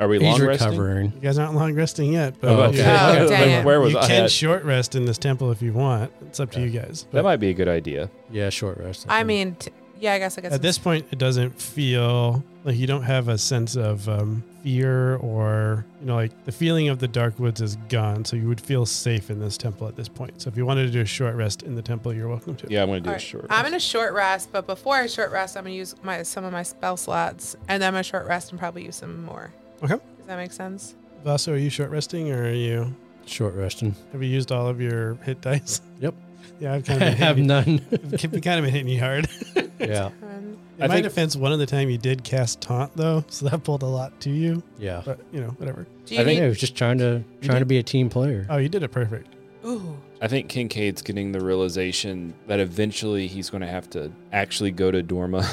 Are 0.00 0.08
we 0.08 0.18
he's 0.18 0.24
long 0.24 0.42
resting? 0.42 0.68
recovering. 0.70 1.12
You 1.14 1.20
guys 1.20 1.38
aren't 1.38 1.54
long 1.54 1.72
resting 1.74 2.12
yet, 2.12 2.34
but 2.40 2.50
Oh, 2.50 2.62
okay. 2.64 2.78
you, 2.78 2.82
Oh, 3.24 3.28
dang 3.28 3.50
it. 3.60 3.64
Where 3.64 3.80
was 3.80 3.92
you 3.92 3.98
I? 4.00 4.06
can 4.06 4.24
at? 4.24 4.30
short 4.30 4.64
rest 4.64 4.94
in 4.96 5.04
this 5.04 5.18
temple 5.18 5.50
if 5.52 5.62
you 5.62 5.72
want. 5.72 6.10
It's 6.22 6.40
up 6.40 6.50
to 6.52 6.60
you 6.60 6.70
guys. 6.70 7.06
that 7.12 7.22
might 7.22 7.36
be 7.36 7.50
a 7.50 7.54
good 7.54 7.68
idea. 7.68 8.10
Yeah, 8.30 8.50
short 8.50 8.78
rest. 8.78 9.06
I 9.08 9.18
think. 9.18 9.26
mean, 9.28 9.54
t- 9.56 9.70
yeah, 10.00 10.14
I 10.14 10.18
guess 10.18 10.36
I 10.36 10.40
guess 10.40 10.52
At 10.52 10.60
this 10.62 10.76
point, 10.78 11.06
it 11.12 11.18
doesn't 11.18 11.60
feel 11.60 12.42
like 12.64 12.76
you 12.76 12.86
don't 12.88 13.04
have 13.04 13.28
a 13.28 13.38
sense 13.38 13.76
of 13.76 14.08
um, 14.08 14.42
fear 14.64 15.16
or, 15.16 15.86
you 16.00 16.06
know, 16.06 16.16
like 16.16 16.44
the 16.44 16.52
feeling 16.52 16.88
of 16.88 16.98
the 16.98 17.06
dark 17.08 17.38
woods 17.38 17.60
is 17.60 17.76
gone. 17.88 18.24
So 18.24 18.36
you 18.36 18.48
would 18.48 18.60
feel 18.60 18.84
safe 18.86 19.30
in 19.30 19.38
this 19.38 19.56
temple 19.56 19.86
at 19.86 19.94
this 19.96 20.08
point. 20.08 20.42
So 20.42 20.48
if 20.48 20.56
you 20.56 20.66
wanted 20.66 20.86
to 20.86 20.90
do 20.90 21.00
a 21.02 21.06
short 21.06 21.36
rest 21.36 21.62
in 21.62 21.76
the 21.76 21.82
temple, 21.82 22.12
you're 22.12 22.28
welcome 22.28 22.56
to. 22.56 22.66
Yeah, 22.68 22.82
I'm 22.82 22.88
going 22.88 23.04
to 23.04 23.04
do 23.04 23.10
All 23.10 23.12
a 23.12 23.14
right, 23.14 23.22
short. 23.22 23.44
I'm 23.48 23.50
rest. 23.62 23.64
gonna 23.70 23.80
short 23.80 24.12
rest, 24.14 24.48
but 24.52 24.66
before 24.66 24.96
I 24.96 25.06
short 25.06 25.30
rest, 25.30 25.56
I'm 25.56 25.62
gonna 25.64 25.76
use 25.76 25.94
my 26.02 26.22
some 26.24 26.44
of 26.44 26.52
my 26.52 26.64
spell 26.64 26.96
slots, 26.96 27.54
and 27.68 27.80
then 27.80 27.86
I'm 27.88 27.94
gonna 27.94 28.02
short 28.02 28.26
rest 28.26 28.50
and 28.50 28.58
probably 28.58 28.84
use 28.84 28.96
some 28.96 29.24
more. 29.24 29.52
Okay. 29.84 29.94
Does 30.18 30.26
that 30.26 30.36
make 30.36 30.52
sense? 30.52 30.94
Vaso, 31.24 31.52
are 31.52 31.56
you 31.56 31.70
short 31.70 31.90
resting 31.90 32.30
or 32.32 32.44
are 32.44 32.52
you, 32.52 32.94
short 33.26 33.54
resting. 33.54 33.94
have 34.12 34.22
you 34.22 34.28
used 34.28 34.50
all 34.52 34.66
of 34.68 34.80
your 34.80 35.14
hit 35.24 35.40
dice? 35.40 35.80
Yep. 36.00 36.14
Yeah, 36.60 36.74
I've 36.74 36.84
kind 36.84 37.02
I 37.02 37.06
of 37.06 37.12
been 37.12 37.18
have 37.18 37.36
hitting, 37.36 37.46
none. 37.46 37.68
you- 38.12 38.28
kind 38.40 38.58
of 38.58 38.64
been 38.64 38.72
hitting 38.72 38.88
you 38.88 39.00
hard. 39.06 39.28
yeah. 39.80 40.06
Um, 40.06 40.12
In 40.22 40.58
I 40.80 40.86
my 40.86 40.94
think- 40.94 41.04
defense, 41.04 41.34
one 41.36 41.52
of 41.52 41.58
the 41.58 41.66
time 41.66 41.88
you 41.90 41.98
did 41.98 42.22
cast 42.24 42.60
taunt 42.60 42.96
though, 42.96 43.24
so 43.28 43.48
that 43.48 43.64
pulled 43.64 43.82
a 43.82 43.86
lot 43.86 44.18
to 44.20 44.30
you. 44.30 44.62
Yeah. 44.78 45.02
But 45.04 45.20
you 45.32 45.40
know, 45.40 45.48
whatever. 45.58 45.86
you 46.08 46.20
I 46.20 46.24
think- 46.24 46.38
Yeah, 46.38 46.46
I 46.46 46.48
was 46.48 46.58
just 46.58 46.76
trying 46.76 46.98
to 46.98 47.24
trying 47.42 47.60
to 47.60 47.66
be 47.66 47.78
a 47.78 47.82
team 47.82 48.08
player. 48.10 48.46
Oh, 48.50 48.58
you 48.58 48.68
did 48.68 48.82
it 48.82 48.90
perfect. 48.92 49.28
need, 49.64 49.70
ooh, 49.70 49.96
I 50.20 50.28
think 50.28 50.48
Kincaid's 50.48 51.02
getting 51.02 51.32
the 51.32 51.40
realization 51.40 52.34
that 52.46 52.60
eventually 52.60 53.26
he's 53.26 53.50
going 53.50 53.62
to 53.62 53.66
have 53.66 53.88
to 53.90 54.12
actually 54.32 54.70
go 54.70 54.90
to 54.90 55.02
Dorma, 55.02 55.44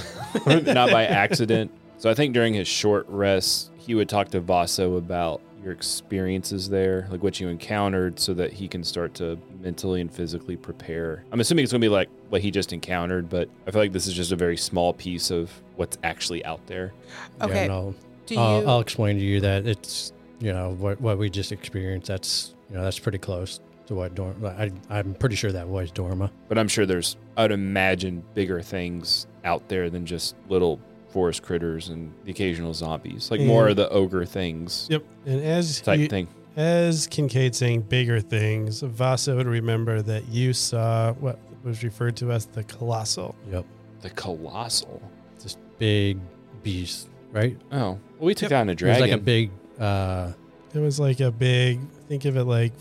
not 0.73 0.91
by 0.91 1.05
accident. 1.05 1.71
So 1.97 2.09
I 2.09 2.13
think 2.13 2.33
during 2.33 2.53
his 2.53 2.67
short 2.67 3.05
rest, 3.09 3.70
he 3.81 3.95
would 3.95 4.07
talk 4.07 4.29
to 4.29 4.39
Vaso 4.39 4.95
about 4.95 5.41
your 5.63 5.73
experiences 5.73 6.69
there, 6.69 7.07
like 7.09 7.23
what 7.23 7.39
you 7.39 7.47
encountered, 7.47 8.19
so 8.19 8.33
that 8.35 8.53
he 8.53 8.67
can 8.67 8.83
start 8.83 9.15
to 9.15 9.39
mentally 9.59 10.01
and 10.01 10.13
physically 10.13 10.55
prepare. 10.55 11.23
I'm 11.31 11.39
assuming 11.39 11.63
it's 11.63 11.71
going 11.71 11.81
to 11.81 11.85
be 11.85 11.89
like 11.89 12.09
what 12.29 12.41
he 12.41 12.51
just 12.51 12.73
encountered, 12.73 13.27
but 13.27 13.49
I 13.67 13.71
feel 13.71 13.81
like 13.81 13.91
this 13.91 14.05
is 14.05 14.13
just 14.13 14.31
a 14.31 14.35
very 14.35 14.57
small 14.57 14.93
piece 14.93 15.31
of 15.31 15.51
what's 15.77 15.97
actually 16.03 16.45
out 16.45 16.65
there. 16.67 16.93
Yeah, 17.39 17.45
okay. 17.45 17.63
and 17.63 17.71
I'll, 17.71 17.95
do 18.27 18.35
you? 18.35 18.39
I'll, 18.39 18.69
I'll 18.69 18.79
explain 18.79 19.17
to 19.17 19.23
you 19.23 19.41
that 19.41 19.65
it's 19.65 20.13
you 20.39 20.53
know 20.53 20.75
what 20.77 21.01
what 21.01 21.17
we 21.17 21.29
just 21.29 21.51
experienced. 21.51 22.07
That's 22.07 22.53
you 22.69 22.77
know 22.77 22.83
that's 22.83 22.99
pretty 22.99 23.19
close 23.19 23.59
to 23.87 23.95
what 23.95 24.15
Dorma, 24.15 24.57
I 24.59 24.71
I'm 24.95 25.15
pretty 25.15 25.35
sure 25.35 25.51
that 25.51 25.67
was 25.67 25.91
Dorma. 25.91 26.31
But 26.47 26.57
I'm 26.57 26.67
sure 26.67 26.85
there's, 26.85 27.17
I'd 27.35 27.51
imagine, 27.51 28.23
bigger 28.33 28.61
things 28.61 29.27
out 29.43 29.67
there 29.69 29.89
than 29.89 30.05
just 30.05 30.35
little 30.49 30.79
forest 31.11 31.43
critters 31.43 31.89
and 31.89 32.11
the 32.25 32.31
occasional 32.31 32.73
zombies, 32.73 33.29
like 33.31 33.41
more 33.41 33.67
of 33.69 33.75
the 33.75 33.89
ogre 33.89 34.25
things 34.25 34.87
Yep. 34.89 35.03
And 35.25 35.41
as 35.41 35.81
type 35.81 35.99
you, 35.99 36.07
thing. 36.07 36.27
as 36.55 37.07
Kincaid 37.07 37.53
saying 37.55 37.81
bigger 37.81 38.19
things, 38.21 38.81
Vaso 38.81 39.35
would 39.37 39.47
remember 39.47 40.01
that 40.01 40.27
you 40.29 40.53
saw 40.53 41.13
what 41.13 41.37
was 41.63 41.83
referred 41.83 42.15
to 42.17 42.31
as 42.31 42.45
the 42.47 42.63
colossal. 42.63 43.35
Yep. 43.51 43.65
The 44.01 44.09
colossal. 44.11 45.01
This 45.43 45.57
big 45.77 46.17
beast, 46.63 47.09
right? 47.31 47.57
Oh, 47.71 47.77
well, 47.77 47.99
we 48.19 48.33
took 48.33 48.49
Yep. 48.49 48.49
down 48.49 48.69
a 48.69 48.71
It 48.71 48.81
was 48.81 48.99
like 48.99 49.11
a 49.11 49.17
big. 49.17 49.51
uh 49.79 50.31
It 50.73 50.79
was 50.79 50.99
like 50.99 51.19
a 51.19 51.31
big, 51.31 51.79
think 52.07 52.25
of 52.25 52.37
it 52.37 52.45
like 52.45 52.73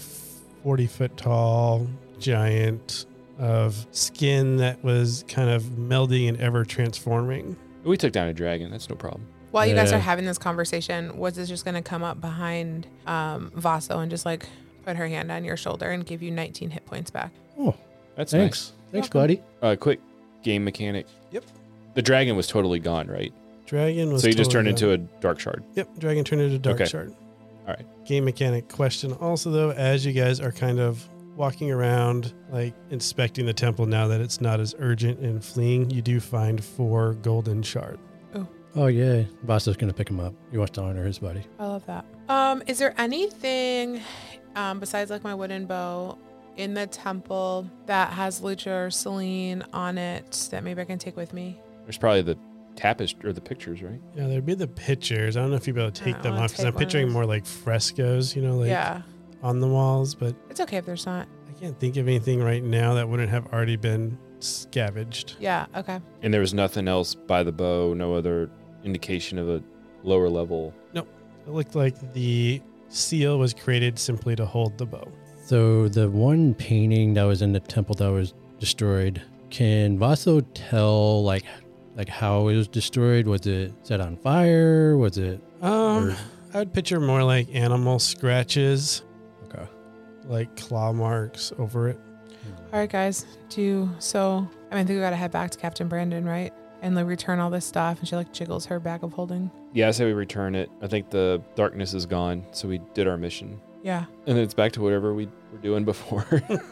40 0.62 0.86
foot 0.86 1.16
tall 1.16 1.86
giant 2.18 3.06
of 3.38 3.86
skin 3.90 4.58
that 4.58 4.82
was 4.84 5.24
kind 5.28 5.48
of 5.50 5.62
melding 5.64 6.28
and 6.28 6.38
ever 6.40 6.64
transforming. 6.64 7.56
We 7.84 7.96
took 7.96 8.12
down 8.12 8.28
a 8.28 8.34
dragon. 8.34 8.70
That's 8.70 8.88
no 8.88 8.96
problem. 8.96 9.26
While 9.50 9.66
you 9.66 9.74
guys 9.74 9.90
Yeah. 9.90 9.96
are 9.98 10.00
having 10.00 10.24
this 10.26 10.38
conversation, 10.38 11.16
was 11.16 11.34
this 11.34 11.48
just 11.48 11.64
gonna 11.64 11.82
come 11.82 12.02
up 12.02 12.20
behind 12.20 12.86
um, 13.06 13.50
Vaso 13.54 13.98
and 13.98 14.10
just 14.10 14.24
like 14.24 14.46
put 14.84 14.96
her 14.96 15.08
hand 15.08 15.30
on 15.32 15.44
your 15.44 15.56
shoulder 15.56 15.90
and 15.90 16.06
give 16.06 16.22
you 16.22 16.30
19 16.30 16.70
hit 16.70 16.86
points 16.86 17.10
back? 17.10 17.32
Oh, 17.58 17.74
That's 18.16 18.30
thanks, 18.32 18.72
thanks, 18.92 19.06
Welcome. 19.12 19.20
buddy. 19.20 19.34
nice. 19.36 19.44
Uh, 19.62 19.76
quick 19.76 20.00
game 20.42 20.64
mechanic. 20.64 21.06
Yep. 21.32 21.44
The 21.94 22.02
dragon 22.02 22.36
was 22.36 22.46
totally 22.46 22.78
gone, 22.78 23.08
right? 23.08 23.32
Dragon 23.66 24.12
was 24.12 24.22
So 24.22 24.28
you 24.28 24.34
just 24.34 24.50
totally 24.50 24.72
turned 24.72 24.80
gone. 24.80 24.90
into 24.90 25.04
a 25.16 25.20
dark 25.20 25.40
shard. 25.40 25.62
Yep, 25.74 25.88
dragon 25.98 26.24
turned 26.24 26.42
into 26.42 26.58
dark 26.58 26.76
Okay. 26.80 26.88
shard. 26.88 27.12
All 27.66 27.74
right. 27.74 27.84
Game 28.06 28.24
mechanic 28.24 28.68
question. 28.68 29.12
Also, 29.14 29.50
though, 29.50 29.70
as 29.72 30.06
you 30.06 30.12
guys 30.12 30.40
are 30.40 30.50
kind 30.52 30.78
of 30.80 31.06
walking 31.36 31.70
around, 31.70 32.32
like 32.50 32.74
inspecting 32.90 33.46
the 33.46 33.52
temple 33.54 33.86
now 33.86 34.08
that 34.08 34.20
it's 34.20 34.40
not 34.40 34.60
as 34.60 34.74
urgent 34.78 35.20
and 35.20 35.42
fleeing, 35.44 35.90
you 35.90 36.02
do 36.02 36.20
find 36.20 36.62
four 36.62 37.14
golden 37.14 37.62
shard. 37.62 37.98
Oh 38.34 38.46
Oh 38.76 38.86
yeah, 38.86 39.24
Vaso's 39.46 39.76
gonna 39.76 39.92
pick 39.92 40.08
him 40.08 40.20
up. 40.20 40.34
He 40.50 40.58
wants 40.58 40.72
to 40.72 40.82
honor 40.82 41.04
his 41.04 41.18
buddy. 41.18 41.42
I 41.58 41.66
love 41.66 41.86
that. 41.86 42.04
Um, 42.28 42.62
is 42.66 42.78
there 42.78 42.94
anything 42.98 44.00
um, 44.56 44.80
besides 44.80 45.10
like 45.10 45.24
my 45.24 45.34
wooden 45.34 45.66
bow 45.66 46.18
in 46.56 46.74
the 46.74 46.86
temple 46.86 47.68
that 47.86 48.12
has 48.12 48.40
Lucha 48.40 48.66
or 48.66 48.88
Sawlean 48.88 49.64
on 49.72 49.98
it 49.98 50.48
that 50.50 50.62
maybe 50.62 50.82
I 50.82 50.84
can 50.84 50.98
take 50.98 51.16
with 51.16 51.32
me? 51.32 51.58
There's 51.84 51.98
probably 51.98 52.22
the 52.22 52.38
tapestry 52.76 53.28
or 53.28 53.32
the 53.32 53.40
pictures, 53.40 53.82
right? 53.82 54.00
Yeah, 54.14 54.28
there'd 54.28 54.46
be 54.46 54.54
the 54.54 54.68
pictures. 54.68 55.36
I 55.36 55.40
don't 55.40 55.50
know 55.50 55.56
if 55.56 55.66
you'd 55.66 55.74
be 55.74 55.80
able 55.82 55.90
to 55.92 56.02
I 56.02 56.04
take 56.04 56.14
don't 56.14 56.22
them 56.22 56.32
wanna 56.34 56.44
off 56.44 56.50
because 56.52 56.64
take 56.64 56.68
I'm 56.68 56.74
one 56.74 56.82
of 56.82 56.88
picturing 56.88 57.06
those. 57.06 57.14
more 57.14 57.26
like 57.26 57.46
frescoes, 57.46 58.36
you 58.36 58.42
know, 58.42 58.56
like 58.56 58.68
yeah, 58.68 59.02
on 59.42 59.60
the 59.60 59.68
walls. 59.68 60.14
But 60.14 60.34
it's 60.48 60.60
okay 60.60 60.76
if 60.78 60.86
there's 60.86 61.06
not. 61.06 61.28
I 61.48 61.52
can't 61.60 61.78
think 61.78 61.96
of 61.96 62.06
anything 62.08 62.42
right 62.42 62.62
now 62.62 62.94
that 62.94 63.08
wouldn't 63.08 63.30
have 63.30 63.46
already 63.52 63.76
been 63.76 64.18
scavenged. 64.38 65.36
Yeah, 65.38 65.66
okay. 65.76 66.00
And 66.22 66.32
there 66.32 66.40
was 66.40 66.54
nothing 66.54 66.88
else 66.88 67.14
by 67.14 67.42
the 67.42 67.52
bow, 67.52 67.94
no 67.94 68.14
other 68.14 68.50
indication 68.84 69.38
of 69.38 69.48
a 69.48 69.62
lower 70.02 70.28
level. 70.28 70.74
Nope. 70.94 71.08
It 71.46 71.50
looked 71.50 71.74
like 71.74 72.12
the 72.14 72.62
seal 72.88 73.38
was 73.38 73.52
created 73.54 73.98
simply 73.98 74.34
to 74.36 74.46
hold 74.46 74.78
the 74.78 74.86
bow. 74.86 75.06
So 75.44 75.88
the 75.88 76.08
one 76.08 76.54
painting 76.54 77.14
that 77.14 77.24
was 77.24 77.42
in 77.42 77.52
the 77.52 77.60
temple 77.60 77.94
that 77.96 78.10
was 78.10 78.34
destroyed, 78.58 79.20
can 79.50 79.98
Vaso 79.98 80.40
tell 80.54 81.22
like 81.24 81.44
like 81.96 82.08
how 82.08 82.48
it 82.48 82.54
was 82.56 82.68
destroyed? 82.68 83.26
Was 83.26 83.46
it 83.46 83.74
set 83.82 84.00
on 84.00 84.16
fire? 84.16 84.96
Was 84.96 85.18
it 85.18 85.40
Um, 85.60 86.10
or- 86.10 86.16
I 86.54 86.58
would 86.60 86.72
picture 86.72 87.00
more 87.00 87.22
like 87.24 87.48
animal 87.54 87.98
scratches, 87.98 89.02
okay? 89.02 89.09
Like 90.30 90.54
claw 90.56 90.92
marks 90.92 91.52
over 91.58 91.88
it. 91.88 91.98
All 92.72 92.78
right, 92.78 92.90
guys. 92.90 93.26
Do 93.50 93.90
so. 93.98 94.48
I 94.70 94.74
mean, 94.76 94.84
I 94.84 94.84
think 94.84 94.90
we 94.90 95.00
gotta 95.00 95.16
head 95.16 95.30
back 95.30 95.50
to 95.50 95.58
Captain 95.58 95.88
Brandon, 95.88 96.24
right? 96.24 96.52
And 96.82 96.94
like 96.94 97.06
return 97.06 97.40
all 97.40 97.50
this 97.50 97.64
stuff. 97.66 97.98
And 97.98 98.08
she 98.08 98.16
like 98.16 98.32
jiggles 98.32 98.64
her 98.66 98.80
bag 98.80 99.02
of 99.04 99.12
holding. 99.12 99.50
Yeah, 99.74 99.88
I 99.88 99.90
say 99.90 100.04
we 100.06 100.12
return 100.12 100.54
it. 100.54 100.70
I 100.80 100.86
think 100.86 101.10
the 101.10 101.42
darkness 101.54 101.92
is 101.94 102.06
gone, 102.06 102.46
so 102.52 102.68
we 102.68 102.80
did 102.94 103.06
our 103.06 103.16
mission. 103.16 103.60
Yeah, 103.82 104.04
And 104.26 104.36
then 104.36 104.44
it's 104.44 104.52
back 104.52 104.72
to 104.72 104.82
whatever 104.82 105.14
we 105.14 105.26
were 105.50 105.58
doing 105.62 105.84
before. 105.86 106.26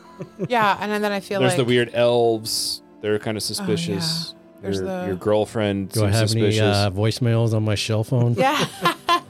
yeah. 0.49 0.77
And 0.79 1.03
then 1.03 1.11
I 1.11 1.21
feel 1.21 1.41
There's 1.41 1.53
like 1.53 1.61
Oh, 1.61 1.63
the 1.63 1.69
weird 1.69 1.91
elves. 1.95 2.83
They're 3.01 3.19
kind 3.19 3.37
of 3.39 3.43
suspicious. 3.43 4.35
There's 4.61 4.77
your, 4.77 4.85
the- 4.87 5.07
your 5.07 5.17
girlfriend 5.17 5.91
Do 5.91 6.01
I 6.01 6.09
seems 6.09 6.17
have 6.17 6.29
suspicious. 6.31 6.61
any 6.61 6.71
uh, 6.71 6.91
voicemails 6.91 7.55
on 7.55 7.65
my 7.65 7.77
shell 7.77 8.05
phone? 8.05 8.35
Yeah. 8.35 8.67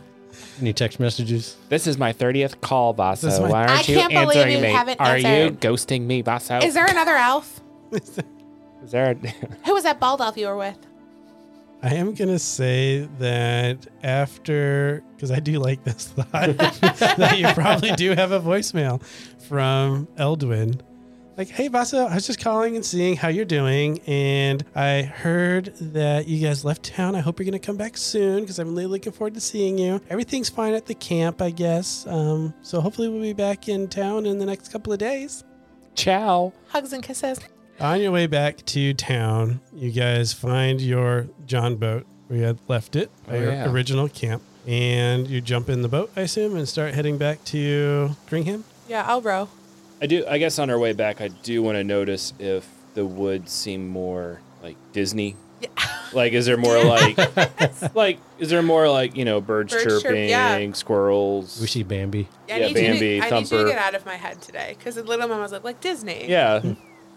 Any 0.60 0.72
text 0.72 0.98
messages? 0.98 1.56
This 1.68 1.86
is 1.86 1.98
my 1.98 2.12
30th 2.12 2.60
call, 2.60 2.92
This 2.92 3.22
is 3.24 3.38
Vaso. 3.38 3.42
my- 3.44 3.50
Why 3.50 3.66
aren't 3.66 3.88
you 3.88 3.96
can't 3.96 4.12
believe 4.12 4.36
answering 4.36 4.56
you 4.56 4.62
me? 4.62 4.68
haven't 4.72 5.00
Are 5.00 5.16
you 5.18 5.26
answered. 5.26 5.60
ghosting 5.60 6.02
me, 6.06 6.22
Vaso? 6.22 6.58
Is 6.58 6.74
there 6.74 6.86
another 6.86 7.14
elf? 7.16 7.60
Is 7.92 8.90
there 8.90 9.10
a... 9.12 9.14
Who 9.66 9.74
was 9.74 9.84
that 9.84 10.00
bald 10.00 10.20
elf 10.20 10.36
you 10.36 10.46
were 10.46 10.56
with? 10.56 10.78
I 11.80 11.94
am 11.94 12.12
gonna 12.14 12.40
say 12.40 13.08
that 13.20 13.86
after, 14.02 15.04
because 15.14 15.30
I 15.30 15.38
do 15.38 15.60
like 15.60 15.84
this 15.84 16.08
thought, 16.16 16.56
that 16.56 17.34
you 17.38 17.46
probably 17.54 17.92
do 17.92 18.14
have 18.16 18.32
a 18.32 18.40
voicemail 18.40 19.00
from 19.48 20.06
Eldwin. 20.18 20.80
Like, 21.38 21.50
hey 21.50 21.68
Vaso, 21.68 22.04
I 22.04 22.16
was 22.16 22.26
just 22.26 22.40
calling 22.40 22.74
and 22.74 22.84
seeing 22.84 23.14
how 23.14 23.28
you're 23.28 23.44
doing, 23.44 24.00
and 24.08 24.64
I 24.74 25.02
heard 25.02 25.66
that 25.76 26.26
you 26.26 26.44
guys 26.44 26.64
left 26.64 26.82
town. 26.82 27.14
I 27.14 27.20
hope 27.20 27.38
you're 27.38 27.44
gonna 27.44 27.60
come 27.60 27.76
back 27.76 27.96
soon 27.96 28.40
because 28.40 28.58
I'm 28.58 28.70
really 28.70 28.86
looking 28.86 29.12
forward 29.12 29.34
to 29.34 29.40
seeing 29.40 29.78
you. 29.78 30.00
Everything's 30.10 30.48
fine 30.48 30.74
at 30.74 30.86
the 30.86 30.96
camp, 30.96 31.40
I 31.40 31.50
guess. 31.50 32.08
Um, 32.08 32.54
so 32.60 32.80
hopefully 32.80 33.08
we'll 33.08 33.22
be 33.22 33.34
back 33.34 33.68
in 33.68 33.86
town 33.86 34.26
in 34.26 34.38
the 34.38 34.46
next 34.46 34.72
couple 34.72 34.92
of 34.92 34.98
days. 34.98 35.44
Ciao. 35.94 36.52
Hugs 36.70 36.92
and 36.92 37.04
kisses. 37.04 37.38
On 37.78 38.00
your 38.00 38.10
way 38.10 38.26
back 38.26 38.56
to 38.66 38.92
town, 38.92 39.60
you 39.72 39.92
guys 39.92 40.32
find 40.32 40.80
your 40.80 41.28
John 41.46 41.76
boat 41.76 42.04
where 42.26 42.40
you 42.40 42.44
had 42.46 42.58
left 42.66 42.96
it, 42.96 43.12
Oh, 43.30 43.36
your 43.36 43.52
yeah. 43.52 43.70
original 43.70 44.08
camp, 44.08 44.42
and 44.66 45.28
you 45.28 45.40
jump 45.40 45.68
in 45.68 45.82
the 45.82 45.88
boat, 45.88 46.10
I 46.16 46.22
assume, 46.22 46.56
and 46.56 46.68
start 46.68 46.94
heading 46.94 47.16
back 47.16 47.44
to 47.44 48.16
Dringham. 48.28 48.64
Yeah, 48.88 49.04
I'll 49.06 49.22
row. 49.22 49.48
I 50.00 50.06
do. 50.06 50.24
I 50.28 50.38
guess 50.38 50.58
on 50.58 50.70
our 50.70 50.78
way 50.78 50.92
back, 50.92 51.20
I 51.20 51.28
do 51.28 51.62
want 51.62 51.76
to 51.76 51.84
notice 51.84 52.32
if 52.38 52.68
the 52.94 53.04
woods 53.04 53.52
seem 53.52 53.88
more 53.88 54.40
like 54.62 54.76
Disney? 54.92 55.36
Yeah. 55.60 55.68
Like, 56.12 56.32
is 56.32 56.46
there 56.46 56.56
more 56.56 56.82
like, 56.84 57.16
like, 57.94 58.18
is 58.38 58.48
there 58.48 58.62
more 58.62 58.88
like 58.88 59.16
you 59.16 59.24
know 59.24 59.40
birds, 59.40 59.72
Birds 59.72 59.84
chirp, 59.84 60.02
chirping, 60.04 60.28
yeah. 60.28 60.72
squirrels? 60.72 61.60
We 61.60 61.66
see 61.66 61.82
Bambi. 61.82 62.28
I 62.48 62.58
Yeah, 62.58 62.66
need 62.68 62.74
Bambi, 62.74 63.06
you 63.16 63.20
to, 63.20 63.26
I 63.26 63.30
need 63.30 63.40
you 63.40 63.46
Thumper. 63.46 63.64
to 63.64 63.70
get 63.70 63.78
out 63.78 63.94
of 63.94 64.06
my 64.06 64.14
head 64.14 64.40
today 64.40 64.74
because 64.78 64.94
the 64.94 65.02
little 65.02 65.28
one 65.28 65.40
was 65.40 65.52
like, 65.52 65.64
like 65.64 65.80
Disney. 65.80 66.28
Yeah, 66.28 66.62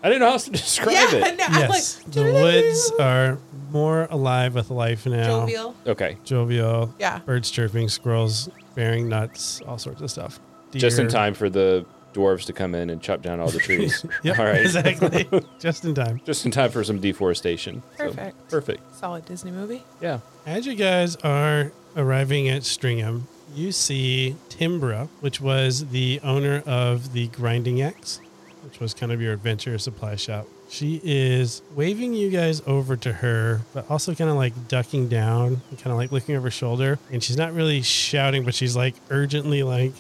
I 0.04 0.08
didn't 0.10 0.20
know 0.20 0.26
how 0.28 0.32
else 0.34 0.46
to 0.46 0.52
describe 0.52 0.94
yeah. 0.94 1.28
it. 1.28 1.38
No, 1.38 1.46
I'm 1.48 1.60
Yes, 1.62 2.02
like, 2.04 2.12
the 2.14 2.24
woods 2.24 2.92
are 3.00 3.38
more 3.70 4.08
alive 4.10 4.56
with 4.56 4.70
life 4.72 5.06
now. 5.06 5.28
jovial. 5.42 5.76
Okay, 5.88 6.18
Jovial. 6.26 6.94
Yeah. 7.00 7.20
Birds 7.20 7.50
chirping, 7.52 7.88
squirrels 7.90 8.50
bearing 8.76 9.08
nuts, 9.08 9.62
all 9.68 9.78
sorts 9.78 10.02
of 10.02 10.10
stuff. 10.12 10.40
just 10.74 10.98
in 11.00 11.06
Deer. 11.06 11.12
time 11.12 11.34
for 11.34 11.50
the 11.50 11.86
dwarves 12.14 12.46
to 12.46 12.54
come 12.54 12.76
in 12.76 12.90
and 12.90 13.02
chop 13.02 13.22
down 13.22 13.40
all 13.40 13.50
the 13.50 13.60
trees. 13.60 14.06
Yep, 14.24 14.40
All 14.40 14.46
right, 14.46 14.62
exactly. 14.62 15.28
Just 15.60 15.86
in 15.86 15.96
time. 15.96 16.22
just 16.26 16.46
in 16.46 16.52
time 16.52 16.70
for 16.72 16.84
some 16.84 17.00
deforestation. 17.00 17.82
So, 17.98 18.06
Perfect. 18.08 18.50
perfect. 18.50 18.96
Solid 18.96 19.26
Disney 19.26 19.52
movie. 19.52 19.84
Yeah. 20.02 20.20
As 20.46 20.66
you 20.66 20.76
guys 20.76 21.16
are 21.18 21.72
arriving 21.96 22.50
at 22.50 22.62
Stringham, 22.64 23.24
you 23.56 23.72
see 23.72 24.36
Timbra, 24.50 25.08
which 25.20 25.42
was 25.42 25.88
the 25.90 26.20
owner 26.24 26.64
of 26.66 27.14
the 27.14 27.28
Grinding 27.28 27.82
Axe, 27.82 28.20
which 28.64 28.80
was 28.80 28.94
kind 28.94 29.12
of 29.12 29.22
your 29.22 29.34
adventure 29.34 29.78
supply 29.78 30.16
shop. 30.16 30.48
She 30.70 31.02
is 31.04 31.62
waving 31.76 32.14
you 32.14 32.30
guys 32.30 32.62
over 32.66 32.96
to 32.96 33.12
her, 33.12 33.60
but 33.74 33.90
also 33.92 34.16
kind 34.16 34.30
of 34.30 34.38
like 34.38 34.70
ducking 34.70 35.10
down 35.10 35.62
and 35.70 35.78
kind 35.80 35.92
of 35.92 35.98
like 35.98 36.14
looking 36.14 36.36
over 36.38 36.48
her 36.48 36.52
shoulder. 36.52 36.98
And 37.12 37.22
she's 37.22 37.36
not 37.36 37.54
really 37.54 37.82
shouting, 37.82 38.46
but 38.46 38.54
she's 38.56 38.74
like 38.76 38.96
urgently 39.10 39.64
like 39.64 39.92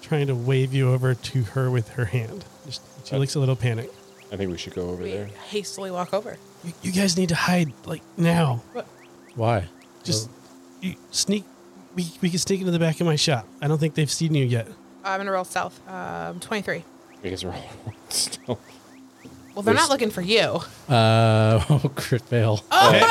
trying 0.00 0.26
to 0.28 0.34
wave 0.34 0.72
you 0.74 0.90
over 0.92 1.14
to 1.14 1.42
her 1.42 1.70
with 1.70 1.90
her 1.90 2.06
hand. 2.06 2.44
Just, 2.66 2.82
she 3.06 3.16
looks 3.16 3.34
a 3.34 3.40
little 3.40 3.56
panicked. 3.56 3.94
I 4.32 4.36
think 4.36 4.50
we 4.50 4.58
should 4.58 4.74
go 4.74 4.88
over 4.90 5.02
We 5.02 5.10
there. 5.12 5.26
hastily 5.48 5.90
walk 5.90 6.14
over. 6.14 6.36
You, 6.64 6.72
you 6.82 6.92
guys 6.92 7.16
need 7.16 7.30
to 7.30 7.34
hide 7.34 7.72
like 7.86 8.02
now. 8.16 8.62
Why? 9.34 9.66
Just 10.04 10.30
you 10.80 10.94
sneak. 11.10 11.44
We, 11.96 12.06
we 12.20 12.30
can 12.30 12.38
sneak 12.38 12.60
into 12.60 12.70
the 12.72 12.78
back 12.78 13.00
of 13.00 13.06
my 13.06 13.16
shop. 13.16 13.46
I 13.60 13.66
don't 13.68 13.78
think 13.78 13.94
they've 13.94 14.10
seen 14.10 14.34
you 14.34 14.44
yet. 14.44 14.68
I'm 15.04 15.18
gonna 15.18 15.32
roll 15.32 15.44
stealth. 15.44 15.80
Um, 15.88 16.38
23. 16.40 16.84
I 17.24 17.28
guess 17.28 17.42
we're 17.44 17.50
all 17.52 17.64
still. 18.08 18.60
Well, 19.54 19.62
they're 19.64 19.74
There's- 19.74 19.88
not 19.88 19.90
looking 19.90 20.10
for 20.10 20.20
you. 20.22 20.60
Uh, 20.88 21.64
oh, 21.70 21.90
crit 21.96 22.22
fail. 22.22 22.62
Oh 22.70 22.88
Okay. 22.90 23.00
no! 23.00 23.06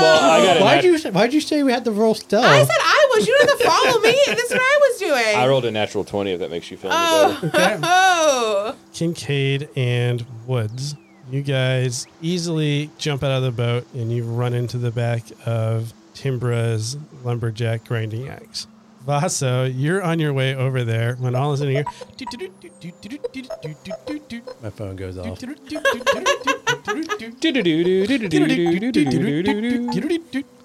Well, 0.00 0.30
I 0.30 0.44
got 0.44 0.56
a 0.58 0.60
Why'd 0.60 0.76
nat- 0.76 0.84
you 0.84 0.98
say, 0.98 1.10
Why'd 1.10 1.32
you 1.34 1.40
say 1.40 1.62
we 1.62 1.72
had 1.72 1.84
to 1.84 1.90
roll 1.90 2.14
stealth? 2.14 2.44
I 2.44 2.58
said 2.64 2.76
I 2.78 3.05
was. 3.16 3.26
You 3.26 3.38
didn't 3.38 3.60
follow 3.60 4.00
me. 4.00 4.16
This 4.26 4.44
is 4.44 4.50
what 4.50 4.60
I 4.60 4.78
was 4.90 4.98
doing. 4.98 5.36
I 5.36 5.46
rolled 5.46 5.64
a 5.64 5.70
natural 5.70 6.04
twenty. 6.04 6.32
If 6.32 6.40
that 6.40 6.50
makes 6.50 6.70
you 6.70 6.76
feel 6.76 6.92
any 6.92 7.00
oh. 7.00 7.50
better. 7.52 7.54
Oh, 7.54 7.56
Okay. 7.56 7.80
oh. 7.82 8.76
Kincaid 8.92 9.68
and 9.76 10.24
Woods, 10.46 10.96
you 11.30 11.42
guys 11.42 12.06
easily 12.22 12.90
jump 12.98 13.22
out 13.22 13.32
of 13.32 13.42
the 13.42 13.52
boat 13.52 13.86
and 13.94 14.12
you 14.12 14.24
run 14.24 14.54
into 14.54 14.78
the 14.78 14.90
back 14.90 15.22
of 15.44 15.92
Timbra's 16.14 16.96
lumberjack 17.24 17.84
grinding 17.84 18.28
axe. 18.28 18.66
Vaso, 19.04 19.64
you're 19.64 20.02
on 20.02 20.18
your 20.18 20.32
way 20.32 20.54
over 20.54 20.82
there 20.82 21.14
when 21.16 21.36
all 21.36 21.52
of 21.52 21.54
a 21.54 21.58
sudden 21.58 21.76
you. 21.76 21.84
My 24.62 24.70
phone 24.70 24.96
goes 24.96 25.16
off. 25.16 25.40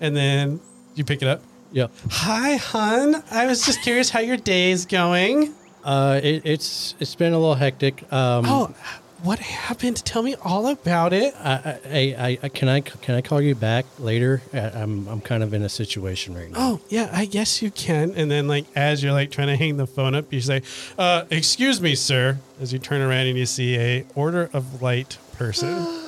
And 0.01 0.15
then 0.15 0.59
you 0.95 1.03
pick 1.03 1.21
it 1.21 1.27
up. 1.27 1.43
Yep. 1.71 1.91
Hi, 2.09 2.55
hun. 2.57 3.23
I 3.31 3.45
was 3.45 3.65
just 3.65 3.81
curious 3.81 4.09
how 4.09 4.19
your 4.19 4.37
day's 4.37 4.85
going. 4.85 5.53
Uh, 5.83 6.19
it, 6.21 6.41
it's 6.45 6.95
it's 6.99 7.15
been 7.15 7.33
a 7.33 7.39
little 7.39 7.55
hectic. 7.55 8.11
Um, 8.11 8.45
Oh, 8.45 8.75
what 9.23 9.39
happened? 9.39 10.03
Tell 10.03 10.21
me 10.21 10.35
all 10.43 10.67
about 10.67 11.13
it. 11.13 11.33
I, 11.39 11.79
I, 11.85 12.15
I, 12.17 12.39
I 12.43 12.49
can 12.49 12.67
I 12.67 12.81
can 12.81 13.15
I 13.15 13.21
call 13.21 13.39
you 13.39 13.55
back 13.55 13.85
later? 13.99 14.41
I, 14.53 14.59
I'm 14.59 15.07
I'm 15.07 15.21
kind 15.21 15.43
of 15.43 15.53
in 15.53 15.63
a 15.63 15.69
situation 15.69 16.35
right 16.35 16.51
now. 16.51 16.57
Oh, 16.59 16.81
yeah, 16.89 17.09
I 17.13 17.25
guess 17.25 17.61
you 17.61 17.71
can. 17.71 18.11
And 18.15 18.29
then, 18.29 18.47
like, 18.47 18.65
as 18.75 19.01
you're 19.01 19.13
like 19.13 19.31
trying 19.31 19.47
to 19.47 19.55
hang 19.55 19.77
the 19.77 19.87
phone 19.87 20.13
up, 20.13 20.33
you 20.33 20.41
say, 20.41 20.63
uh, 20.97 21.23
"Excuse 21.29 21.79
me, 21.79 21.95
sir." 21.95 22.37
As 22.59 22.73
you 22.73 22.79
turn 22.79 23.01
around 23.01 23.27
and 23.27 23.37
you 23.37 23.45
see 23.45 23.77
a 23.77 24.05
Order 24.13 24.49
of 24.53 24.81
Light 24.81 25.17
person. 25.37 25.69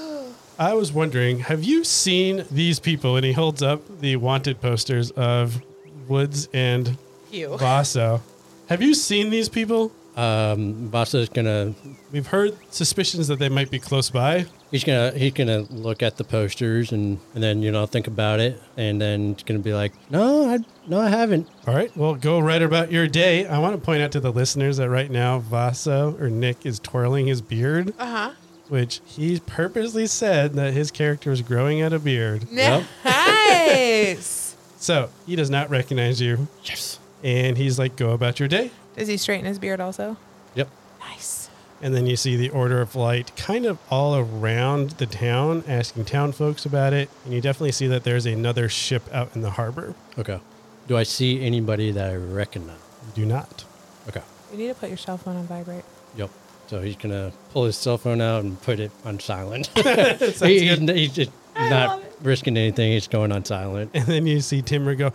I 0.59 0.73
was 0.73 0.91
wondering, 0.93 1.39
have 1.39 1.63
you 1.63 1.83
seen 1.83 2.45
these 2.51 2.79
people? 2.79 3.15
And 3.15 3.25
he 3.25 3.31
holds 3.33 3.61
up 3.63 3.81
the 3.99 4.15
wanted 4.17 4.61
posters 4.61 5.11
of 5.11 5.61
Woods 6.07 6.47
and 6.53 6.97
You. 7.31 7.57
Vaso. 7.57 8.21
Have 8.69 8.81
you 8.81 8.93
seen 8.93 9.29
these 9.29 9.49
people? 9.49 9.91
Um, 10.15 10.89
Vaso's 10.91 11.27
gonna 11.29 11.73
We've 12.11 12.27
heard 12.27 12.55
suspicions 12.71 13.27
that 13.29 13.39
they 13.39 13.49
might 13.49 13.71
be 13.71 13.79
close 13.79 14.11
by. 14.11 14.45
he's 14.69 14.83
gonna 14.83 15.09
he's 15.17 15.33
gonna 15.33 15.61
look 15.71 16.03
at 16.03 16.17
the 16.17 16.23
posters 16.23 16.91
and 16.91 17.19
and 17.33 17.41
then 17.43 17.63
you 17.63 17.71
know 17.71 17.87
think 17.87 18.05
about 18.05 18.39
it 18.39 18.61
and 18.77 19.01
then 19.01 19.33
he's 19.33 19.41
gonna 19.43 19.57
be 19.59 19.73
like, 19.73 19.91
no, 20.11 20.47
I 20.47 20.59
no, 20.85 20.99
I 20.99 21.09
haven't. 21.09 21.47
All 21.65 21.73
right, 21.73 21.95
well, 21.97 22.13
go 22.13 22.39
right 22.39 22.61
about 22.61 22.91
your 22.91 23.07
day. 23.07 23.47
I 23.47 23.57
want 23.57 23.75
to 23.75 23.81
point 23.81 24.03
out 24.03 24.11
to 24.11 24.19
the 24.19 24.31
listeners 24.31 24.77
that 24.77 24.87
right 24.89 25.09
now, 25.09 25.39
Vaso 25.39 26.15
or 26.19 26.29
Nick 26.29 26.63
is 26.63 26.77
twirling 26.79 27.25
his 27.25 27.41
beard. 27.41 27.95
Uh 27.97 28.05
huh. 28.05 28.31
Which 28.73 29.01
he 29.05 29.39
purposely 29.39 30.07
said 30.07 30.55
that 30.55 30.73
his 30.73 30.89
character 30.89 31.31
is 31.31 31.43
growing 31.43 31.83
out 31.83 31.93
a 31.93 31.99
beard. 31.99 32.47
Yep. 32.49 32.83
Nice. 33.05 34.55
So 34.77 35.09
he 35.27 35.35
does 35.35 35.51
not 35.51 35.69
recognize 35.69 36.19
you. 36.19 36.47
Yes. 36.63 36.97
And 37.23 37.55
he's 37.55 37.77
like, 37.77 37.95
go 37.95 38.11
about 38.11 38.39
your 38.39 38.49
day. 38.49 38.71
Does 38.97 39.07
he 39.07 39.17
straighten 39.17 39.45
his 39.45 39.59
beard 39.59 39.79
also? 39.79 40.17
Yep. 40.55 40.69
Nice. 41.01 41.49
And 41.83 41.93
then 41.93 42.07
you 42.07 42.15
see 42.15 42.35
the 42.35 42.49
Order 42.49 42.81
of 42.81 42.95
Light 42.95 43.35
kind 43.37 43.67
of 43.67 43.77
all 43.91 44.15
around 44.15 44.91
the 44.91 45.05
town, 45.05 45.63
asking 45.67 46.05
town 46.05 46.31
folks 46.31 46.65
about 46.65 46.93
it. 46.93 47.09
And 47.25 47.33
you 47.33 47.41
definitely 47.41 47.73
see 47.73 47.87
that 47.87 48.03
there's 48.03 48.25
another 48.25 48.69
ship 48.69 49.03
out 49.13 49.35
in 49.35 49.41
the 49.41 49.51
harbor. 49.51 49.93
Okay. 50.17 50.39
Do 50.87 50.97
I 50.97 51.03
see 51.03 51.45
anybody 51.45 51.91
that 51.91 52.11
I 52.11 52.15
recognize? 52.15 52.79
You 53.15 53.23
do 53.23 53.25
not. 53.27 53.65
Okay. 54.07 54.23
You 54.51 54.57
need 54.57 54.67
to 54.69 54.75
put 54.75 54.89
your 54.89 54.97
cell 54.97 55.17
phone 55.17 55.37
on 55.37 55.45
vibrate. 55.45 55.85
Yep. 56.17 56.31
So 56.73 56.81
he's 56.81 56.95
gonna 56.95 57.31
pull 57.51 57.65
his 57.65 57.77
cell 57.77 57.99
phone 57.99 58.19
out 58.19 58.43
and 58.43 58.59
put 58.63 58.79
it 58.79 58.89
on 59.05 59.19
silent. 59.19 59.67
He- 59.75 59.83
he's, 59.83 60.79
good. 60.79 60.89
he's 60.89 61.13
just 61.13 61.29
I 61.55 61.69
not 61.69 62.01
risking 62.23 62.57
anything. 62.57 62.93
He's 62.93 63.07
going 63.07 63.31
on 63.31 63.45
silent. 63.45 63.91
And 63.93 64.07
then 64.07 64.25
you 64.25 64.41
see 64.41 64.63
Timbra 64.63 64.97
go, 64.97 65.11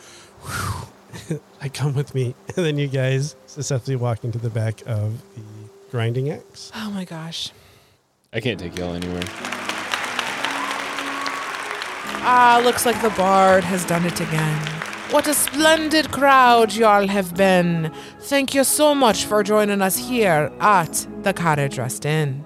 Whew, 1.27 1.41
I 1.61 1.69
come 1.69 1.97
with 1.97 2.15
me. 2.15 2.37
And 2.55 2.65
then 2.65 2.79
you 2.79 2.87
guys 2.87 3.35
successfully 3.47 3.97
walk 3.97 4.23
into 4.23 4.39
the 4.39 4.51
back 4.51 4.83
of 4.87 5.21
the 5.35 5.43
grinding 5.91 6.31
axe. 6.31 6.71
Oh 6.77 6.93
my 6.93 7.05
gosh. 7.05 7.51
I 8.33 8.39
can't 8.39 8.61
take 8.61 8.79
y'all 8.79 8.95
anywhere. 8.95 9.25
Ah, 12.23 12.61
looks 12.63 12.87
like 12.87 13.03
the 13.03 13.11
bard 13.11 13.65
has 13.65 13.85
done 13.85 14.05
it 14.05 14.21
again. 14.21 14.88
What 15.11 15.27
a 15.27 15.33
splendid 15.33 16.13
crowd 16.13 16.75
y'all 16.75 17.09
have 17.09 17.35
been. 17.35 17.91
Thank 18.21 18.55
you 18.55 18.63
so 18.63 18.95
much 18.95 19.25
for 19.25 19.43
joining 19.43 19.81
us 19.81 19.97
here 19.97 20.53
at 20.61 21.07
the 21.23 21.33
Carriage 21.33 21.79
Rest 21.79 22.05
Inn. 22.05 22.45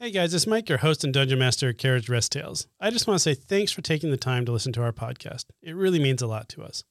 Hey 0.00 0.10
guys, 0.10 0.34
it's 0.34 0.48
Mike, 0.48 0.68
your 0.68 0.78
host 0.78 1.04
and 1.04 1.14
Dungeon 1.14 1.38
Master 1.38 1.68
at 1.68 1.78
Carriage 1.78 2.08
Rest 2.08 2.32
Tales. 2.32 2.66
I 2.80 2.90
just 2.90 3.06
want 3.06 3.18
to 3.18 3.22
say 3.22 3.34
thanks 3.34 3.70
for 3.70 3.82
taking 3.82 4.10
the 4.10 4.16
time 4.16 4.44
to 4.46 4.52
listen 4.52 4.72
to 4.72 4.82
our 4.82 4.92
podcast. 4.92 5.44
It 5.62 5.76
really 5.76 6.00
means 6.00 6.22
a 6.22 6.26
lot 6.26 6.48
to 6.48 6.64
us. 6.64 6.82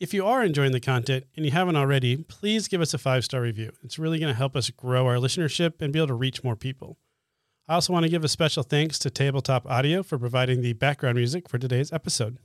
If 0.00 0.14
you 0.14 0.24
are 0.26 0.44
enjoying 0.44 0.70
the 0.70 0.78
content 0.78 1.24
and 1.34 1.44
you 1.44 1.50
haven't 1.50 1.74
already, 1.74 2.16
please 2.16 2.68
give 2.68 2.80
us 2.80 2.94
a 2.94 2.98
five 2.98 3.24
star 3.24 3.40
review. 3.40 3.72
It's 3.82 3.98
really 3.98 4.20
going 4.20 4.32
to 4.32 4.38
help 4.38 4.54
us 4.54 4.70
grow 4.70 5.06
our 5.06 5.16
listenership 5.16 5.82
and 5.82 5.92
be 5.92 5.98
able 5.98 6.06
to 6.08 6.14
reach 6.14 6.44
more 6.44 6.54
people. 6.54 6.98
I 7.66 7.74
also 7.74 7.92
want 7.92 8.04
to 8.04 8.08
give 8.08 8.22
a 8.22 8.28
special 8.28 8.62
thanks 8.62 9.00
to 9.00 9.10
Tabletop 9.10 9.66
Audio 9.66 10.04
for 10.04 10.16
providing 10.16 10.62
the 10.62 10.74
background 10.74 11.16
music 11.16 11.48
for 11.48 11.58
today's 11.58 11.92
episode. 11.92 12.38